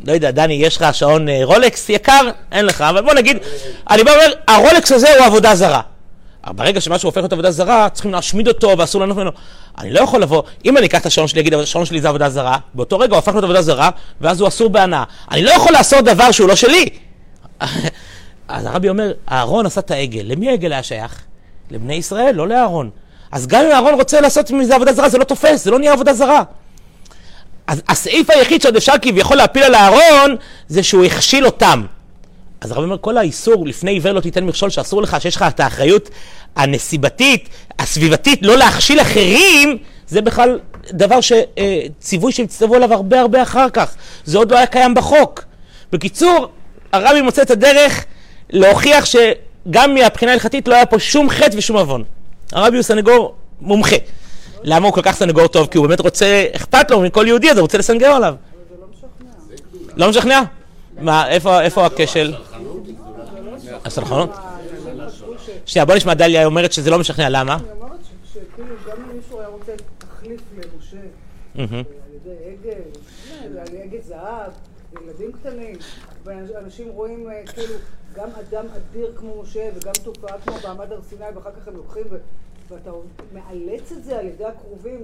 לא 0.05 0.11
יודע, 0.11 0.31
דני, 0.31 0.53
יש 0.53 0.77
לך 0.77 0.85
שעון 0.93 1.29
אה, 1.29 1.39
רולקס 1.43 1.89
יקר? 1.89 2.29
אין 2.51 2.65
לך, 2.65 2.81
אבל 2.81 3.01
בוא 3.01 3.13
נגיד, 3.13 3.37
אני 3.89 4.03
בא 4.03 4.11
ואומר, 4.11 4.33
הרולקס 4.47 4.91
הזה 4.91 5.17
הוא 5.17 5.25
עבודה 5.25 5.55
זרה. 5.55 5.81
ברגע 6.47 6.81
שמשהו 6.81 7.07
הופך 7.07 7.17
להיות 7.17 7.33
עבודה 7.33 7.51
זרה, 7.51 7.89
צריכים 7.89 8.11
להשמיד 8.11 8.47
אותו 8.47 8.75
ואסור 8.77 9.01
לנו 9.01 9.15
ממנו. 9.15 9.31
אני 9.77 9.91
לא 9.91 9.99
יכול 9.99 10.21
לבוא, 10.21 10.43
אם 10.65 10.77
אני 10.77 10.85
אקח 10.85 11.01
את 11.01 11.05
השעון 11.05 11.27
שלי, 11.27 11.41
אגיד, 11.41 11.53
השעון 11.53 11.85
שלי 11.85 12.01
זה 12.01 12.09
עבודה 12.09 12.29
זרה, 12.29 12.57
באותו 12.73 12.99
רגע 12.99 13.13
הוא 13.13 13.17
הפך 13.17 13.31
להיות 13.31 13.43
עבודה 13.43 13.61
זרה, 13.61 13.89
ואז 14.21 14.41
הוא 14.41 14.47
אסור 14.47 14.69
בהנאה. 14.69 15.03
אני 15.31 15.41
לא 15.43 15.51
יכול 15.51 15.73
לעשות 15.73 16.05
דבר 16.05 16.31
שהוא 16.31 16.47
לא 16.47 16.55
שלי. 16.55 16.89
אז 18.47 18.65
הרבי 18.65 18.89
אומר, 18.89 19.11
אהרון 19.31 19.65
עשה 19.65 19.81
את 19.81 19.91
העגל. 19.91 20.21
למי 20.23 20.49
העגל 20.49 20.73
היה 20.73 20.83
שייך? 20.83 21.21
לבני 21.71 21.93
ישראל, 21.93 22.35
לא 22.35 22.47
לאהרון. 22.47 22.89
אז 23.31 23.47
גם 23.47 23.65
אם 23.65 23.71
אהרון 23.71 23.93
רוצה 23.93 24.21
לעשות 24.21 24.51
מזה 24.51 24.75
עבודה 24.75 24.93
זרה, 24.93 25.09
זה 25.09 25.17
לא 25.17 25.23
תופס, 25.23 25.63
זה 25.63 25.71
לא 25.71 25.79
נהיה 25.79 25.93
עבודה 25.93 26.13
זרה. 26.13 26.43
אז 27.67 27.81
הסעיף 27.89 28.29
היחיד 28.29 28.61
שעוד 28.61 28.75
אפשר 28.75 28.93
כביכול 29.01 29.37
להפיל 29.37 29.63
על 29.63 29.75
אהרון, 29.75 30.35
זה 30.67 30.83
שהוא 30.83 31.05
הכשיל 31.05 31.45
אותם. 31.45 31.85
אז 32.61 32.71
הרב 32.71 32.83
אומר, 32.83 32.97
כל 33.01 33.17
האיסור, 33.17 33.67
לפני 33.67 33.91
עיוור 33.91 34.11
לא 34.11 34.19
תיתן 34.19 34.43
מכשול, 34.43 34.69
שאסור 34.69 35.01
לך, 35.01 35.21
שיש 35.21 35.35
לך 35.35 35.45
את 35.47 35.59
האחריות 35.59 36.09
הנסיבתית, 36.55 37.49
הסביבתית, 37.79 38.39
לא 38.41 38.57
להכשיל 38.57 39.01
אחרים, 39.01 39.77
זה 40.07 40.21
בכלל 40.21 40.59
דבר 40.91 41.19
שציווי 41.21 42.31
שהם 42.31 42.45
יצטוו 42.45 42.75
עליו 42.75 42.93
הרבה 42.93 43.19
הרבה 43.19 43.41
אחר 43.41 43.69
כך. 43.69 43.95
זה 44.25 44.37
עוד 44.37 44.51
לא 44.51 44.57
היה 44.57 44.65
קיים 44.65 44.93
בחוק. 44.93 45.43
בקיצור, 45.91 46.47
הרבי 46.93 47.21
מוצא 47.21 47.41
את 47.41 47.51
הדרך 47.51 48.05
להוכיח 48.49 49.05
שגם 49.67 49.93
מהבחינה 49.93 50.31
ההלכתית 50.31 50.67
לא 50.67 50.75
היה 50.75 50.85
פה 50.85 50.99
שום 50.99 51.29
חטא 51.29 51.57
ושום 51.57 51.77
עוון. 51.77 52.03
הרבי 52.51 52.77
הוא 52.77 52.83
סנגור 52.83 53.35
מומחה. 53.61 53.95
למה 54.63 54.85
הוא 54.85 54.93
כל 54.93 55.01
כך 55.01 55.15
סנגור 55.15 55.47
טוב? 55.47 55.67
כי 55.67 55.77
הוא 55.77 55.87
באמת 55.87 55.99
רוצה, 55.99 56.45
אכפת 56.55 56.91
לו 56.91 57.01
מכל 57.01 57.25
יהודי, 57.27 57.51
אז 57.51 57.57
הוא 57.57 57.61
רוצה 57.61 57.77
לסנגר 57.77 58.11
עליו. 58.11 58.35
לא 59.95 60.09
משכנע? 60.09 60.41
מה, 60.99 61.29
איפה 61.29 61.85
הכשל? 61.85 62.33
הסלחנות? 63.85 64.29
שנייה, 65.65 65.85
בוא 65.85 65.95
נשמע, 65.95 66.13
דליה 66.13 66.45
אומרת 66.45 66.73
שזה 66.73 66.89
לא 66.89 66.99
משכנע, 66.99 67.29
למה? 67.29 67.53
היא 67.53 67.71
אומרת 67.81 67.99
שכאילו 68.33 68.75
גם 68.87 68.97
אם 68.97 69.15
מישהו 69.17 69.39
היה 69.39 69.47
רוצה 69.47 69.71
תחליף 69.97 70.41
למשה, 70.57 70.97
על 71.55 71.63
ידי 72.15 72.35
עגל, 72.45 72.81
על 73.43 73.57
עגל 73.83 73.97
זהב, 74.07 74.51
ילדים 75.03 75.31
קטנים, 75.31 75.75
ואנשים 76.25 76.87
רואים 76.89 77.27
כאילו 77.55 77.73
גם 78.15 78.27
אדם 78.39 78.65
אדיר 78.77 79.11
כמו 79.15 79.43
משה 79.43 79.69
וגם 79.75 79.93
תופעה 80.03 80.37
כמו 80.45 80.55
בעמד 80.63 80.91
הר 80.91 80.99
סיני, 81.09 81.25
ואחר 81.35 81.49
כך 81.61 81.67
הם 81.67 81.75
לוקחים 81.75 82.03
ואתה 82.71 82.89
מאלץ 83.33 83.91
את 83.91 84.03
זה 84.03 84.19
על 84.19 84.25
ידי 84.25 84.43
הקרובים. 84.45 84.99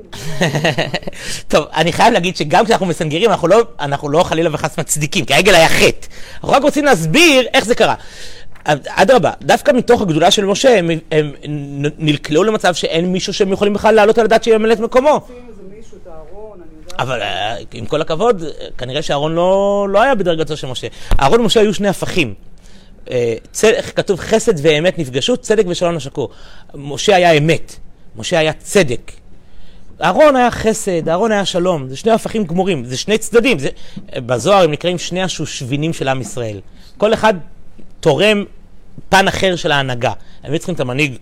טוב, 1.47 1.65
אני 1.73 1.93
חייב 1.93 2.13
להגיד 2.13 2.35
שגם 2.35 2.65
כשאנחנו 2.65 2.85
מסנגרים, 2.85 3.29
אנחנו 3.29 3.47
לא, 3.47 3.63
אנחנו 3.79 4.09
לא 4.09 4.23
חלילה 4.23 4.49
וחס 4.53 4.79
מצדיקים, 4.79 5.25
כי 5.25 5.33
העגל 5.33 5.55
היה 5.55 5.69
חטא. 5.69 6.07
אנחנו 6.35 6.49
רק 6.49 6.63
רוצים 6.63 6.85
להסביר 6.85 7.47
איך 7.53 7.65
זה 7.65 7.75
קרה. 7.75 7.95
אדרבה, 8.87 9.31
דווקא 9.41 9.71
מתוך 9.71 10.01
הגדולה 10.01 10.31
של 10.31 10.45
משה, 10.45 10.79
הם, 10.79 10.89
הם 11.11 11.31
נקלעו 11.97 12.43
למצב 12.43 12.73
שאין 12.73 13.11
מישהו 13.11 13.33
שהם 13.33 13.51
יכולים 13.51 13.73
בכלל 13.73 13.95
לעלות 13.95 14.17
על 14.17 14.25
הדעת 14.25 14.43
שימלא 14.43 14.73
את 14.73 14.79
מקומו. 14.79 15.21
אבל 16.99 17.21
אה, 17.21 17.55
עם 17.73 17.85
כל 17.85 18.01
הכבוד, 18.01 18.43
כנראה 18.77 19.01
שאהרון 19.01 19.35
לא, 19.35 19.87
לא 19.89 20.01
היה 20.01 20.15
בדרגתו 20.15 20.57
של 20.57 20.67
משה. 20.67 20.87
אהרון 21.19 21.41
ומשה 21.41 21.59
היו 21.59 21.73
שני 21.73 21.87
הפכים. 21.87 22.33
אה, 23.11 23.35
צדק, 23.51 23.85
כתוב 23.95 24.19
חסד 24.19 24.53
ואמת 24.61 24.99
נפגשו, 24.99 25.37
צדק 25.37 25.63
ושלום 25.67 25.95
נשקו. 25.95 26.29
משה 26.75 27.15
היה 27.15 27.31
אמת, 27.31 27.75
משה 28.15 28.39
היה 28.39 28.53
צדק. 28.53 29.11
אהרון 30.03 30.35
היה 30.35 30.51
חסד, 30.51 31.09
אהרון 31.09 31.31
היה 31.31 31.45
שלום, 31.45 31.89
זה 31.89 31.95
שני 31.97 32.11
הפכים 32.11 32.43
גמורים, 32.43 32.85
זה 32.85 32.97
שני 32.97 33.17
צדדים. 33.17 33.59
זה, 33.59 33.69
בזוהר 34.15 34.63
הם 34.63 34.71
נקראים 34.71 34.97
שני 34.97 35.23
השושבינים 35.23 35.93
של 35.93 36.07
עם 36.07 36.21
ישראל. 36.21 36.59
כל 36.97 37.13
אחד 37.13 37.33
תורם 37.99 38.43
פן 39.09 39.27
אחר 39.27 39.55
של 39.55 39.71
ההנהגה. 39.71 40.11
הם 40.43 40.57
צריכים 40.57 40.75
את 40.75 40.79
המנהיג 40.79 41.17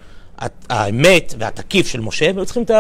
האמת 0.70 1.34
והתקיף 1.40 1.88
של 1.88 2.00
משה, 2.00 2.26
והיו 2.36 2.46
צריכים 2.46 2.64
את 2.64 2.72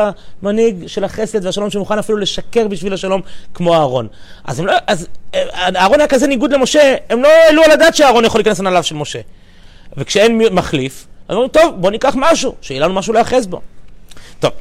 המנהיג 0.42 0.88
של 0.88 1.04
החסד 1.04 1.46
והשלום 1.46 1.70
שמוכן 1.70 2.00
אפילו 2.00 2.18
לשקר 2.18 2.68
בשביל 2.68 2.94
השלום 2.94 3.22
כמו 3.54 3.74
אהרון. 3.74 4.08
אז, 4.44 4.60
לא, 4.60 4.74
אז 4.88 5.08
אה, 5.36 5.70
אהרון 5.76 6.00
היה 6.00 6.08
כזה 6.08 6.28
ניגוד 6.28 6.54
למשה, 6.54 6.96
הם 7.10 7.22
לא 7.22 7.28
העלו 7.28 7.64
על 7.64 7.72
הדעת 7.72 7.96
שאהרון 7.96 8.26
יכול 8.26 8.40
להיכנס 8.40 8.60
לנעליו 8.60 8.84
של 8.84 8.96
משה. 8.96 9.20
וכשאין 9.98 10.38
מחליף, 10.52 11.08
אז 11.28 11.36
אומרים, 11.36 11.52
טוב, 11.52 11.76
בוא 11.82 11.92
ניקח 11.92 12.14
משהו, 12.18 12.56
שיהיה 12.62 12.82
לנו 12.82 12.94
משהו 12.94 13.14
להיאחז 13.14 13.48
בו. 13.48 13.62
טוב, 14.40 14.52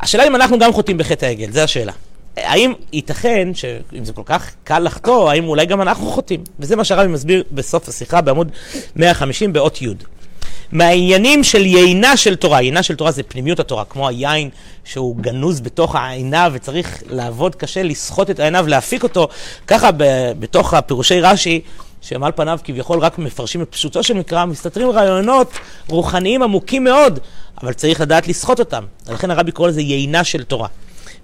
השאלה 0.00 0.26
אם 0.26 0.34
אנחנו 0.34 0.58
גם 0.58 0.72
חוטאים 0.72 0.98
בחטא 0.98 1.26
העגל, 1.26 1.50
זו 1.50 1.60
השאלה. 1.60 1.92
האם 2.36 2.72
ייתכן, 2.92 3.54
שאם 3.54 4.04
זה 4.04 4.12
כל 4.12 4.22
כך 4.24 4.50
קל 4.64 4.78
לחטוא, 4.78 5.30
האם 5.30 5.48
אולי 5.48 5.66
גם 5.66 5.82
אנחנו 5.82 6.06
חוטאים? 6.06 6.44
וזה 6.58 6.76
מה 6.76 6.84
שהרבי 6.84 7.08
מסביר 7.08 7.44
בסוף 7.52 7.88
השיחה 7.88 8.20
בעמוד 8.20 8.52
150 8.96 9.52
באות 9.52 9.82
י'. 9.82 9.88
מהעניינים 10.74 11.44
של 11.44 11.66
יינה 11.66 12.16
של 12.16 12.36
תורה, 12.36 12.60
יינה 12.60 12.82
של 12.82 12.96
תורה 12.96 13.10
זה 13.10 13.22
פנימיות 13.22 13.60
התורה, 13.60 13.84
כמו 13.84 14.08
היין 14.08 14.50
שהוא 14.84 15.16
גנוז 15.16 15.60
בתוך 15.60 15.94
העיניו 15.94 16.50
וצריך 16.54 17.02
לעבוד 17.10 17.54
קשה 17.54 17.82
לסחוט 17.82 18.30
את 18.30 18.40
העיניו, 18.40 18.66
להפיק 18.66 19.02
אותו, 19.02 19.28
ככה 19.66 19.90
ב- 19.96 20.32
בתוך 20.38 20.74
הפירושי 20.74 21.20
רש"י, 21.20 21.60
שהם 22.00 22.24
על 22.24 22.32
פניו 22.32 22.58
כביכול 22.64 22.98
רק 22.98 23.18
מפרשים 23.18 23.62
את 23.62 23.68
פשוטו 23.70 24.02
של 24.02 24.14
מקרא, 24.14 24.44
מסתתרים 24.44 24.90
רעיונות 24.90 25.52
רוחניים 25.88 26.42
עמוקים 26.42 26.84
מאוד, 26.84 27.18
אבל 27.62 27.72
צריך 27.72 28.00
לדעת 28.00 28.28
לסחוט 28.28 28.58
אותם. 28.58 28.84
לכן 29.08 29.30
הרבי 29.30 29.52
קורא 29.52 29.68
לזה 29.68 29.80
יינה 29.80 30.24
של 30.24 30.44
תורה. 30.44 30.68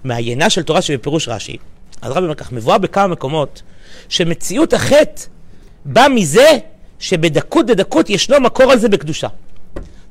מהיינה 0.03 0.49
של 0.49 0.63
תורה 0.63 0.81
שבפירוש 0.81 1.27
רש"י, 1.27 1.57
אז 2.01 2.11
הרבי 2.11 2.23
אומר 2.23 2.35
כך, 2.35 2.51
מבואה 2.51 2.77
בכמה 2.77 3.07
מקומות, 3.07 3.61
שמציאות 4.09 4.73
החטא 4.73 5.21
בא 5.85 6.07
מזה 6.15 6.57
שבדקות 7.01 7.65
דדקות 7.65 8.09
ישנו 8.09 8.39
מקור 8.39 8.71
על 8.71 8.79
זה 8.79 8.89
בקדושה. 8.89 9.27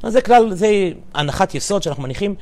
זה 0.06 0.20
כלל, 0.20 0.54
זה 0.54 0.90
הנחת 1.14 1.54
יסוד 1.54 1.82
שאנחנו 1.82 2.02
מניחים, 2.02 2.34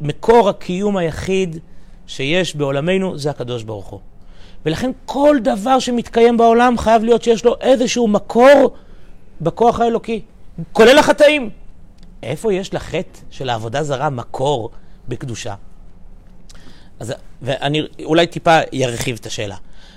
מקור 0.00 0.48
הקיום 0.48 0.96
היחיד 0.96 1.58
שיש 2.06 2.56
בעולמנו 2.56 3.18
זה 3.18 3.30
הקדוש 3.30 3.62
ברוך 3.62 3.86
הוא. 3.86 4.00
ולכן 4.66 4.90
כל 5.06 5.36
דבר 5.42 5.78
שמתקיים 5.78 6.36
בעולם 6.36 6.78
חייב 6.78 7.04
להיות 7.04 7.22
שיש 7.22 7.44
לו 7.44 7.56
איזשהו 7.60 8.08
מקור 8.08 8.74
בכוח 9.40 9.80
האלוקי, 9.80 10.20
כולל 10.72 10.98
החטאים. 10.98 11.50
איפה 12.22 12.52
יש 12.52 12.74
לחטא 12.74 13.18
של 13.30 13.50
העבודה 13.50 13.82
זרה 13.82 14.10
מקור 14.10 14.70
בקדושה? 15.08 15.54
אז 17.00 17.14
ואני 17.42 17.82
אולי 18.04 18.26
טיפה 18.26 18.58
ירחיב 18.72 19.18
את 19.20 19.26
השאלה. 19.26 19.56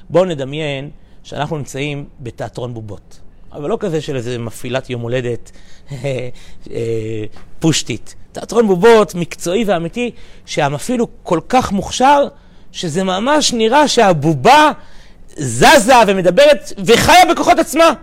בואו 0.10 0.26
נדמיין 0.26 0.90
שאנחנו 1.24 1.58
נמצאים 1.58 2.06
בתיאטרון 2.20 2.74
בובות. 2.74 3.20
אבל 3.56 3.70
לא 3.70 3.78
כזה 3.80 4.02
של 4.02 4.16
איזה 4.16 4.38
מפעילת 4.38 4.90
יום 4.90 5.02
הולדת 5.02 5.52
אה, 5.92 6.30
פושטית. 7.60 8.16
תיאטרון 8.32 8.68
בובות 8.68 9.16
מקצועי 9.16 9.64
ואמיתי, 9.64 10.12
שהמפעיל 10.46 11.00
הוא 11.00 11.08
כל 11.24 11.40
כך 11.50 11.72
מוכשר, 11.72 12.28
שזה 12.72 13.04
ממש 13.04 13.54
נראה 13.54 13.88
שהבובה 13.88 14.72
זזה 15.38 15.94
ומדברת 16.08 16.74
וחיה 16.86 17.26
בכוחות 17.32 17.60
עצמה. 17.60 17.94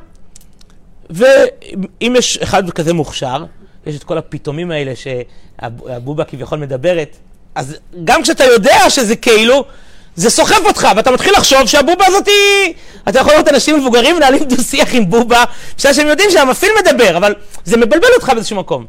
ואם 1.11 2.15
יש 2.19 2.39
אחד 2.39 2.71
כזה 2.71 2.93
מוכשר, 2.93 3.45
יש 3.87 3.97
את 3.97 4.05
כל 4.05 4.19
הפתאומים 4.19 4.71
האלה 4.71 4.93
שהבובה 4.97 6.25
כביכול 6.25 6.59
מדברת, 6.59 7.17
אז 7.55 7.77
גם 8.05 8.23
כשאתה 8.23 8.45
יודע 8.45 8.91
שזה 8.91 9.17
כאילו, 9.17 9.65
זה 10.17 10.31
סוחף 10.31 10.61
אותך, 10.67 10.89
ואתה 10.97 11.11
מתחיל 11.11 11.33
לחשוב 11.37 11.67
שהבובה 11.67 12.07
הזאת 12.07 12.27
היא... 12.27 12.75
אתה 13.09 13.19
יכול 13.19 13.33
לראות 13.33 13.49
אנשים 13.49 13.79
מבוגרים 13.79 14.17
מנהלים 14.17 14.45
דו-שיח 14.45 14.95
עם 14.95 15.11
בובה, 15.11 15.45
בשביל 15.77 15.93
שהם 15.93 16.07
יודעים 16.07 16.31
שהמפעיל 16.31 16.73
מדבר, 16.83 17.17
אבל 17.17 17.35
זה 17.65 17.77
מבלבל 17.77 18.09
אותך 18.17 18.31
באיזשהו 18.35 18.57
מקום. 18.57 18.87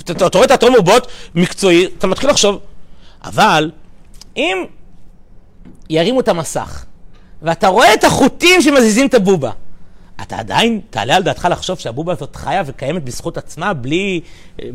אתה, 0.00 0.38
רואה 0.38 0.48
תיאטרון 0.48 0.72
בובות 0.76 1.06
מקצועי, 1.34 1.86
אתה 1.98 2.06
מתחיל 2.06 2.30
לחשוב, 2.30 2.58
אבל 3.24 3.70
אם 4.36 4.64
ירימו 5.90 6.20
את 6.20 6.28
המסך, 6.28 6.84
ואתה 7.42 7.68
רואה 7.68 7.94
את 7.94 8.04
החוטים 8.04 8.62
שמזיזים 8.62 9.06
את 9.06 9.14
הבובה, 9.14 9.50
אתה 10.22 10.38
עדיין 10.38 10.80
תעלה 10.90 11.16
על 11.16 11.22
דעתך 11.22 11.48
לחשוב 11.50 11.78
שהבובה 11.78 12.12
הזאת 12.12 12.36
חיה 12.36 12.62
וקיימת 12.66 13.04
בזכות 13.04 13.38
עצמה, 13.38 13.72
בלי, 13.72 14.20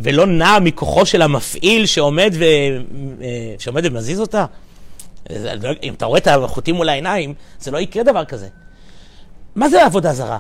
ולא 0.04 0.26
נעה 0.26 0.60
מכוחו 0.60 1.06
של 1.06 1.22
המפעיל 1.22 1.86
שעומד, 1.86 2.34
ו, 2.40 2.46
שעומד 3.60 3.86
ומזיז 3.86 4.20
אותה? 4.20 4.46
אם 5.84 5.94
אתה 5.94 6.06
רואה 6.06 6.20
את 6.20 6.28
החוטים 6.28 6.76
מול 6.76 6.90
העיניים, 6.90 7.34
זה 7.60 7.72
לא 7.72 7.78
יקרה 7.78 8.04
דבר 8.04 8.26
כזה. 8.26 8.48
מה 9.56 9.70
זה 9.70 9.86
עבודה 9.86 10.14
זרה? 10.14 10.38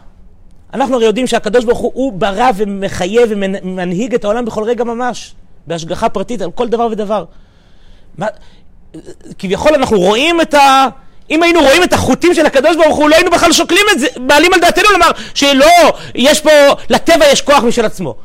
אנחנו 0.73 0.95
הרי 0.95 1.05
יודעים 1.05 1.27
שהקדוש 1.27 1.65
ברוך 1.65 1.79
הוא, 1.79 1.91
הוא 1.95 2.13
ברא 2.13 2.51
ומחייב 2.55 3.29
ומנהיג 3.29 4.13
את 4.13 4.23
העולם 4.23 4.45
בכל 4.45 4.63
רגע 4.63 4.83
ממש, 4.83 5.35
בהשגחה 5.67 6.09
פרטית 6.09 6.41
על 6.41 6.51
כל 6.51 6.67
דבר 6.67 6.88
ודבר. 6.91 7.25
מה, 8.17 8.27
כביכול 9.38 9.75
אנחנו 9.75 9.99
רואים 9.99 10.41
את 10.41 10.53
ה... 10.53 10.88
אם 11.32 11.43
היינו 11.43 11.61
רואים 11.61 11.84
את 11.84 11.93
החוטים 11.93 12.34
של 12.34 12.45
הקדוש 12.45 12.75
ברוך 12.75 12.95
הוא, 12.95 13.09
לא 13.09 13.15
היינו 13.15 13.32
בכלל 13.32 13.51
שוקלים 13.51 13.86
את 13.91 13.99
זה, 13.99 14.07
מעלים 14.19 14.53
על 14.53 14.59
דעתנו 14.59 14.89
לומר 14.91 15.11
שלא, 15.34 15.93
יש 16.15 16.41
פה, 16.41 16.49
לטבע 16.89 17.25
יש 17.32 17.41
כוח 17.41 17.63
משל 17.63 17.86
עצמו. 17.86 18.15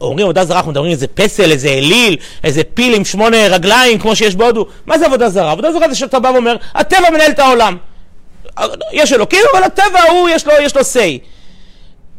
אומרים 0.00 0.24
עבודה 0.24 0.44
זרה, 0.44 0.56
אנחנו 0.56 0.70
מדברים 0.70 0.92
איזה 0.92 1.06
פסל, 1.06 1.50
איזה 1.50 1.68
אליל, 1.68 2.16
איזה 2.44 2.62
פיל 2.74 2.94
עם 2.94 3.04
שמונה 3.04 3.46
רגליים, 3.46 3.98
כמו 3.98 4.16
שיש 4.16 4.36
בהודו. 4.36 4.66
מה 4.86 4.98
זה 4.98 5.06
עבודה 5.06 5.28
זרה? 5.28 5.52
עבודה 5.52 5.72
זרה 5.72 5.88
זה 5.88 5.94
שאתה 5.94 6.18
בא 6.18 6.28
ואומר, 6.28 6.56
הטבע 6.74 7.10
מנהל 7.10 7.30
את 7.30 7.38
העולם. 7.38 7.76
יש 8.92 9.12
אלוקים, 9.12 9.40
אבל 9.52 9.62
הטבע 9.62 10.02
הוא, 10.10 10.28
יש 10.28 10.46
לו, 10.46 10.52
יש 10.62 10.76
לו 10.76 10.82
say. 10.82 11.18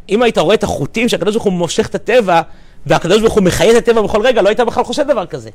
אם 0.10 0.22
היית 0.22 0.38
רואה 0.38 0.56
את 0.56 0.64
החוטים 0.64 1.10
שהקדוש 1.10 1.34
ברוך 1.34 1.44
הוא 1.44 1.54
מושך 1.54 1.88
את 1.88 1.96
הטבע, 1.96 2.42
והקדוש 2.86 3.22
ברוך 3.22 3.34
הוא 3.34 3.44
מחיה 3.44 3.72
את 3.72 3.76
הטבע 3.76 4.02
בכל 4.02 4.22
רגע, 4.22 4.42
לא 4.42 4.50
היית 4.50 4.60
בכלל 4.60 4.84
חושב 4.84 5.04
דבר 5.04 5.26
כזה. 5.26 5.50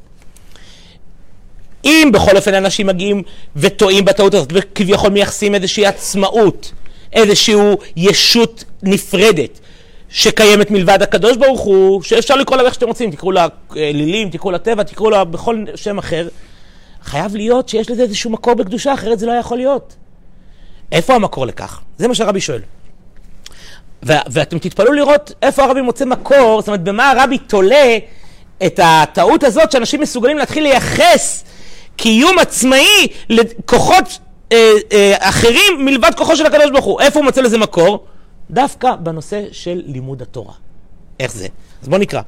אם 1.85 2.11
בכל 2.12 2.37
אופן 2.37 2.55
אנשים 2.55 2.87
מגיעים 2.87 3.22
וטועים 3.57 4.05
בטעות 4.05 4.35
הזאת, 4.35 4.49
וכביכול 4.53 5.11
מייחסים 5.11 5.55
איזושהי 5.55 5.87
עצמאות, 5.87 6.72
איזושהי 7.12 7.55
ישות 7.97 8.64
נפרדת, 8.83 9.61
שקיימת 10.09 10.70
מלבד 10.70 11.03
הקדוש 11.03 11.37
ברוך 11.37 11.61
הוא, 11.61 12.03
שאפשר 12.03 12.37
לקרוא 12.37 12.57
לה 12.57 12.62
איך 12.62 12.74
שאתם 12.74 12.87
רוצים, 12.87 13.11
תקראו 13.11 13.33
לה 13.33 13.47
אלילים, 13.76 14.31
תקראו 14.31 14.51
לה 14.51 14.59
טבע, 14.59 14.83
תקראו 14.83 15.11
לה 15.11 15.24
בכל 15.24 15.64
שם 15.74 15.99
אחר, 15.99 16.28
חייב 17.03 17.37
להיות 17.37 17.68
שיש 17.68 17.91
לזה 17.91 18.03
איזשהו 18.03 18.31
מקור 18.31 18.55
בקדושה, 18.55 18.95
אחרת 18.95 19.18
זה 19.18 19.26
לא 19.26 19.33
יכול 19.33 19.57
להיות. 19.57 19.95
איפה 20.93 21.14
המקור 21.14 21.47
לכך? 21.47 21.81
זה 21.99 22.09
מה 22.09 22.14
שהרבי 22.14 22.41
שואל. 22.41 22.61
ואתם 24.03 24.59
תתפלאו 24.59 24.93
לראות 24.93 25.33
איפה 25.43 25.64
הרבי 25.64 25.81
מוצא 25.81 26.05
מקור, 26.05 26.61
זאת 26.61 26.68
אומרת, 26.68 26.83
במה 26.83 27.11
הרבי 27.11 27.39
תולה 27.39 27.99
את 28.66 28.81
הטעות 28.83 29.45
הזאת 29.45 29.72
שאנשים 29.72 30.01
מסוגלים 30.01 30.39
להתחיל 30.39 30.62
לייחס 30.62 31.45
קיום 32.01 32.39
עצמאי 32.39 33.07
לכוחות 33.29 34.19
אה, 34.53 34.73
אה, 34.93 35.15
אחרים 35.19 35.85
מלבד 35.85 36.11
כוחו 36.17 36.37
של 36.37 36.47
הקדוש 36.47 36.71
ברוך 36.71 36.85
הוא. 36.85 37.01
איפה 37.01 37.19
הוא 37.19 37.25
מוצא 37.25 37.41
לזה 37.41 37.59
מקור? 37.59 38.05
דווקא 38.51 38.95
בנושא 38.95 39.43
של 39.53 39.83
לימוד 39.87 40.23
התורה. 40.23 40.53
איך 41.21 41.33
זה? 41.33 41.47
אז 41.83 41.89
בואו 41.89 42.01
נקרא. 42.01 42.21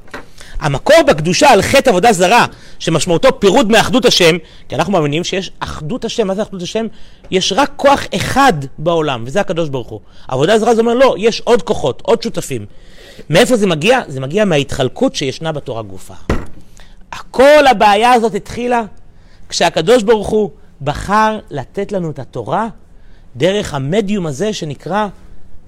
המקור 0.59 0.95
בקדושה 1.07 1.49
על 1.49 1.61
חטא 1.61 1.89
עבודה 1.89 2.13
זרה, 2.13 2.45
שמשמעותו 2.79 3.39
פירוד 3.39 3.71
מאחדות 3.71 4.05
השם, 4.05 4.37
כי 4.69 4.75
אנחנו 4.75 4.93
מאמינים 4.93 5.23
שיש 5.23 5.51
אחדות 5.59 6.05
השם, 6.05 6.27
מה 6.27 6.35
זה 6.35 6.41
אחדות 6.41 6.61
השם? 6.61 6.85
יש 7.31 7.53
רק 7.53 7.71
כוח 7.75 8.01
אחד 8.15 8.53
בעולם, 8.77 9.23
וזה 9.27 9.41
הקדוש 9.41 9.69
ברוך 9.69 9.89
הוא. 9.89 9.99
עבודה 10.27 10.59
זרה 10.59 10.75
זה 10.75 10.81
אומר 10.81 10.93
לא, 10.93 11.15
יש 11.17 11.41
עוד 11.41 11.61
כוחות, 11.61 12.01
עוד 12.05 12.23
שותפים. 12.23 12.65
מאיפה 13.29 13.55
זה 13.57 13.67
מגיע? 13.67 14.01
זה 14.07 14.19
מגיע 14.19 14.45
מההתחלקות 14.45 15.15
שישנה 15.15 15.51
בתורה 15.51 15.81
גופה. 15.81 16.13
כל 17.31 17.67
הבעיה 17.67 18.13
הזאת 18.13 18.35
התחילה 18.35 18.81
כשהקדוש 19.53 20.03
ברוך 20.03 20.29
הוא 20.29 20.49
בחר 20.81 21.39
לתת 21.49 21.91
לנו 21.91 22.09
את 22.09 22.19
התורה 22.19 22.67
דרך 23.35 23.73
המדיום 23.73 24.25
הזה 24.25 24.53
שנקרא 24.53 25.07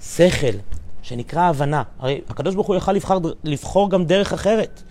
שכל, 0.02 0.58
שנקרא 1.02 1.42
הבנה. 1.42 1.84
הרי 2.00 2.22
הקדוש 2.30 2.56
ברוך 2.56 2.68
הוא 2.68 2.76
יכל 2.76 2.92
לבחר, 2.92 3.18
לבחור 3.44 3.90
גם 3.90 4.06
דרך 4.06 4.34
אחרת. 4.34 4.84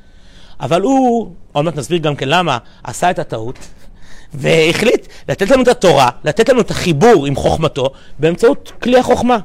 אבל 0.60 0.80
הוא, 0.82 1.32
עוד 1.52 1.64
מעט 1.64 1.76
נסביר 1.76 1.98
גם 1.98 2.16
כן 2.16 2.28
למה, 2.28 2.58
עשה 2.84 3.10
את 3.10 3.18
הטעות, 3.18 3.58
והחליט 4.34 5.06
לתת 5.28 5.50
לנו 5.50 5.62
את 5.62 5.68
התורה, 5.68 6.10
לתת 6.24 6.48
לנו 6.48 6.60
את 6.60 6.70
החיבור 6.70 7.26
עם 7.26 7.36
חוכמתו, 7.36 7.90
באמצעות 8.18 8.72
כלי 8.82 8.98
החוכמה. 8.98 9.38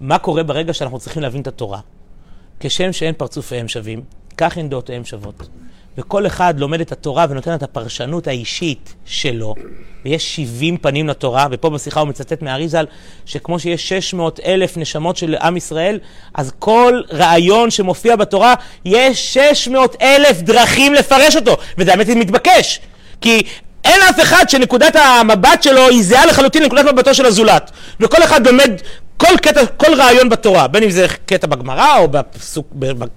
מה 0.00 0.18
קורה 0.18 0.42
ברגע 0.42 0.72
שאנחנו 0.72 0.98
צריכים 0.98 1.22
להבין 1.22 1.42
את 1.42 1.46
התורה? 1.46 1.80
כשם 2.60 2.92
שאין 2.92 3.14
פרצופיהם 3.14 3.68
שווים, 3.68 4.02
כך 4.36 4.58
אין 4.58 4.68
דעותיהם 4.68 5.04
שוות. 5.04 5.48
וכל 5.98 6.26
אחד 6.26 6.60
לומד 6.60 6.80
את 6.80 6.92
התורה 6.92 7.26
ונותן 7.28 7.54
את 7.54 7.62
הפרשנות 7.62 8.26
האישית 8.26 8.94
שלו, 9.04 9.54
ויש 10.04 10.36
70 10.36 10.76
פנים 10.76 11.08
לתורה, 11.08 11.46
ופה 11.50 11.70
בשיחה 11.70 12.00
הוא 12.00 12.08
מצטט 12.08 12.42
מאריזל, 12.42 12.86
שכמו 13.26 13.58
שיש 13.58 13.88
600 13.88 14.40
אלף 14.40 14.76
נשמות 14.76 15.16
של 15.16 15.34
עם 15.34 15.56
ישראל, 15.56 15.98
אז 16.34 16.52
כל 16.58 17.00
רעיון 17.12 17.70
שמופיע 17.70 18.16
בתורה, 18.16 18.54
יש 18.84 19.34
600 19.34 19.96
אלף 20.02 20.40
דרכים 20.40 20.94
לפרש 20.94 21.36
אותו, 21.36 21.56
וזה 21.78 21.92
האמת 21.92 22.08
היא 22.08 22.16
מתבקש, 22.16 22.80
כי 23.20 23.42
אין 23.84 24.00
אף 24.10 24.20
אחד 24.20 24.44
שנקודת 24.48 24.96
המבט 24.96 25.62
שלו 25.62 25.88
היא 25.88 26.02
זהה 26.02 26.26
לחלוטין 26.26 26.62
לנקודת 26.62 26.84
מבטו 26.84 27.14
של 27.14 27.26
הזולת, 27.26 27.70
וכל 28.00 28.22
אחד 28.22 28.46
לומד 28.46 28.70
כל 29.16 29.36
קטע, 29.42 29.66
כל 29.66 29.94
רעיון 29.94 30.28
בתורה, 30.28 30.68
בין 30.68 30.82
אם 30.82 30.90
זה 30.90 31.06
קטע 31.26 31.46
בגמרא, 31.46 31.98
או 31.98 32.08
בפסוק, 32.08 32.66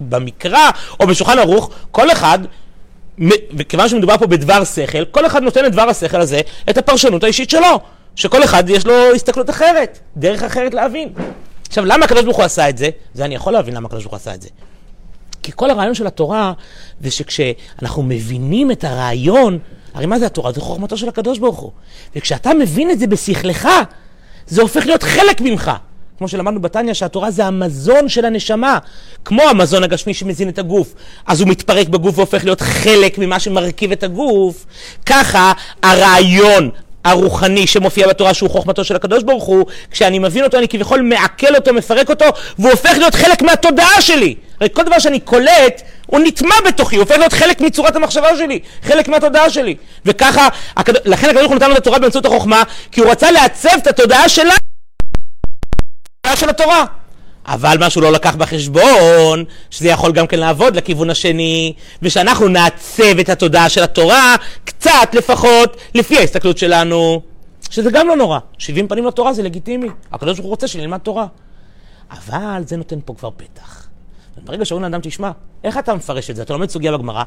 במקרא, 0.00 0.70
או 1.00 1.06
בשולחן 1.06 1.38
ערוך, 1.38 1.70
כל 1.90 2.10
אחד 2.12 2.38
וכיוון 3.56 3.88
שמדובר 3.88 4.18
פה 4.18 4.26
בדבר 4.26 4.64
שכל, 4.64 5.04
כל 5.04 5.26
אחד 5.26 5.42
נותן 5.42 5.64
לדבר 5.64 5.82
השכל 5.82 6.20
הזה 6.20 6.40
את 6.70 6.78
הפרשנות 6.78 7.24
האישית 7.24 7.50
שלו. 7.50 7.80
שכל 8.16 8.44
אחד 8.44 8.70
יש 8.70 8.86
לו 8.86 8.94
הסתכלות 9.14 9.50
אחרת, 9.50 9.98
דרך 10.16 10.42
אחרת 10.42 10.74
להבין. 10.74 11.08
עכשיו, 11.68 11.84
למה 11.84 12.04
הקדוש 12.04 12.24
ברוך 12.24 12.36
הוא 12.36 12.44
עשה 12.44 12.68
את 12.68 12.78
זה? 12.78 12.88
זה 13.14 13.24
אני 13.24 13.34
יכול 13.34 13.52
להבין 13.52 13.74
למה 13.74 13.86
הקדוש 13.86 14.02
ברוך 14.02 14.12
הוא 14.12 14.16
עשה 14.16 14.34
את 14.34 14.42
זה. 14.42 14.48
כי 15.42 15.52
כל 15.54 15.70
הרעיון 15.70 15.94
של 15.94 16.06
התורה 16.06 16.52
זה 17.00 17.10
שכשאנחנו 17.10 18.02
מבינים 18.02 18.70
את 18.70 18.84
הרעיון, 18.84 19.58
הרי 19.94 20.06
מה 20.06 20.18
זה 20.18 20.26
התורה? 20.26 20.52
זה 20.52 20.60
חוכמתו 20.60 20.96
של 20.96 21.08
הקדוש 21.08 21.38
ברוך 21.38 21.58
הוא. 21.58 21.70
וכשאתה 22.16 22.54
מבין 22.54 22.90
את 22.90 22.98
זה 22.98 23.06
בשכלך, 23.06 23.68
זה 24.46 24.62
הופך 24.62 24.86
להיות 24.86 25.02
חלק 25.02 25.40
ממך. 25.40 25.70
כמו 26.18 26.28
שלמדנו 26.28 26.60
בתניא, 26.60 26.94
שהתורה 26.94 27.30
זה 27.30 27.44
המזון 27.44 28.08
של 28.08 28.24
הנשמה, 28.24 28.78
כמו 29.24 29.42
המזון 29.42 29.84
הגשמי 29.84 30.14
שמזין 30.14 30.48
את 30.48 30.58
הגוף. 30.58 30.94
אז 31.26 31.40
הוא 31.40 31.48
מתפרק 31.48 31.88
בגוף 31.88 32.18
והופך 32.18 32.44
להיות 32.44 32.60
חלק 32.60 33.18
ממה 33.18 33.40
שמרכיב 33.40 33.92
את 33.92 34.02
הגוף. 34.02 34.66
ככה 35.06 35.52
הרעיון 35.82 36.70
הרוחני 37.04 37.66
שמופיע 37.66 38.08
בתורה 38.08 38.34
שהוא 38.34 38.50
חוכמתו 38.50 38.84
של 38.84 38.96
הקדוש 38.96 39.22
ברוך 39.22 39.44
הוא, 39.44 39.66
כשאני 39.90 40.18
מבין 40.18 40.44
אותו 40.44 40.58
אני 40.58 40.68
כביכול 40.68 41.00
מעכל 41.00 41.56
אותו, 41.56 41.74
מפרק 41.74 42.10
אותו, 42.10 42.24
והוא 42.58 42.70
הופך 42.70 42.98
להיות 42.98 43.14
חלק 43.14 43.42
מהתודעה 43.42 44.00
שלי. 44.00 44.34
הרי 44.60 44.68
כל 44.72 44.82
דבר 44.82 44.98
שאני 44.98 45.20
קולט, 45.20 45.82
הוא 46.06 46.20
נטמע 46.20 46.54
בתוכי, 46.66 46.96
הוא 46.96 47.02
הופך 47.02 47.16
להיות 47.18 47.32
חלק 47.32 47.60
מצורת 47.60 47.96
המחשבה 47.96 48.36
שלי, 48.36 48.58
חלק 48.82 49.08
מהתודעה 49.08 49.50
שלי. 49.50 49.76
וככה, 50.06 50.48
לכן 51.04 51.26
הקדוש 51.28 51.32
ברוך 51.32 51.48
הוא 51.48 51.56
נתן 51.56 51.64
לנו 51.66 51.74
את 51.74 51.78
התורה 51.78 51.98
באמצעות 51.98 52.26
החוכמה, 52.26 52.62
כי 52.92 53.00
הוא 53.00 53.10
רצה 53.10 53.30
לעצב 53.30 53.76
את 53.76 53.86
התודעה 53.86 54.28
שלנו. 54.28 54.65
של 56.34 56.50
התורה. 56.50 56.84
אבל 57.46 57.76
מה 57.80 57.90
שהוא 57.90 58.02
לא 58.02 58.12
לקח 58.12 58.34
בחשבון, 58.34 59.44
שזה 59.70 59.88
יכול 59.88 60.12
גם 60.12 60.26
כן 60.26 60.38
לעבוד 60.38 60.76
לכיוון 60.76 61.10
השני, 61.10 61.72
ושאנחנו 62.02 62.48
נעצב 62.48 63.18
את 63.20 63.28
התודעה 63.28 63.68
של 63.68 63.82
התורה 63.82 64.36
קצת 64.64 65.08
לפחות 65.12 65.76
לפי 65.94 66.18
ההסתכלות 66.18 66.58
שלנו, 66.58 67.20
שזה 67.70 67.90
גם 67.90 68.08
לא 68.08 68.16
נורא. 68.16 68.38
70 68.58 68.88
פנים 68.88 69.06
לתורה 69.06 69.32
זה 69.32 69.42
לגיטימי, 69.42 69.88
הקדוש 70.12 70.36
ברוך 70.36 70.44
הוא 70.44 70.50
רוצה 70.50 70.68
שנלמד 70.68 70.98
תורה. 70.98 71.26
אבל 72.10 72.62
זה 72.66 72.76
נותן 72.76 72.98
פה 73.04 73.14
כבר 73.14 73.30
פתח. 73.36 73.86
ברגע 74.44 74.64
שאומרים 74.64 74.92
לאדם, 74.92 75.00
תשמע, 75.02 75.30
איך 75.64 75.78
אתה 75.78 75.94
מפרש 75.94 76.30
את 76.30 76.36
זה? 76.36 76.42
אתה 76.42 76.52
לומד 76.52 76.70
סוגיה 76.70 76.92
בגמרא, 76.92 77.22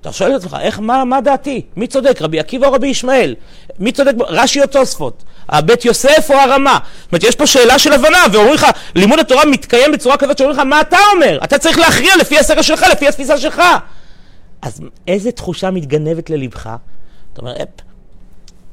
אתה 0.00 0.12
שואל 0.12 0.36
את 0.36 0.40
עצמך, 0.40 0.56
איך, 0.60 0.80
מה, 0.80 1.04
מה 1.04 1.20
דעתי? 1.20 1.62
מי 1.76 1.86
צודק, 1.86 2.22
רבי 2.22 2.40
עקיבא 2.40 2.66
או 2.66 2.72
רבי 2.72 2.86
ישמעאל? 2.86 3.34
מי 3.78 3.92
צודק, 3.92 4.12
רש"י 4.28 4.62
או 4.62 4.66
תוספות? 4.66 5.24
הבית 5.48 5.84
יוסף 5.84 6.30
או 6.30 6.34
הרמה? 6.34 6.78
זאת 7.02 7.12
אומרת, 7.12 7.24
יש 7.24 7.36
פה 7.36 7.46
שאלה 7.46 7.78
של 7.78 7.92
הבנה, 7.92 8.18
ואומרים 8.32 8.54
לך, 8.54 8.66
לימוד 8.94 9.18
התורה 9.18 9.44
מתקיים 9.44 9.92
בצורה 9.92 10.16
כזאת 10.16 10.38
שאומרים 10.38 10.58
לך, 10.58 10.64
מה 10.66 10.80
אתה 10.80 10.98
אומר? 11.14 11.38
אתה 11.44 11.58
צריך 11.58 11.78
להכריע 11.78 12.16
לפי 12.16 12.38
הסרט 12.38 12.64
שלך, 12.64 12.86
לפי 12.92 13.08
התפיסה 13.08 13.38
שלך. 13.38 13.62
אז 14.62 14.80
איזה 15.08 15.32
תחושה 15.32 15.70
מתגנבת 15.70 16.30
ללבך? 16.30 16.70
אתה 17.32 17.40
אומר, 17.40 17.52
אפ, 17.62 17.68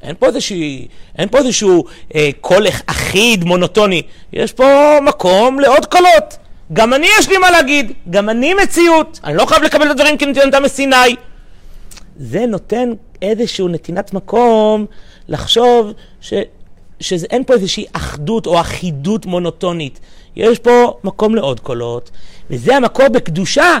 אין 0.02 0.14
פה, 0.18 0.26
איזושהי, 0.26 0.88
אין 1.18 1.28
פה 1.28 1.38
איזשהו 1.38 1.84
אה, 2.14 2.30
קול 2.40 2.66
אחיד, 2.86 3.44
מונוטוני. 3.44 4.02
יש 4.32 4.52
פה 4.52 4.98
מקום 5.02 5.60
לעוד 5.60 5.86
קולות. 5.86 6.36
גם 6.72 6.94
אני 6.94 7.06
יש 7.18 7.28
לי 7.28 7.38
מה 7.38 7.50
להגיד, 7.50 7.92
גם 8.10 8.30
אני 8.30 8.54
מציאות. 8.54 9.20
אני 9.24 9.36
לא 9.36 9.46
חייב 9.46 9.62
לקבל 9.62 9.86
את 9.86 9.90
הדברים 9.90 10.18
כנתינתם 10.18 10.62
מסיני. 10.62 11.16
זה 12.16 12.46
נותן 12.46 12.90
איזושהי 13.22 13.66
נתינת 13.68 14.14
מקום 14.14 14.86
לחשוב 15.28 15.92
ש, 16.20 16.34
שאין 17.00 17.44
פה 17.44 17.54
איזושהי 17.54 17.84
אחדות 17.92 18.46
או 18.46 18.60
אחידות 18.60 19.26
מונוטונית. 19.26 20.00
יש 20.36 20.58
פה 20.58 20.98
מקום 21.04 21.34
לעוד 21.34 21.60
קולות, 21.60 22.10
וזה 22.50 22.76
המקור 22.76 23.08
בקדושה 23.08 23.78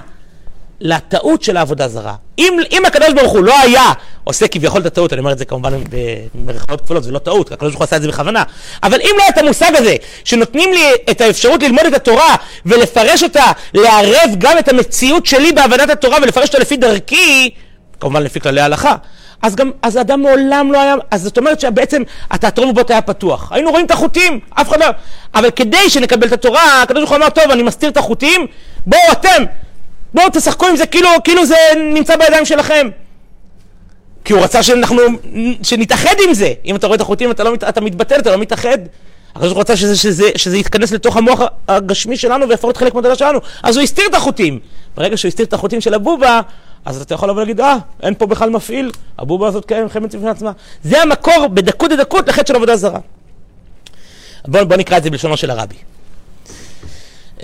לטעות 0.82 1.42
של 1.42 1.56
העבודה 1.56 1.88
זרה. 1.88 2.14
אם, 2.38 2.58
אם 2.72 2.84
הקדוש 2.86 3.12
ברוך 3.12 3.32
הוא 3.32 3.44
לא 3.44 3.58
היה 3.58 3.92
עושה 4.24 4.48
כביכול 4.48 4.80
את 4.80 4.86
הטעות, 4.86 5.12
אני 5.12 5.20
אומר 5.20 5.32
את 5.32 5.38
זה 5.38 5.44
כמובן 5.44 5.72
במרכאות 6.34 6.80
כפולות, 6.80 7.04
זה 7.04 7.12
לא 7.12 7.18
טעות, 7.18 7.52
הקדוש 7.52 7.72
ברוך 7.72 7.80
הוא 7.80 7.84
עשה 7.84 7.96
את 7.96 8.02
זה 8.02 8.08
בכוונה, 8.08 8.42
אבל 8.82 9.00
אם 9.00 9.10
לא 9.16 9.22
היה 9.22 9.28
את 9.28 9.38
המושג 9.38 9.72
הזה, 9.76 9.96
שנותנים 10.24 10.72
לי 10.72 10.84
את 11.10 11.20
האפשרות 11.20 11.62
ללמוד 11.62 11.84
את 11.86 11.94
התורה 11.94 12.36
ולפרש 12.66 13.22
אותה, 13.22 13.44
לערב 13.74 14.30
גם 14.38 14.58
את 14.58 14.68
המציאות 14.68 15.26
שלי 15.26 15.52
בהבנת 15.52 15.90
התורה 15.90 16.18
ולפרש 16.22 16.48
אותה 16.48 16.58
לפי 16.58 16.76
דרכי, 16.76 17.50
כמובן 18.00 18.22
לפי 18.22 18.40
כללי 18.40 18.60
ההלכה, 18.60 18.96
אז 19.42 19.56
גם, 19.56 19.70
אז 19.82 19.96
האדם 19.96 20.22
מעולם 20.22 20.72
לא 20.72 20.80
היה, 20.80 20.94
אז 21.10 21.22
זאת 21.22 21.38
אומרת 21.38 21.60
שבעצם 21.60 22.02
התיאטרון 22.30 22.72
בבית 22.72 22.90
היה 22.90 23.02
פתוח. 23.02 23.52
היינו 23.52 23.70
רואים 23.70 23.86
את 23.86 23.90
החוטים, 23.90 24.40
אף 24.54 24.68
אחד 24.68 24.80
לא... 24.80 24.86
אבל 25.34 25.50
כדי 25.50 25.90
שנקבל 25.90 26.26
את 26.26 26.32
התורה, 26.32 26.82
הקדוש 26.82 27.00
ברוך 27.00 27.10
הוא 27.10 27.16
אמר, 27.16 27.28
טוב, 27.28 27.50
אני 27.50 27.62
מסתיר 27.62 27.88
את 27.90 27.96
החוטים, 27.96 28.46
בואו 28.86 29.12
אתם, 29.12 29.44
בואו 30.14 30.26
תשחקו 30.32 30.66
עם 30.66 30.76
זה 30.76 30.86
כאילו, 30.86 31.08
כאילו 31.24 31.46
זה 31.46 31.56
נמצא 31.94 32.16
בידיים 32.16 32.44
שלכם. 32.44 32.88
כי 34.24 34.32
הוא 34.32 34.42
רצה 34.42 34.62
שאנחנו, 34.62 35.02
שנתאחד 35.62 36.14
עם 36.28 36.34
זה. 36.34 36.52
אם 36.64 36.76
אתה 36.76 36.86
רואה 36.86 36.96
את 36.96 37.00
החוטים, 37.00 37.30
אתה, 37.30 37.44
לא, 37.44 37.54
אתה 37.54 37.80
מתבטל, 37.80 38.18
אתה 38.18 38.30
לא 38.30 38.38
מתאחד. 38.38 38.78
הקדוש 39.34 39.52
הוא 39.52 39.60
רצה 39.60 39.76
שזה, 39.76 39.96
שזה, 39.96 40.30
שזה 40.36 40.56
יתכנס 40.56 40.92
לתוך 40.92 41.16
המוח 41.16 41.40
הגשמי 41.68 42.16
שלנו 42.16 42.48
ויפרוט 42.48 42.76
חלק 42.76 42.94
מהדעה 42.94 43.14
שלנו. 43.14 43.38
אז 43.62 43.76
הוא 43.76 43.82
הסתיר 43.82 44.04
את 44.06 44.14
החוטים. 44.14 44.58
ברגע 44.96 45.16
שהוא 45.16 45.28
הסתיר 45.28 45.46
את 45.46 45.52
החוטים 45.52 45.80
של 45.80 45.94
הבובה, 45.94 46.40
אז 46.84 47.00
אתה 47.00 47.14
יכול 47.14 47.28
לבוא 47.28 47.40
ולהגיד, 47.40 47.60
אה, 47.60 47.76
אין 48.02 48.14
פה 48.14 48.26
בכלל 48.26 48.50
מפעיל, 48.50 48.90
הבובה 49.18 49.48
הזאת 49.48 49.64
קיימת 49.64 49.92
חמת 49.92 50.14
בפני 50.14 50.30
עצמה. 50.30 50.52
זה 50.84 51.02
המקור 51.02 51.48
בדקות 51.48 51.90
דקות 51.90 52.28
לחטא 52.28 52.48
של 52.48 52.56
עבודה 52.56 52.76
זרה. 52.76 52.98
בואו 54.48 54.68
בוא 54.68 54.76
נקרא 54.76 54.96
את 54.96 55.02
זה 55.02 55.10
בלשונו 55.10 55.36
של 55.36 55.50
הרבי. 55.50 55.74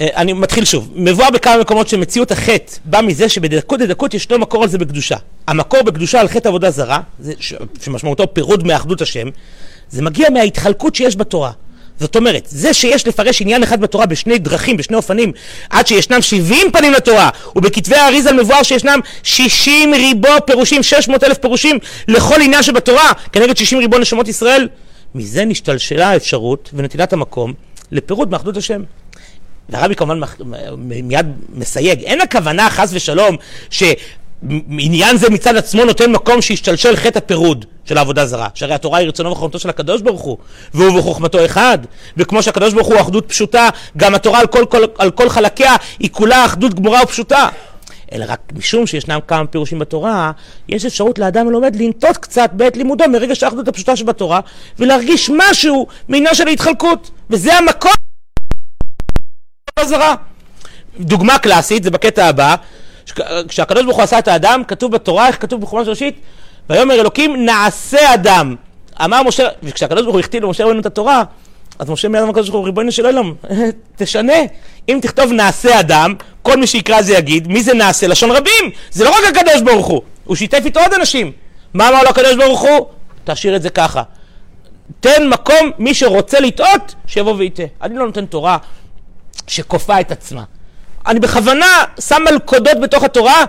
אה, 0.01 0.09
אני 0.17 0.33
מתחיל 0.33 0.65
שוב. 0.65 0.91
מבואר 0.95 1.31
בכמה 1.31 1.57
מקומות 1.57 1.89
שמציאות 1.89 2.31
החטא 2.31 2.73
בא 2.85 3.01
מזה 3.01 3.29
שבדקות 3.29 3.81
דקות 3.81 4.15
ישנו 4.15 4.39
מקור 4.39 4.63
על 4.63 4.69
זה 4.69 4.79
בקדושה. 4.79 5.17
המקור 5.49 5.83
בקדושה 5.83 6.21
על 6.21 6.29
חטא 6.29 6.49
עבודה 6.49 6.71
זרה, 6.71 7.01
זה, 7.21 7.33
שמשמעותו 7.81 8.35
פירוד 8.35 8.67
מאחדות 8.67 9.01
השם, 9.01 9.29
זה 9.91 10.03
מגיע 10.03 10.31
מההתחלקות 10.31 10.95
שיש 10.95 11.17
בתורה. 11.17 11.51
זאת 12.01 12.17
אומרת, 12.17 12.47
זה 12.49 12.75
שיש 12.75 13.07
לפרש 13.07 13.43
עניין 13.43 13.63
אחד 13.63 13.81
בתורה 13.81 14.07
בשני 14.07 14.39
דרכים, 14.39 14.77
בשני 14.77 14.97
אופנים, 14.97 15.33
עד 15.71 15.87
שישנם 15.87 16.23
70 16.23 16.73
פנים 16.73 16.93
לתורה, 16.93 17.31
ובכתבי 17.57 17.97
האריזה 17.97 18.33
מבואר 18.33 18.63
שישנם 18.63 19.01
60 19.23 19.95
ריבו 19.95 20.29
פירושים, 20.47 20.83
600 20.83 21.25
אלף 21.25 21.39
פירושים 21.39 21.79
לכל 22.09 22.41
עניין 22.41 22.63
שבתורה, 22.63 23.13
כנגד 23.33 23.57
60 23.57 23.79
ריבו 23.79 23.99
נשמות 23.99 24.29
ישראל, 24.29 24.69
מזה 25.15 25.45
נשתלשלה 25.45 26.11
האפשרות 26.11 26.71
ונתינת 26.75 27.13
המקום 27.13 27.53
לפירוד 27.93 28.31
מאחדות 28.31 28.57
השם. 28.57 28.83
והרבי 29.69 29.95
כמובן 29.97 30.21
מיד 30.79 31.27
מסייג, 31.55 32.03
אין 32.03 32.21
הכוונה 32.21 32.71
חס 32.71 32.91
ושלום 32.93 33.37
ש... 33.71 33.83
עניין 34.79 35.17
זה 35.17 35.31
מצד 35.31 35.57
עצמו 35.57 35.85
נותן 35.85 36.13
מקום 36.13 36.43
שישתלשל 36.43 36.97
חטא 36.97 37.19
הפירוד 37.19 37.65
של 37.85 37.99
העבודה 37.99 38.27
זרה. 38.27 38.49
שהרי 38.55 38.75
התורה 38.75 38.99
היא 38.99 39.09
רצונו 39.09 39.31
וחוכמתו 39.31 39.59
של 39.59 39.69
הקדוש 39.71 40.03
ברוך 40.03 40.21
הוא, 40.21 40.37
והוא 40.75 40.99
וחוכמתו 40.99 41.45
אחד. 41.45 41.79
וכמו 42.17 42.43
שהקדוש 42.43 42.75
ברוך 42.75 42.87
הוא 42.87 43.01
אחדות 43.01 43.29
פשוטה, 43.29 43.69
גם 43.97 44.15
התורה 44.15 44.41
על 44.41 44.47
כל, 44.47 44.65
כל, 44.71 44.85
על 44.99 45.11
כל 45.11 45.29
חלקיה 45.29 45.77
היא 45.99 46.11
כולה 46.13 46.45
אחדות 46.45 46.75
גמורה 46.75 47.03
ופשוטה. 47.03 47.49
אלא 48.13 48.25
רק 48.29 48.41
משום 48.57 48.87
שישנם 48.87 49.19
כמה 49.29 49.47
פירושים 49.47 49.79
בתורה, 49.79 50.33
יש 50.69 50.85
אפשרות 50.85 51.19
לאדם 51.19 51.49
הלומד 51.49 51.77
לנטות 51.77 52.17
קצת 52.17 52.51
בעת 52.53 52.77
לימודו 52.77 53.05
מרגע 53.09 53.35
שהאחדות 53.35 53.69
הפשוטה 53.69 53.97
שבתורה, 53.97 54.41
ולהרגיש 54.79 55.31
משהו 55.37 55.87
מעניין 56.09 56.35
של 56.35 56.49
ההתחלקות. 56.49 57.11
וזה 57.31 57.55
המקום 57.55 57.93
זרה. 59.85 60.15
דוגמה 61.01 61.39
קלאסית, 61.39 61.83
זה 61.83 61.91
בקטע 61.91 62.27
הבא, 62.27 62.55
כשהקדוש 63.49 63.85
ברוך 63.85 63.97
הוא 63.97 64.05
עשה 64.05 64.19
את 64.19 64.29
האדם, 64.29 64.63
כתוב 64.69 64.93
בתורה, 64.93 65.27
איך 65.27 65.43
כתוב 65.43 65.61
בחומש 65.61 65.89
ראשית? 65.89 66.21
ויאמר 66.71 66.95
אלוקים 66.95 67.45
נעשה 67.45 68.15
אדם. 68.15 68.55
אמר 69.05 69.23
משה, 69.23 69.49
וכשהקדוש 69.63 70.03
ברוך 70.03 70.15
הוא 70.15 70.21
הכתיב 70.21 70.45
למשה 70.45 70.65
רבינו 70.65 70.81
את 70.81 70.87
התורה, 70.87 71.23
אז 71.79 71.91
משה 71.91 72.09
מיד 72.09 72.23
אמר 72.23 72.31
לקדוש 72.31 72.49
ברוך 72.49 72.61
הוא, 72.61 72.67
ריבונו 72.67 72.93
של 72.93 73.07
עולם, 73.07 73.35
תשנה. 73.99 74.33
אם 74.89 74.99
תכתוב 75.03 75.33
נעשה 75.33 75.81
אדם, 75.81 76.15
כל 76.43 76.57
מי 76.57 76.67
שיקרא 76.67 77.03
זה 77.03 77.15
יגיד, 77.15 77.49
מי 77.49 77.63
זה 77.63 77.75
נעשה? 77.75 78.07
לשון 78.07 78.31
רבים. 78.31 78.71
זה 78.91 79.05
לא 79.05 79.11
רק 79.11 79.37
הקדוש 79.37 79.63
ברוך 79.63 79.87
הוא, 79.87 80.03
הוא 80.25 80.37
שיתף 80.37 80.61
איתו 80.65 80.81
עוד 80.81 80.93
אנשים. 80.93 81.33
מה 81.75 81.89
אמר 81.89 82.03
לו 82.03 82.09
הקדוש 82.09 82.37
ברוך 82.37 82.61
הוא? 82.61 82.87
תשאיר 83.25 83.57
את 83.57 83.63
זה 83.63 83.71
ככה. 83.71 84.03
תן 85.01 85.29
מקום, 85.29 85.71
מי 85.79 85.95
שרוצה 85.95 86.41
לטעות, 86.41 86.95
שיבוא 87.07 87.35
ויטעה. 87.39 87.67
אני 87.83 87.99
לא 87.99 88.07
נותן 88.07 88.27
תורה 88.27 88.59
שכופה 89.47 90.01
את 90.01 90.13
עצמה. 90.13 90.45
אני 91.07 91.21
בכוונה 91.21 91.85
שם 92.01 92.23
מלכודות 92.31 92.81
בתוך 92.83 93.05
התורה, 93.05 93.45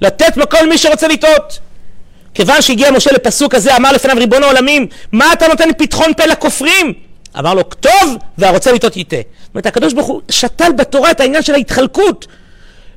לתת 0.00 0.36
מקום 0.36 0.60
למי 0.62 0.78
שרוצה 0.78 1.08
לטעות. 1.08 1.58
כיוון 2.34 2.62
שהגיע 2.62 2.90
משה 2.90 3.12
לפסוק 3.12 3.54
הזה, 3.54 3.76
אמר 3.76 3.92
לפניו 3.92 4.16
ריבון 4.16 4.42
העולמים, 4.42 4.86
מה 5.12 5.32
אתה 5.32 5.48
נותן 5.48 5.68
פתחון 5.78 6.14
פה 6.16 6.26
לכופרים? 6.26 6.92
אמר 7.38 7.54
לו, 7.54 7.68
כתוב, 7.68 8.16
והרוצה 8.38 8.72
לטעות 8.72 8.96
יטעה. 8.96 9.20
זאת 9.20 9.54
אומרת, 9.54 9.66
הקדוש 9.66 9.92
ברוך 9.92 10.06
הוא 10.06 10.20
שתל 10.30 10.72
בתורה 10.72 11.10
את 11.10 11.20
העניין 11.20 11.42
של 11.42 11.54
ההתחלקות, 11.54 12.26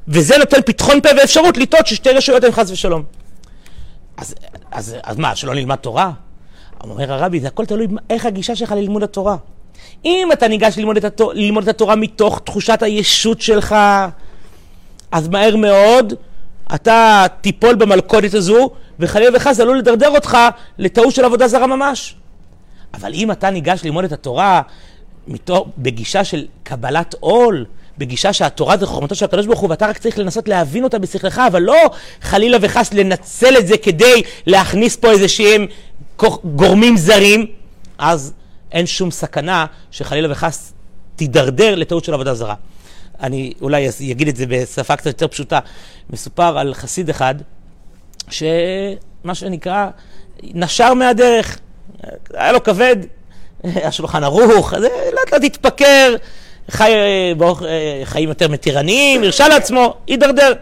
וזה 0.08 0.38
נותן 0.38 0.62
פתחון 0.66 1.02
פה 1.02 1.10
ואפשרות 1.18 1.58
לטעות 1.58 1.88
ששתי 1.88 2.10
רשויות 2.10 2.44
הן 2.44 2.52
חס 2.52 2.72
ושלום. 2.72 3.04
אז, 4.18 4.36
אז, 4.72 4.96
אז 5.04 5.18
מה, 5.18 5.36
שלא 5.36 5.54
נלמד 5.54 5.76
תורה? 5.76 6.12
אומר 6.84 7.14
הרבי, 7.14 7.40
זה 7.40 7.48
הכל 7.48 7.66
תלוי 7.66 7.88
איך 8.10 8.26
הגישה 8.26 8.56
שלך 8.56 8.72
ללימוד 8.72 9.04
התורה. 9.04 9.36
אם 10.06 10.30
אתה 10.34 10.48
ניגש 10.48 10.78
ללמוד 10.78 10.98
את, 10.98 11.04
התור, 11.04 11.34
ללמוד 11.34 11.64
את 11.64 11.70
התורה 11.70 11.96
מתוך 11.96 12.42
תחושת 12.44 12.84
הישות 12.84 13.42
שלך, 13.42 13.76
אז 15.12 15.28
מהר 15.28 15.56
מאוד 15.56 16.14
אתה 16.76 17.26
תיפול 17.42 17.76
במלכודת 17.76 18.34
הזו, 18.34 18.70
וחלילה 19.00 19.38
וחס 19.38 19.60
עלול 19.60 19.78
לדרדר 19.78 20.10
אותך 20.10 20.38
לטעות 20.78 21.16
של 21.16 21.26
עבודה 21.26 21.48
זרה 21.48 21.68
ממש. 21.68 22.16
אבל 22.94 23.14
אם 23.14 23.32
אתה 23.32 23.50
ניגש 23.50 23.82
ללמוד 23.84 24.04
את 24.04 24.12
התורה 24.12 24.62
מתוך, 25.28 25.68
בגישה 25.78 26.24
של 26.24 26.46
קבלת 26.64 27.16
עול, 27.20 27.66
בגישה 27.98 28.34
שהתורה 28.34 28.78
זה 28.78 28.86
חוכמתו 28.86 29.16
של 29.16 29.26
הקדוש 29.26 29.46
ברוך 29.46 29.60
הוא, 29.60 29.70
ואתה 29.70 29.88
רק 29.88 29.98
צריך 29.98 30.20
לנסות 30.20 30.48
להבין 30.48 30.84
אותה 30.84 31.00
בשכלך, 31.00 31.42
אבל 31.48 31.62
לא 31.62 31.90
חלילה 32.22 32.58
וחס 32.62 32.94
לנצל 32.94 33.58
את 33.58 33.68
זה 33.68 33.78
כדי 33.78 34.22
להכניס 34.46 34.96
פה 34.96 35.12
איזה 35.12 35.28
שהם 35.28 35.66
גורמים 36.44 36.98
זרים, 36.98 37.46
אז 37.98 38.34
אין 38.72 38.86
שום 38.86 39.12
סכנה 39.12 39.66
שחלילה 39.92 40.32
וחס 40.32 40.74
תידרדר 41.16 41.76
לטעות 41.76 42.04
של 42.04 42.14
עבודה 42.14 42.34
זרה. 42.34 42.56
אני 43.22 43.54
אולי 43.62 43.90
אגיד 44.12 44.28
את 44.28 44.36
זה 44.36 44.46
בשפה 44.48 44.96
קצת 44.96 45.06
יותר 45.06 45.28
פשוטה. 45.28 45.60
מסופר 46.10 46.58
על 46.58 46.74
חסיד 46.74 47.10
אחד, 47.10 47.36
שמה 48.30 49.36
שנקרא, 49.36 49.88
נשר 50.44 50.94
מהדרך. 50.94 51.60
היה 52.34 52.52
לו 52.52 52.64
כבד, 52.64 52.96
השולחן 53.88 54.24
ערוך, 54.24 54.74
אז 54.74 54.84
לאט 54.84 55.34
לאט 55.34 55.44
התפקר, 55.44 56.16
חי, 56.70 56.92
באור, 57.38 57.60
חיים 58.04 58.30
יותר 58.30 58.48
מתירניים, 58.48 59.24
הרשה 59.24 59.48
לעצמו, 59.48 59.96
הידרדר. 60.08 60.54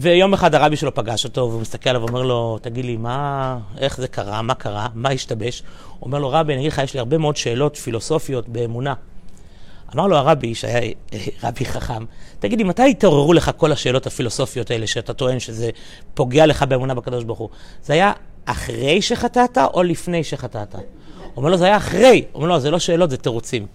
ויום 0.00 0.34
אחד 0.34 0.54
הרבי 0.54 0.76
שלו 0.76 0.94
פגש 0.94 1.24
אותו, 1.24 1.40
והוא 1.40 1.60
מסתכל 1.60 1.90
עליו 1.90 2.02
ואומר 2.02 2.22
לו, 2.22 2.58
תגיד 2.62 2.84
לי, 2.84 2.96
מה, 2.96 3.58
איך 3.78 3.96
זה 3.96 4.08
קרה, 4.08 4.42
מה 4.42 4.54
קרה, 4.54 4.86
מה 4.94 5.10
השתבש? 5.10 5.62
הוא 5.98 6.06
אומר 6.06 6.18
לו, 6.18 6.30
רבי, 6.30 6.52
אני 6.52 6.60
אגיד 6.60 6.72
לך, 6.72 6.78
יש 6.78 6.94
לי 6.94 7.00
הרבה 7.00 7.18
מאוד 7.18 7.36
שאלות 7.36 7.76
פילוסופיות 7.76 8.48
באמונה. 8.48 8.94
אמר 9.94 10.06
לו 10.06 10.16
הרבי, 10.16 10.54
שהיה 10.54 10.92
רבי 11.44 11.64
חכם, 11.64 12.04
תגיד 12.38 12.58
לי, 12.58 12.64
מתי 12.64 12.90
התעוררו 12.90 13.32
לך 13.32 13.50
כל 13.56 13.72
השאלות 13.72 14.06
הפילוסופיות 14.06 14.70
האלה, 14.70 14.86
שאתה 14.86 15.12
טוען 15.12 15.40
שזה 15.40 15.70
פוגע 16.14 16.46
לך 16.46 16.62
באמונה 16.62 16.94
בקדוש 16.94 17.24
ברוך 17.24 17.38
הוא? 17.38 17.48
זה 17.82 17.92
היה 17.92 18.12
אחרי 18.44 19.02
שחטאת 19.02 19.58
או 19.58 19.82
לפני 19.82 20.24
שחטאת? 20.24 20.74
אומר 21.36 21.50
לו, 21.50 21.56
זה 21.56 21.64
היה 21.64 21.76
אחרי. 21.76 22.24
אומר 22.34 22.46
לו, 22.46 22.60
זה 22.60 22.70
לא 22.70 22.78
שאלות, 22.78 23.10
זה 23.10 23.16
תירוצים. 23.16 23.66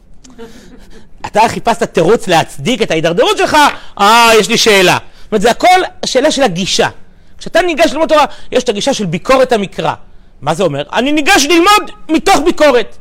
אתה 1.26 1.42
חיפשת 1.48 1.84
תירוץ 1.84 2.28
להצדיק 2.28 2.82
את 2.82 2.92
ההידרדרות 2.92 3.38
שלך, 3.38 3.58
אה, 4.00 4.30
יש 4.40 4.50
לי 4.50 4.58
שאלה. 4.58 4.98
אומרת, 5.34 5.42
זה 5.42 5.52
הכל 5.52 5.82
שאלה 6.06 6.32
של 6.32 6.44
הגישה. 6.44 6.90
כשאתה 7.38 7.62
ניגש 7.62 7.92
ללמוד 7.92 8.10
תורה, 8.10 8.26
יש 8.52 8.64
את 8.64 8.70
הגישה 8.70 8.94
של 8.94 9.06
ביקורת 9.06 9.52
המקרא. 9.52 9.94
מה 10.42 10.54
זה 10.54 10.64
אומר? 10.64 10.84
אני 10.94 11.12
ניגש 11.12 11.46
ללמוד 11.46 11.92
מתוך 12.10 12.40
ביקורת. 12.46 12.98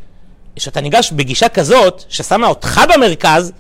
כשאתה 0.56 0.80
ניגש 0.80 1.12
בגישה 1.12 1.48
כזאת, 1.48 2.04
ששמה 2.08 2.46
אותך 2.46 2.80
במרכז, 2.94 3.52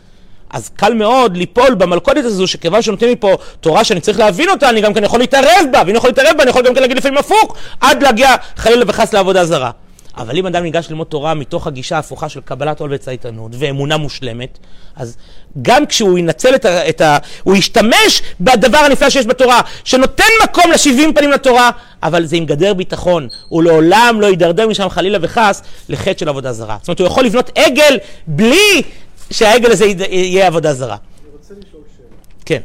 אז 0.50 0.70
קל 0.76 0.94
מאוד 0.94 1.36
ליפול 1.36 1.74
במלכודת 1.74 2.24
הזו, 2.24 2.46
שכיוון 2.46 2.82
שנותנים 2.82 3.10
לי 3.10 3.16
פה 3.16 3.36
תורה 3.60 3.84
שאני 3.84 4.00
צריך 4.00 4.18
להבין 4.18 4.48
אותה, 4.48 4.70
אני 4.70 4.80
גם 4.80 4.94
כן 4.94 5.04
יכול 5.04 5.20
להתערב 5.20 5.66
בה, 5.72 5.78
ואם 5.78 5.88
אני 5.88 5.98
יכול 5.98 6.10
להתערב 6.10 6.36
בה, 6.36 6.42
אני 6.42 6.50
יכול 6.50 6.62
גם 6.62 6.74
כן 6.74 6.80
להגיד 6.80 6.96
לפעמים 6.96 7.18
הפוך, 7.18 7.56
עד 7.80 8.02
להגיע 8.02 8.34
חלילה 8.56 8.84
וחס 8.88 9.12
לעבודה 9.12 9.44
זרה. 9.44 9.70
אבל 10.16 10.36
אם 10.38 10.46
אדם 10.46 10.62
ניגש 10.62 10.86
ללמוד 10.90 11.06
תורה 11.06 11.34
מתוך 11.34 11.66
הגישה 11.66 11.96
ההפוכה 11.96 12.28
של 12.28 12.40
קבלת 12.40 12.80
עול 12.80 12.94
וצייתנות 12.94 13.52
ואמונה 13.58 13.96
מושלמת, 13.96 14.58
אז 14.96 15.16
גם 15.62 15.86
כשהוא 15.86 16.18
ינצל 16.18 16.54
את 16.54 16.64
ה... 16.64 16.88
את 16.88 17.00
ה 17.00 17.18
הוא 17.42 17.56
ישתמש 17.56 18.22
בדבר 18.40 18.78
הנפלא 18.78 19.10
שיש 19.10 19.26
בתורה, 19.26 19.60
שנותן 19.84 20.24
מקום 20.44 20.70
לשבעים 20.70 21.14
פנים 21.14 21.30
לתורה, 21.30 21.70
אבל 22.02 22.24
זה 22.24 22.36
עם 22.36 22.46
גדר 22.46 22.74
ביטחון, 22.74 23.28
הוא 23.48 23.62
לעולם 23.62 24.16
לא 24.20 24.26
יידרדר 24.26 24.68
משם 24.68 24.88
חלילה 24.88 25.18
וחס 25.22 25.62
לחטא 25.88 26.18
של 26.18 26.28
עבודה 26.28 26.52
זרה. 26.52 26.76
זאת 26.80 26.88
אומרת, 26.88 26.98
הוא 27.00 27.06
יכול 27.06 27.24
לבנות 27.24 27.50
עגל 27.58 27.98
בלי 28.26 28.82
שהעגל 29.30 29.70
הזה 29.70 29.84
יהיה 29.86 30.46
עבודה 30.46 30.74
זרה. 30.74 30.96
אני 30.96 31.30
רוצה 31.32 31.54
לשאול 31.54 31.82
שאלה. 31.96 32.06
כן. 32.44 32.60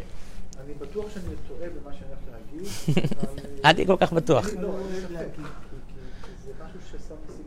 אני 0.66 0.74
בטוח 0.82 1.06
שאני 1.14 1.24
טועה 1.48 1.70
במה 1.70 1.92
שאני 2.00 2.10
הולך 2.10 2.98
להגיד. 2.98 3.10
אל 3.66 3.74
תהיה 3.74 3.88
כל 3.88 3.96
כך 4.00 4.14
בטוח. 4.14 4.46
אני 4.50 4.62
לא, 4.62 4.68
אין 4.68 5.02
ספק, 5.02 5.16
כי- 5.36 5.42
כי- 5.42 5.42
כי 6.24 6.32
זה 6.46 6.52
משהו 6.66 6.80
ששם 6.90 6.98
סימן 7.38 7.47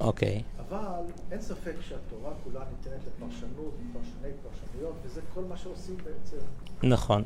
אוקיי. 0.00 0.42
אבל 0.68 1.12
אין 1.30 1.40
ספק 1.40 1.74
שהתורה 1.80 2.32
כולה 2.44 2.64
ניתנת 2.70 3.00
לפרשנות, 3.06 3.74
פרשני 3.92 4.30
פרשנויות, 4.42 4.94
וזה 5.02 5.20
כל 5.34 5.44
מה 5.48 5.56
שעושים 5.56 5.96
בעצם. 5.96 6.36
נכון. 6.82 7.22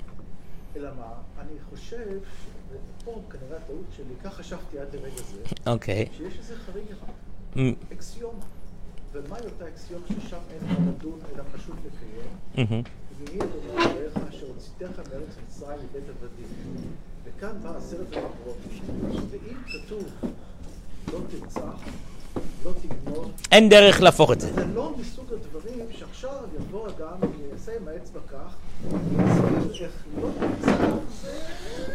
אלא 0.77 0.91
מה? 0.99 1.13
אני 1.39 1.61
חושב, 1.71 2.19
ופה 2.71 3.21
כנראה 3.31 3.57
הטעות 3.57 3.85
שלי, 3.97 4.15
כך 4.25 4.35
חשבתי 4.35 4.79
עד 4.79 4.95
לרגע 4.95 5.23
זה, 5.33 5.43
אוקיי. 5.67 6.09
שיש 6.17 6.39
איזה 6.39 6.57
חריג 6.57 6.87
אחד, 6.93 7.13
אקסיומה. 7.93 8.45
ומהי 9.13 9.45
אותה 9.45 9.69
אקסיומה 9.69 10.07
ששם 10.09 10.39
אין 10.51 10.65
מה 10.65 10.91
לדון, 10.91 11.19
אלא 11.35 11.45
פשוט 11.53 11.77
לקיים? 11.87 12.83
ויהי 13.19 13.39
אדוני 13.41 13.85
אלוהיך 13.85 14.17
אשר 14.29 14.47
הוצאתך 14.47 14.99
מארץ 15.09 15.37
מצרים 15.47 15.79
מבית 15.79 16.05
עבדים. 16.09 16.47
וכאן 17.25 17.63
בא 17.63 17.77
עשרת 17.77 18.07
המעברות. 18.13 18.57
ואם 19.31 19.57
כתוב 19.67 20.05
לא 21.13 21.19
תרצח, 21.31 21.61
לא 22.65 22.71
תגנוב, 22.83 23.31
אין 23.53 23.69
דרך 23.69 24.01
להפוך 24.01 24.33
את 24.33 24.41
זה. 24.41 24.53
זה 24.55 24.65
לא 24.75 24.93
מסוג 25.01 25.25
הדברים 25.33 25.87
שעכשיו 25.99 26.31
יבוא 26.57 26.87
אדם 26.87 27.17
ויעשה 27.21 27.73
עם 27.81 27.89
האצבע 27.89 28.21
כך, 28.33 28.55
ויסביר 28.85 29.85
איך 29.85 29.93
לא 30.23 30.29
תרצח, 30.39 30.79
זה... 31.23 31.31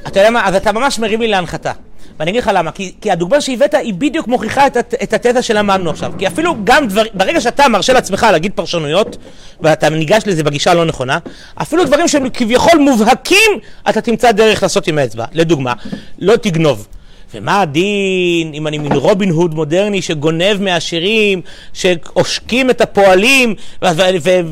אתה 0.07 0.19
יודע 0.19 0.29
מה, 0.29 0.47
אז 0.47 0.55
אתה 0.55 0.71
ממש 0.71 0.99
מרים 0.99 1.21
לי 1.21 1.27
להנחתה. 1.27 1.71
ואני 2.19 2.31
אגיד 2.31 2.43
לך 2.43 2.51
למה, 2.53 2.71
כי, 2.71 2.93
כי 3.01 3.11
הדוגמה 3.11 3.41
שהבאת 3.41 3.73
היא 3.73 3.93
בדיוק 3.93 4.27
מוכיחה 4.27 4.67
את, 4.67 4.77
את 5.03 5.13
התזה 5.13 5.41
שלמדנו 5.41 5.89
עכשיו. 5.89 6.13
כי 6.17 6.27
אפילו 6.27 6.55
גם 6.63 6.87
דבר, 6.87 7.03
ברגע 7.13 7.41
שאתה 7.41 7.67
מרשה 7.67 7.93
לעצמך 7.93 8.27
להגיד 8.31 8.51
פרשנויות, 8.55 9.17
ואתה 9.61 9.89
ניגש 9.89 10.23
לזה 10.25 10.43
בגישה 10.43 10.71
הלא 10.71 10.85
נכונה, 10.85 11.17
אפילו 11.55 11.85
דברים 11.85 12.07
שהם 12.07 12.29
כביכול 12.29 12.79
מובהקים, 12.79 13.51
אתה 13.89 14.01
תמצא 14.01 14.31
דרך 14.31 14.63
לעשות 14.63 14.87
עם 14.87 14.97
האצבע. 14.97 15.25
לדוגמה, 15.33 15.73
לא 16.19 16.35
תגנוב. 16.35 16.87
ומה 17.35 17.61
הדין 17.61 18.53
אם 18.53 18.67
אני 18.67 18.77
מין 18.77 18.91
רובין 18.91 19.29
הוד 19.29 19.55
מודרני 19.55 20.01
שגונב 20.01 20.57
מעשירים, 20.61 21.41
שעושקים 21.73 22.69
את 22.69 22.81
הפועלים 22.81 23.55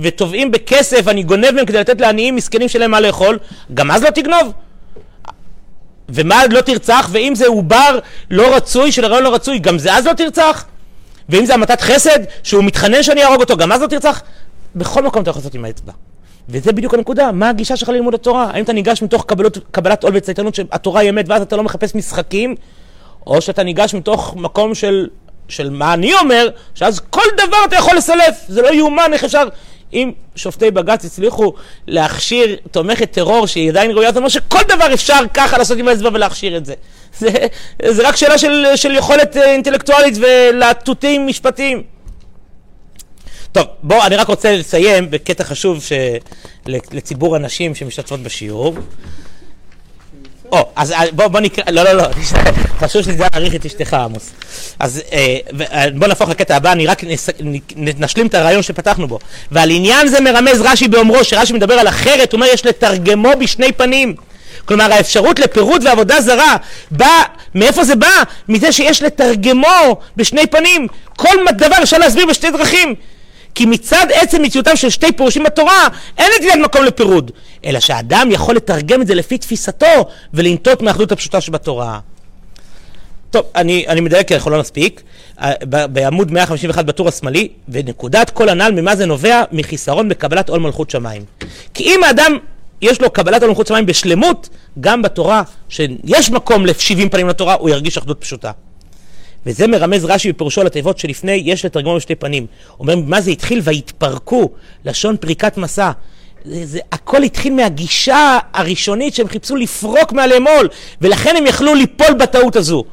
ותובעים 0.01 0.51
בכסף, 0.51 1.07
אני 1.07 1.23
גונב 1.23 1.51
מהם 1.51 1.65
כדי 1.65 1.79
לתת 1.79 2.01
לעניים 2.01 2.35
מסכנים 2.35 2.69
שלהם 2.69 2.91
מה 2.91 2.99
לאכול, 2.99 3.39
גם 3.73 3.91
אז 3.91 4.03
לא 4.03 4.09
תגנוב? 4.09 4.51
ומה 6.09 6.41
לא 6.49 6.61
תרצח, 6.61 7.09
ואם 7.11 7.35
זה 7.35 7.47
עובר 7.47 7.99
לא 8.31 8.55
רצוי, 8.55 8.91
של 8.91 9.05
הרעיון 9.05 9.23
לא 9.23 9.35
רצוי, 9.35 9.59
גם 9.59 9.77
זה 9.77 9.93
אז 9.93 10.05
לא 10.05 10.13
תרצח? 10.13 10.65
ואם 11.29 11.45
זה 11.45 11.53
המתת 11.53 11.81
חסד, 11.81 12.19
שהוא 12.43 12.63
מתחנן 12.63 13.03
שאני 13.03 13.23
אהרוג 13.23 13.41
אותו, 13.41 13.57
גם 13.57 13.71
אז 13.71 13.81
לא 13.81 13.87
תרצח? 13.87 14.21
בכל 14.75 15.03
מקום 15.03 15.21
אתה 15.21 15.29
יכול 15.29 15.39
לעשות 15.39 15.55
עם 15.55 15.65
האצבע. 15.65 15.91
וזה 16.49 16.71
בדיוק 16.71 16.93
הנקודה, 16.93 17.31
מה 17.31 17.49
הגישה 17.49 17.77
שלך 17.77 17.89
ללימוד 17.89 18.13
התורה? 18.13 18.49
האם 18.53 18.63
אתה 18.63 18.73
ניגש 18.73 19.01
מתוך 19.01 19.25
קבלות, 19.25 19.57
קבלת 19.71 20.03
עול 20.03 20.13
וצייתנות 20.15 20.55
שהתורה 20.55 21.01
היא 21.01 21.09
אמת 21.09 21.29
ואז 21.29 21.41
אתה 21.41 21.55
לא 21.55 21.63
מחפש 21.63 21.95
משחקים, 21.95 22.55
או 23.27 23.41
שאתה 23.41 23.63
ניגש 23.63 23.93
מתוך 23.93 24.35
מקום 24.35 24.75
של, 24.75 25.07
של 25.47 25.69
מה 25.69 25.93
אני 25.93 26.13
אומר, 26.13 26.49
שאז 26.75 26.99
כל 27.09 27.25
דבר 27.47 27.57
אתה 27.65 27.75
יכול 27.75 27.97
לסלף, 27.97 28.43
זה 28.47 28.61
לא 28.61 28.73
יאומן 28.73 29.09
איך 29.13 29.23
אפשר... 29.23 29.47
אם 29.93 30.11
שופטי 30.35 30.71
בג"ץ 30.71 31.05
הצליחו 31.05 31.53
להכשיר 31.87 32.55
תומכת 32.71 33.11
טרור 33.11 33.47
שהיא 33.47 33.69
עדיין 33.69 33.91
ראויה, 33.91 34.11
זה 34.11 34.19
אומר 34.19 34.29
שכל 34.29 34.61
דבר 34.67 34.93
אפשר 34.93 35.19
ככה 35.33 35.57
לעשות 35.57 35.77
עם 35.77 35.87
האצבע 35.87 36.09
ולהכשיר 36.13 36.57
את 36.57 36.65
זה. 36.65 36.73
זה, 37.19 37.29
זה 37.87 38.07
רק 38.07 38.15
שאלה 38.15 38.37
של, 38.37 38.65
של 38.75 38.95
יכולת 38.95 39.37
אה, 39.37 39.51
אינטלקטואלית 39.51 40.17
ולהטוטים 40.17 41.27
משפטיים. 41.27 41.83
טוב, 43.53 43.67
בוא, 43.83 44.05
אני 44.05 44.15
רק 44.15 44.27
רוצה 44.27 44.55
לסיים 44.55 45.11
בקטע 45.11 45.43
חשוב 45.43 45.83
ש... 45.83 45.91
לציבור 46.67 47.35
הנשים 47.35 47.75
שמשתתפות 47.75 48.19
בשיעור. 48.19 48.75
או, 50.51 50.69
אז 50.75 50.93
בוא, 51.11 51.27
בוא 51.27 51.39
נקרא, 51.39 51.63
לא, 51.71 51.83
לא, 51.83 51.93
לא, 51.93 52.03
חשוב 52.81 53.01
שזה 53.01 53.23
יעריך 53.33 53.55
את 53.55 53.65
אשתך 53.65 53.93
עמוס. 53.93 54.31
אז 54.79 55.01
אה, 55.11 55.37
אה, 55.71 55.85
בוא 55.95 56.07
נהפוך 56.07 56.29
לקטע 56.29 56.55
הבא, 56.55 56.71
אני 56.71 56.87
רק 56.87 57.03
נס, 57.03 57.29
נשלים 57.75 58.27
את 58.27 58.33
הרעיון 58.33 58.61
שפתחנו 58.61 59.07
בו. 59.07 59.19
ועל 59.51 59.69
עניין 59.69 60.07
זה 60.07 60.21
מרמז 60.21 60.61
רש"י 60.61 60.87
באומרו, 60.87 61.23
שרש"י 61.23 61.53
מדבר 61.53 61.73
על 61.73 61.87
אחרת, 61.87 62.31
הוא 62.31 62.37
אומר 62.37 62.47
יש 62.53 62.65
לתרגמו 62.65 63.29
בשני 63.39 63.71
פנים. 63.71 64.15
כלומר 64.65 64.93
האפשרות 64.93 65.39
לפירוד 65.39 65.83
ועבודה 65.85 66.21
זרה 66.21 66.55
בא, 66.91 67.23
מאיפה 67.55 67.83
זה 67.83 67.95
בא? 67.95 68.23
מזה 68.49 68.71
שיש 68.71 69.03
לתרגמו 69.03 69.97
בשני 70.17 70.47
פנים. 70.47 70.87
כל 71.15 71.35
דבר 71.57 71.83
אפשר 71.83 71.97
להסביר 71.97 72.25
בשתי 72.25 72.51
דרכים. 72.51 72.95
כי 73.55 73.65
מצד 73.65 74.05
עצם 74.13 74.41
מציאותם 74.41 74.75
של 74.75 74.89
שתי 74.89 75.11
פירושים 75.11 75.43
בתורה, 75.43 75.87
אין 76.17 76.31
נטילת 76.37 76.55
מקום 76.63 76.83
לפירוד, 76.85 77.31
אלא 77.65 77.79
שהאדם 77.79 78.29
יכול 78.31 78.55
לתרגם 78.55 79.01
את 79.01 79.07
זה 79.07 79.15
לפי 79.15 79.37
תפיסתו 79.37 80.05
ולנטות 80.33 80.81
מהאחדות 80.81 81.11
הפשוטה 81.11 81.41
שבתורה. 81.41 81.99
טוב, 83.31 83.45
אני, 83.55 83.87
אני 83.87 84.01
מדייק 84.01 84.27
כי 84.27 84.35
אנחנו 84.35 84.51
לא 84.51 84.59
נספיק. 84.59 85.01
אה, 85.41 85.51
בעמוד 85.87 86.31
151 86.31 86.85
בטור 86.85 87.07
השמאלי, 87.07 87.47
ונקודת 87.69 88.29
כל 88.29 88.49
הנ"ל, 88.49 88.71
ממה 88.71 88.95
זה 88.95 89.05
נובע? 89.05 89.43
מחיסרון 89.51 90.09
בקבלת 90.09 90.49
עול 90.49 90.59
מלכות 90.59 90.89
שמיים. 90.89 91.25
כי 91.73 91.83
אם 91.83 92.03
האדם 92.03 92.37
יש 92.81 93.01
לו 93.01 93.09
קבלת 93.09 93.41
עול 93.41 93.49
מלכות 93.49 93.67
שמיים 93.67 93.85
בשלמות, 93.85 94.49
גם 94.79 95.01
בתורה, 95.01 95.43
שיש 95.69 96.31
מקום 96.31 96.65
ל-70 96.65 97.09
פנים 97.11 97.27
לתורה, 97.27 97.53
הוא 97.53 97.69
ירגיש 97.69 97.97
אחדות 97.97 98.21
פשוטה. 98.21 98.51
וזה 99.45 99.67
מרמז 99.67 100.05
רש"י 100.05 100.31
בפירושו 100.31 100.63
לתיבות 100.63 100.97
שלפני, 100.97 101.41
יש 101.45 101.65
לתרגמו 101.65 101.95
בשתי 101.95 102.15
פנים. 102.15 102.45
אומר, 102.79 102.95
מה 102.95 103.21
זה 103.21 103.31
התחיל? 103.31 103.61
ויתפרקו, 103.63 104.49
לשון 104.85 105.17
פריקת 105.17 105.57
מסע. 105.57 105.91
זה, 106.45 106.65
זה, 106.65 106.79
הכל 106.91 107.23
התחיל 107.23 107.53
מהגישה 107.53 108.39
הראשונית 108.53 109.15
שהם 109.15 109.27
חיפשו 109.27 109.55
לפרוק 109.55 110.11
מעליהם 110.11 110.47
עול, 110.47 110.69
ולכן 111.01 111.35
הם 111.37 111.47
יכלו 111.47 111.75
ליפול 111.75 112.13
בטעות 112.13 112.55
הזו. 112.55 112.83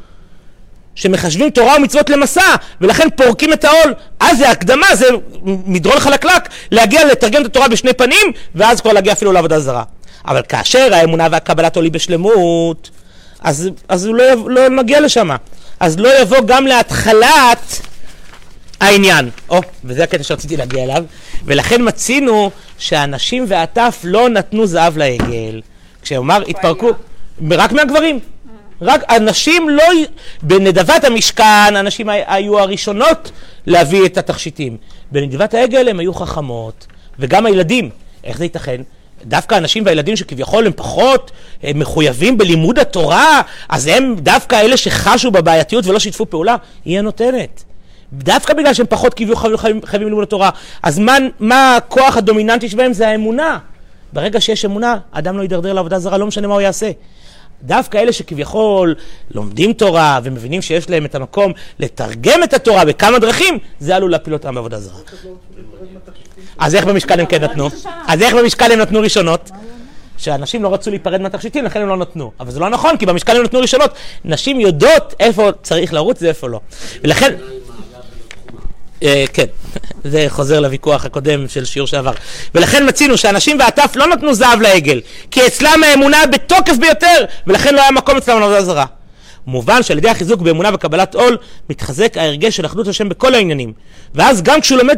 שמחשבים 0.94 1.50
תורה 1.50 1.76
ומצוות 1.76 2.10
למסע, 2.10 2.54
ולכן 2.80 3.08
פורקים 3.16 3.52
את 3.52 3.64
העול. 3.64 3.94
אז 4.20 4.38
זה 4.38 4.50
הקדמה, 4.50 4.86
זה 4.94 5.06
מדרון 5.42 6.00
חלקלק, 6.00 6.48
להגיע 6.70 7.04
לתרגם 7.04 7.42
את 7.42 7.46
התורה 7.46 7.68
בשני 7.68 7.92
פנים, 7.92 8.32
ואז 8.54 8.80
כבר 8.80 8.92
להגיע 8.92 9.12
אפילו 9.12 9.32
לעבודה 9.32 9.60
זרה. 9.60 9.82
אבל 10.24 10.42
כאשר 10.48 10.94
האמונה 10.94 11.28
והקבלת 11.30 11.76
עולי 11.76 11.90
בשלמות, 11.90 12.90
אז, 13.40 13.68
אז 13.88 14.06
הוא 14.06 14.14
לא, 14.14 14.24
לא 14.46 14.70
מגיע 14.70 15.00
לשם. 15.00 15.30
אז 15.80 15.98
לא 15.98 16.20
יבוא 16.20 16.38
גם 16.46 16.66
להתחלת 16.66 17.80
העניין. 18.80 19.30
או, 19.48 19.60
וזה 19.84 20.04
הקטע 20.04 20.22
שרציתי 20.22 20.56
להגיע 20.56 20.84
אליו. 20.84 21.04
ולכן 21.44 21.88
מצינו 21.88 22.50
שהנשים 22.78 23.44
והטף 23.48 24.00
לא 24.04 24.28
נתנו 24.28 24.66
זהב 24.66 24.98
לעגל. 24.98 25.60
כשאמר 26.02 26.42
התפרקו, 26.48 26.90
רק 27.50 27.72
מהגברים. 27.72 28.18
רק 28.82 29.02
הנשים 29.08 29.68
לא, 29.68 29.84
בנדבת 30.42 31.04
המשכן, 31.04 31.76
הנשים 31.76 32.08
היו 32.08 32.58
הראשונות 32.58 33.30
להביא 33.66 34.06
את 34.06 34.18
התכשיטים. 34.18 34.76
בנדבת 35.12 35.54
העגל 35.54 35.88
הם 35.88 36.00
היו 36.00 36.14
חכמות, 36.14 36.86
וגם 37.18 37.46
הילדים. 37.46 37.90
איך 38.24 38.38
זה 38.38 38.44
ייתכן? 38.44 38.82
דווקא 39.24 39.54
הנשים 39.54 39.86
והילדים 39.86 40.16
שכביכול 40.16 40.66
הם 40.66 40.72
פחות 40.76 41.30
הם 41.62 41.78
מחויבים 41.78 42.38
בלימוד 42.38 42.78
התורה, 42.78 43.40
אז 43.68 43.86
הם 43.86 44.14
דווקא 44.18 44.60
אלה 44.60 44.76
שחשו 44.76 45.30
בבעייתיות 45.30 45.86
ולא 45.86 45.98
שיתפו 45.98 46.26
פעולה, 46.30 46.56
היא 46.84 46.98
הנותנת. 46.98 47.64
דווקא 48.12 48.54
בגלל 48.54 48.74
שהם 48.74 48.86
פחות 48.88 49.14
כביכול 49.14 49.56
חייבים, 49.56 49.80
ללימוד 49.92 50.22
התורה. 50.22 50.50
אז 50.82 50.98
מה, 50.98 51.16
מה 51.40 51.76
הכוח 51.76 52.16
הדומיננטי 52.16 52.68
שבהם? 52.68 52.92
זה 52.92 53.08
האמונה. 53.08 53.58
ברגע 54.12 54.40
שיש 54.40 54.64
אמונה, 54.64 54.98
אדם 55.12 55.36
לא 55.36 55.42
יידרדר 55.42 55.72
לעבודה 55.72 55.98
זרה, 55.98 56.18
לא 56.18 56.26
משנה 56.26 56.48
מה 56.48 56.54
הוא 56.54 56.60
יעשה. 56.60 56.90
דווקא 57.62 57.98
אלה 57.98 58.12
שכביכול 58.12 58.94
לומדים 59.30 59.72
תורה 59.72 60.20
ומבינים 60.22 60.62
שיש 60.62 60.90
להם 60.90 61.04
את 61.04 61.14
המקום 61.14 61.52
לתרגם 61.78 62.42
את 62.42 62.54
התורה 62.54 62.84
בכמה 62.84 63.18
דרכים, 63.18 63.58
זה 63.80 63.96
עלול 63.96 64.10
להפיל 64.10 64.32
אותם 64.32 64.54
בעבודה 64.54 64.80
זרה. 64.80 64.98
אז 66.58 66.74
איך 66.74 66.84
במשקל 66.84 67.20
הם 67.20 67.26
כן 67.26 67.44
נתנו? 67.44 67.68
אז 68.06 68.22
איך 68.22 68.34
במשקל 68.34 68.72
הם 68.72 68.78
נתנו 68.78 69.00
ראשונות? 69.00 69.50
שאנשים 70.20 70.62
לא 70.62 70.74
רצו 70.74 70.90
להיפרד 70.90 71.20
מהתכשיטים, 71.20 71.64
לכן 71.64 71.80
הם 71.80 71.88
לא 71.88 71.96
נתנו. 71.96 72.32
אבל 72.40 72.50
זה 72.50 72.60
לא 72.60 72.68
נכון, 72.68 72.96
כי 72.96 73.06
במשקל 73.06 73.36
הם 73.36 73.42
נתנו 73.42 73.60
ראשונות. 73.60 73.90
נשים 74.24 74.60
יודעות 74.60 75.14
איפה 75.20 75.50
צריך 75.62 75.92
לרוץ 75.92 76.22
ואיפה 76.22 76.48
לא. 76.48 76.60
ולכן... 77.04 77.34
אה, 79.02 79.24
כן, 79.32 79.44
זה 80.04 80.26
חוזר 80.28 80.60
לוויכוח 80.60 81.04
הקודם 81.04 81.48
של 81.48 81.64
שיעור 81.64 81.86
שעבר. 81.86 82.12
ולכן 82.54 82.88
מצינו 82.88 83.16
שאנשים 83.18 83.58
והטף 83.58 83.92
לא 83.94 84.06
נתנו 84.06 84.34
זהב 84.34 84.60
לעגל, 84.60 85.00
כי 85.30 85.46
אצלם 85.46 85.84
האמונה 85.84 86.26
בתוקף 86.26 86.76
ביותר, 86.80 87.24
ולכן 87.46 87.74
לא 87.74 87.80
היה 87.80 87.90
מקום 87.90 88.16
אצלם 88.16 88.40
לעבודה 88.40 88.62
זרה. 88.62 88.86
מובן 89.46 89.82
שעל 89.82 89.98
ידי 89.98 90.08
החיזוק 90.08 90.40
באמונה 90.40 90.70
וקבלת 90.74 91.14
עול, 91.14 91.36
מתחזק 91.70 92.16
ההרגש 92.16 92.56
של 92.56 92.66
אחדות 92.66 92.88
השם 92.88 93.08
בכל 93.08 93.34
העניינים. 93.34 93.72
ואז 94.14 94.42
גם 94.42 94.60
כשהוא 94.60 94.78
לומד 94.78 94.96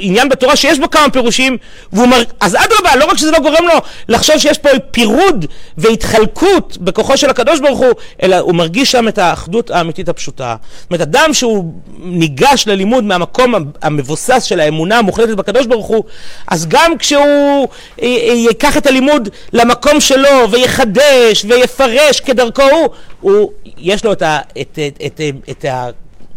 עניין 0.00 0.28
בתורה 0.28 0.56
שיש 0.56 0.78
בו 0.78 0.90
כמה 0.90 1.10
פירושים, 1.10 1.56
מר... 1.92 2.22
אז 2.40 2.54
אדרבה, 2.54 2.96
לא 2.96 3.04
רק 3.04 3.16
שזה 3.18 3.30
לא 3.30 3.38
גורם 3.38 3.64
לו 3.64 3.80
לחשוב 4.08 4.38
שיש 4.38 4.58
פה 4.58 4.68
פירוד 4.90 5.46
והתחלקות 5.78 6.78
בכוחו 6.80 7.16
של 7.16 7.30
הקדוש 7.30 7.60
ברוך 7.60 7.78
הוא, 7.78 7.92
אלא 8.22 8.36
הוא 8.36 8.54
מרגיש 8.54 8.92
שם 8.92 9.08
את 9.08 9.18
האחדות 9.18 9.70
האמיתית 9.70 10.08
הפשוטה. 10.08 10.56
זאת 10.80 10.90
אומרת, 10.90 11.00
אדם 11.00 11.34
שהוא 11.34 11.72
ניגש 11.98 12.64
ללימוד 12.66 13.04
מהמקום 13.04 13.54
המבוסס 13.82 14.42
של 14.42 14.60
האמונה 14.60 14.98
המוחלטת 14.98 15.36
בקדוש 15.36 15.66
ברוך 15.66 15.86
הוא, 15.86 16.04
אז 16.48 16.66
גם 16.68 16.98
כשהוא 16.98 17.68
ייקח 17.98 18.76
את 18.76 18.86
הלימוד 18.86 19.28
למקום 19.52 20.00
שלו 20.00 20.50
ויחדש 20.50 21.44
ויפרש 21.48 22.20
כדרכו 22.20 22.62
הוא, 22.62 22.88
הוא 23.20 23.52
יש 23.78 24.04
לו 24.04 24.12
את, 24.12 24.22
ה, 24.22 24.38
את, 24.60 24.78
את, 24.86 25.00
את, 25.06 25.20
את 25.50 25.64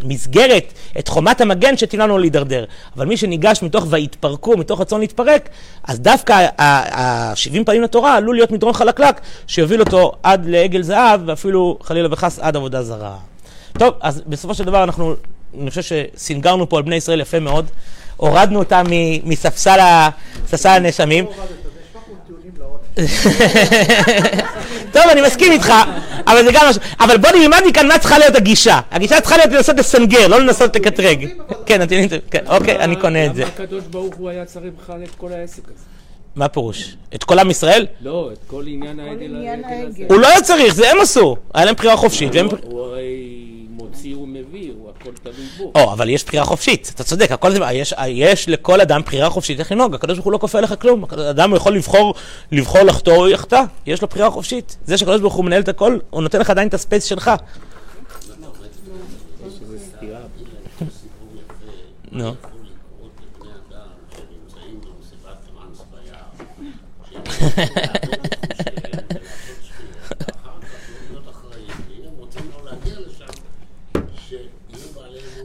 המסגרת, 0.01 0.73
את 0.99 1.07
חומת 1.07 1.41
המגן 1.41 1.77
שתמנע 1.77 2.03
לנו 2.03 2.17
להידרדר. 2.17 2.65
אבל 2.95 3.05
מי 3.05 3.17
שניגש 3.17 3.63
מתוך 3.63 3.85
ויתפרקו, 3.89 4.57
מתוך 4.57 4.81
רצון 4.81 4.99
להתפרק, 4.99 5.49
אז 5.83 5.99
דווקא 5.99 6.47
ה-70 6.57 7.63
פנים 7.65 7.81
לתורה 7.81 8.15
עלול 8.15 8.35
להיות 8.35 8.51
מדרון 8.51 8.73
חלקלק, 8.73 9.21
שיוביל 9.47 9.79
אותו 9.79 10.11
עד 10.23 10.45
לעגל 10.45 10.81
זהב, 10.81 11.21
ואפילו 11.25 11.77
חלילה 11.81 12.07
וחס 12.11 12.39
עד 12.39 12.55
עבודה 12.55 12.83
זרה. 12.83 13.17
טוב, 13.73 13.93
אז 14.01 14.21
בסופו 14.27 14.53
של 14.53 14.63
דבר 14.63 14.83
אנחנו, 14.83 15.15
אני 15.61 15.69
חושב 15.69 15.81
שסינגרנו 16.15 16.69
פה 16.69 16.77
על 16.77 16.83
בני 16.83 16.95
ישראל 16.95 17.21
יפה 17.21 17.39
מאוד. 17.39 17.65
הורדנו 18.17 18.59
אותם 18.59 18.83
מספסל 19.23 19.79
הנאשמים. 20.65 21.25
טוב, 24.93 25.03
אני 25.11 25.21
מסכים 25.21 25.51
איתך, 25.51 25.73
אבל 26.27 26.45
זה 26.45 26.51
גם 26.51 26.65
משהו. 26.69 26.81
אבל 26.99 27.17
בוא 27.17 27.29
נלמד 27.31 27.61
מכאן 27.67 27.87
מה 27.87 27.99
צריכה 27.99 28.17
להיות 28.19 28.35
הגישה. 28.35 28.79
הגישה 28.91 29.21
צריכה 29.21 29.37
להיות 29.37 29.51
לנסות 29.51 29.77
לסנגר, 29.77 30.27
לא 30.27 30.39
לנסות 30.39 30.75
לקטרג. 30.75 31.27
כן, 31.65 31.81
כן, 32.31 32.43
אוקיי, 32.47 32.79
אני 32.79 32.95
קונה 32.95 33.25
את 33.25 33.35
זה. 33.35 33.41
למה 33.41 33.51
הקדוש 33.53 33.83
ברוך 33.83 34.15
הוא 34.15 34.29
היה 34.29 34.45
צריך 34.45 34.73
בכלל 34.83 35.03
את 35.03 35.15
כל 35.17 35.33
העסק 35.33 35.63
הזה? 35.65 35.88
מה 36.39 36.45
הפירוש? 36.45 36.95
את 37.15 37.23
כל 37.23 37.39
עם 37.39 37.49
ישראל? 37.49 37.85
לא, 38.01 38.29
את 38.33 38.37
כל 38.47 38.63
עניין 38.67 38.99
העגל 38.99 39.35
הזה. 39.87 40.03
הוא 40.09 40.19
לא 40.19 40.27
היה 40.27 40.41
צריך, 40.41 40.73
זה 40.73 40.91
הם 40.91 40.97
עשו. 41.01 41.35
היה 41.53 41.65
להם 41.65 41.75
בחירה 41.75 41.97
חופשית. 41.97 42.31
הוא 42.61 42.81
הרי 42.81 43.65
מוציא 43.69 44.15
ומביא, 44.15 44.71
הוא 44.79 44.89
הכל 44.89 45.09
תלוי 45.23 45.47
בו. 45.57 45.71
או, 45.75 45.93
אבל 45.93 46.09
יש 46.09 46.23
בחירה 46.23 46.45
חופשית, 46.45 46.91
אתה 46.95 47.03
צודק, 47.03 47.31
הכל 47.31 47.51
זה, 47.51 47.59
יש, 47.73 47.93
יש 48.07 48.49
לכל 48.49 48.81
אדם 48.81 49.01
בחירה 49.01 49.29
חופשית 49.29 49.59
איך 49.59 49.71
לנהוג, 49.71 49.95
הקדוש 49.95 50.17
ברוך 50.17 50.25
הוא 50.25 50.33
לא 50.33 50.37
כופה 50.37 50.57
עליך 50.57 50.73
כלום, 50.81 51.05
אדם 51.29 51.55
יכול 51.55 51.75
לבחור, 51.75 52.13
לבחור 52.51 52.81
לחטוא 52.81 53.15
או 53.15 53.29
יחטא, 53.29 53.63
יש 53.85 54.01
לו 54.01 54.07
בחירה 54.07 54.29
חופשית. 54.29 54.77
זה 54.85 54.97
שהקדוש 54.97 55.21
ברוך 55.21 55.33
הוא 55.33 55.45
מנהל 55.45 55.61
את 55.61 55.69
הכל, 55.69 55.97
הוא 56.09 56.21
נותן 56.21 56.39
לך 56.39 56.49
עדיין 56.49 56.67
את 56.67 56.73
הספייס 56.73 57.03
שלך. 57.03 57.31
נו. 62.11 62.33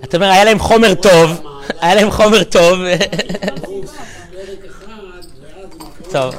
אתה 0.05 0.17
אומר, 0.17 0.27
היה 0.27 0.45
להם 0.45 0.59
חומר 0.59 0.95
טוב, 0.95 1.41
היה 1.81 1.95
להם 1.95 2.11
חומר 2.11 2.45
טוב. 2.45 2.79
טוב. 6.13 6.35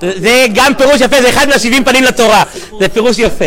זה 0.00 0.46
גם 0.54 0.72
פירוש 0.78 1.00
יפה, 1.00 1.22
זה 1.22 1.28
אחד 1.28 1.48
מהשבעים 1.48 1.84
פנים 1.84 2.04
לתורה. 2.04 2.42
זה 2.80 2.88
פירוש 2.88 3.18
יפה. 3.18 3.44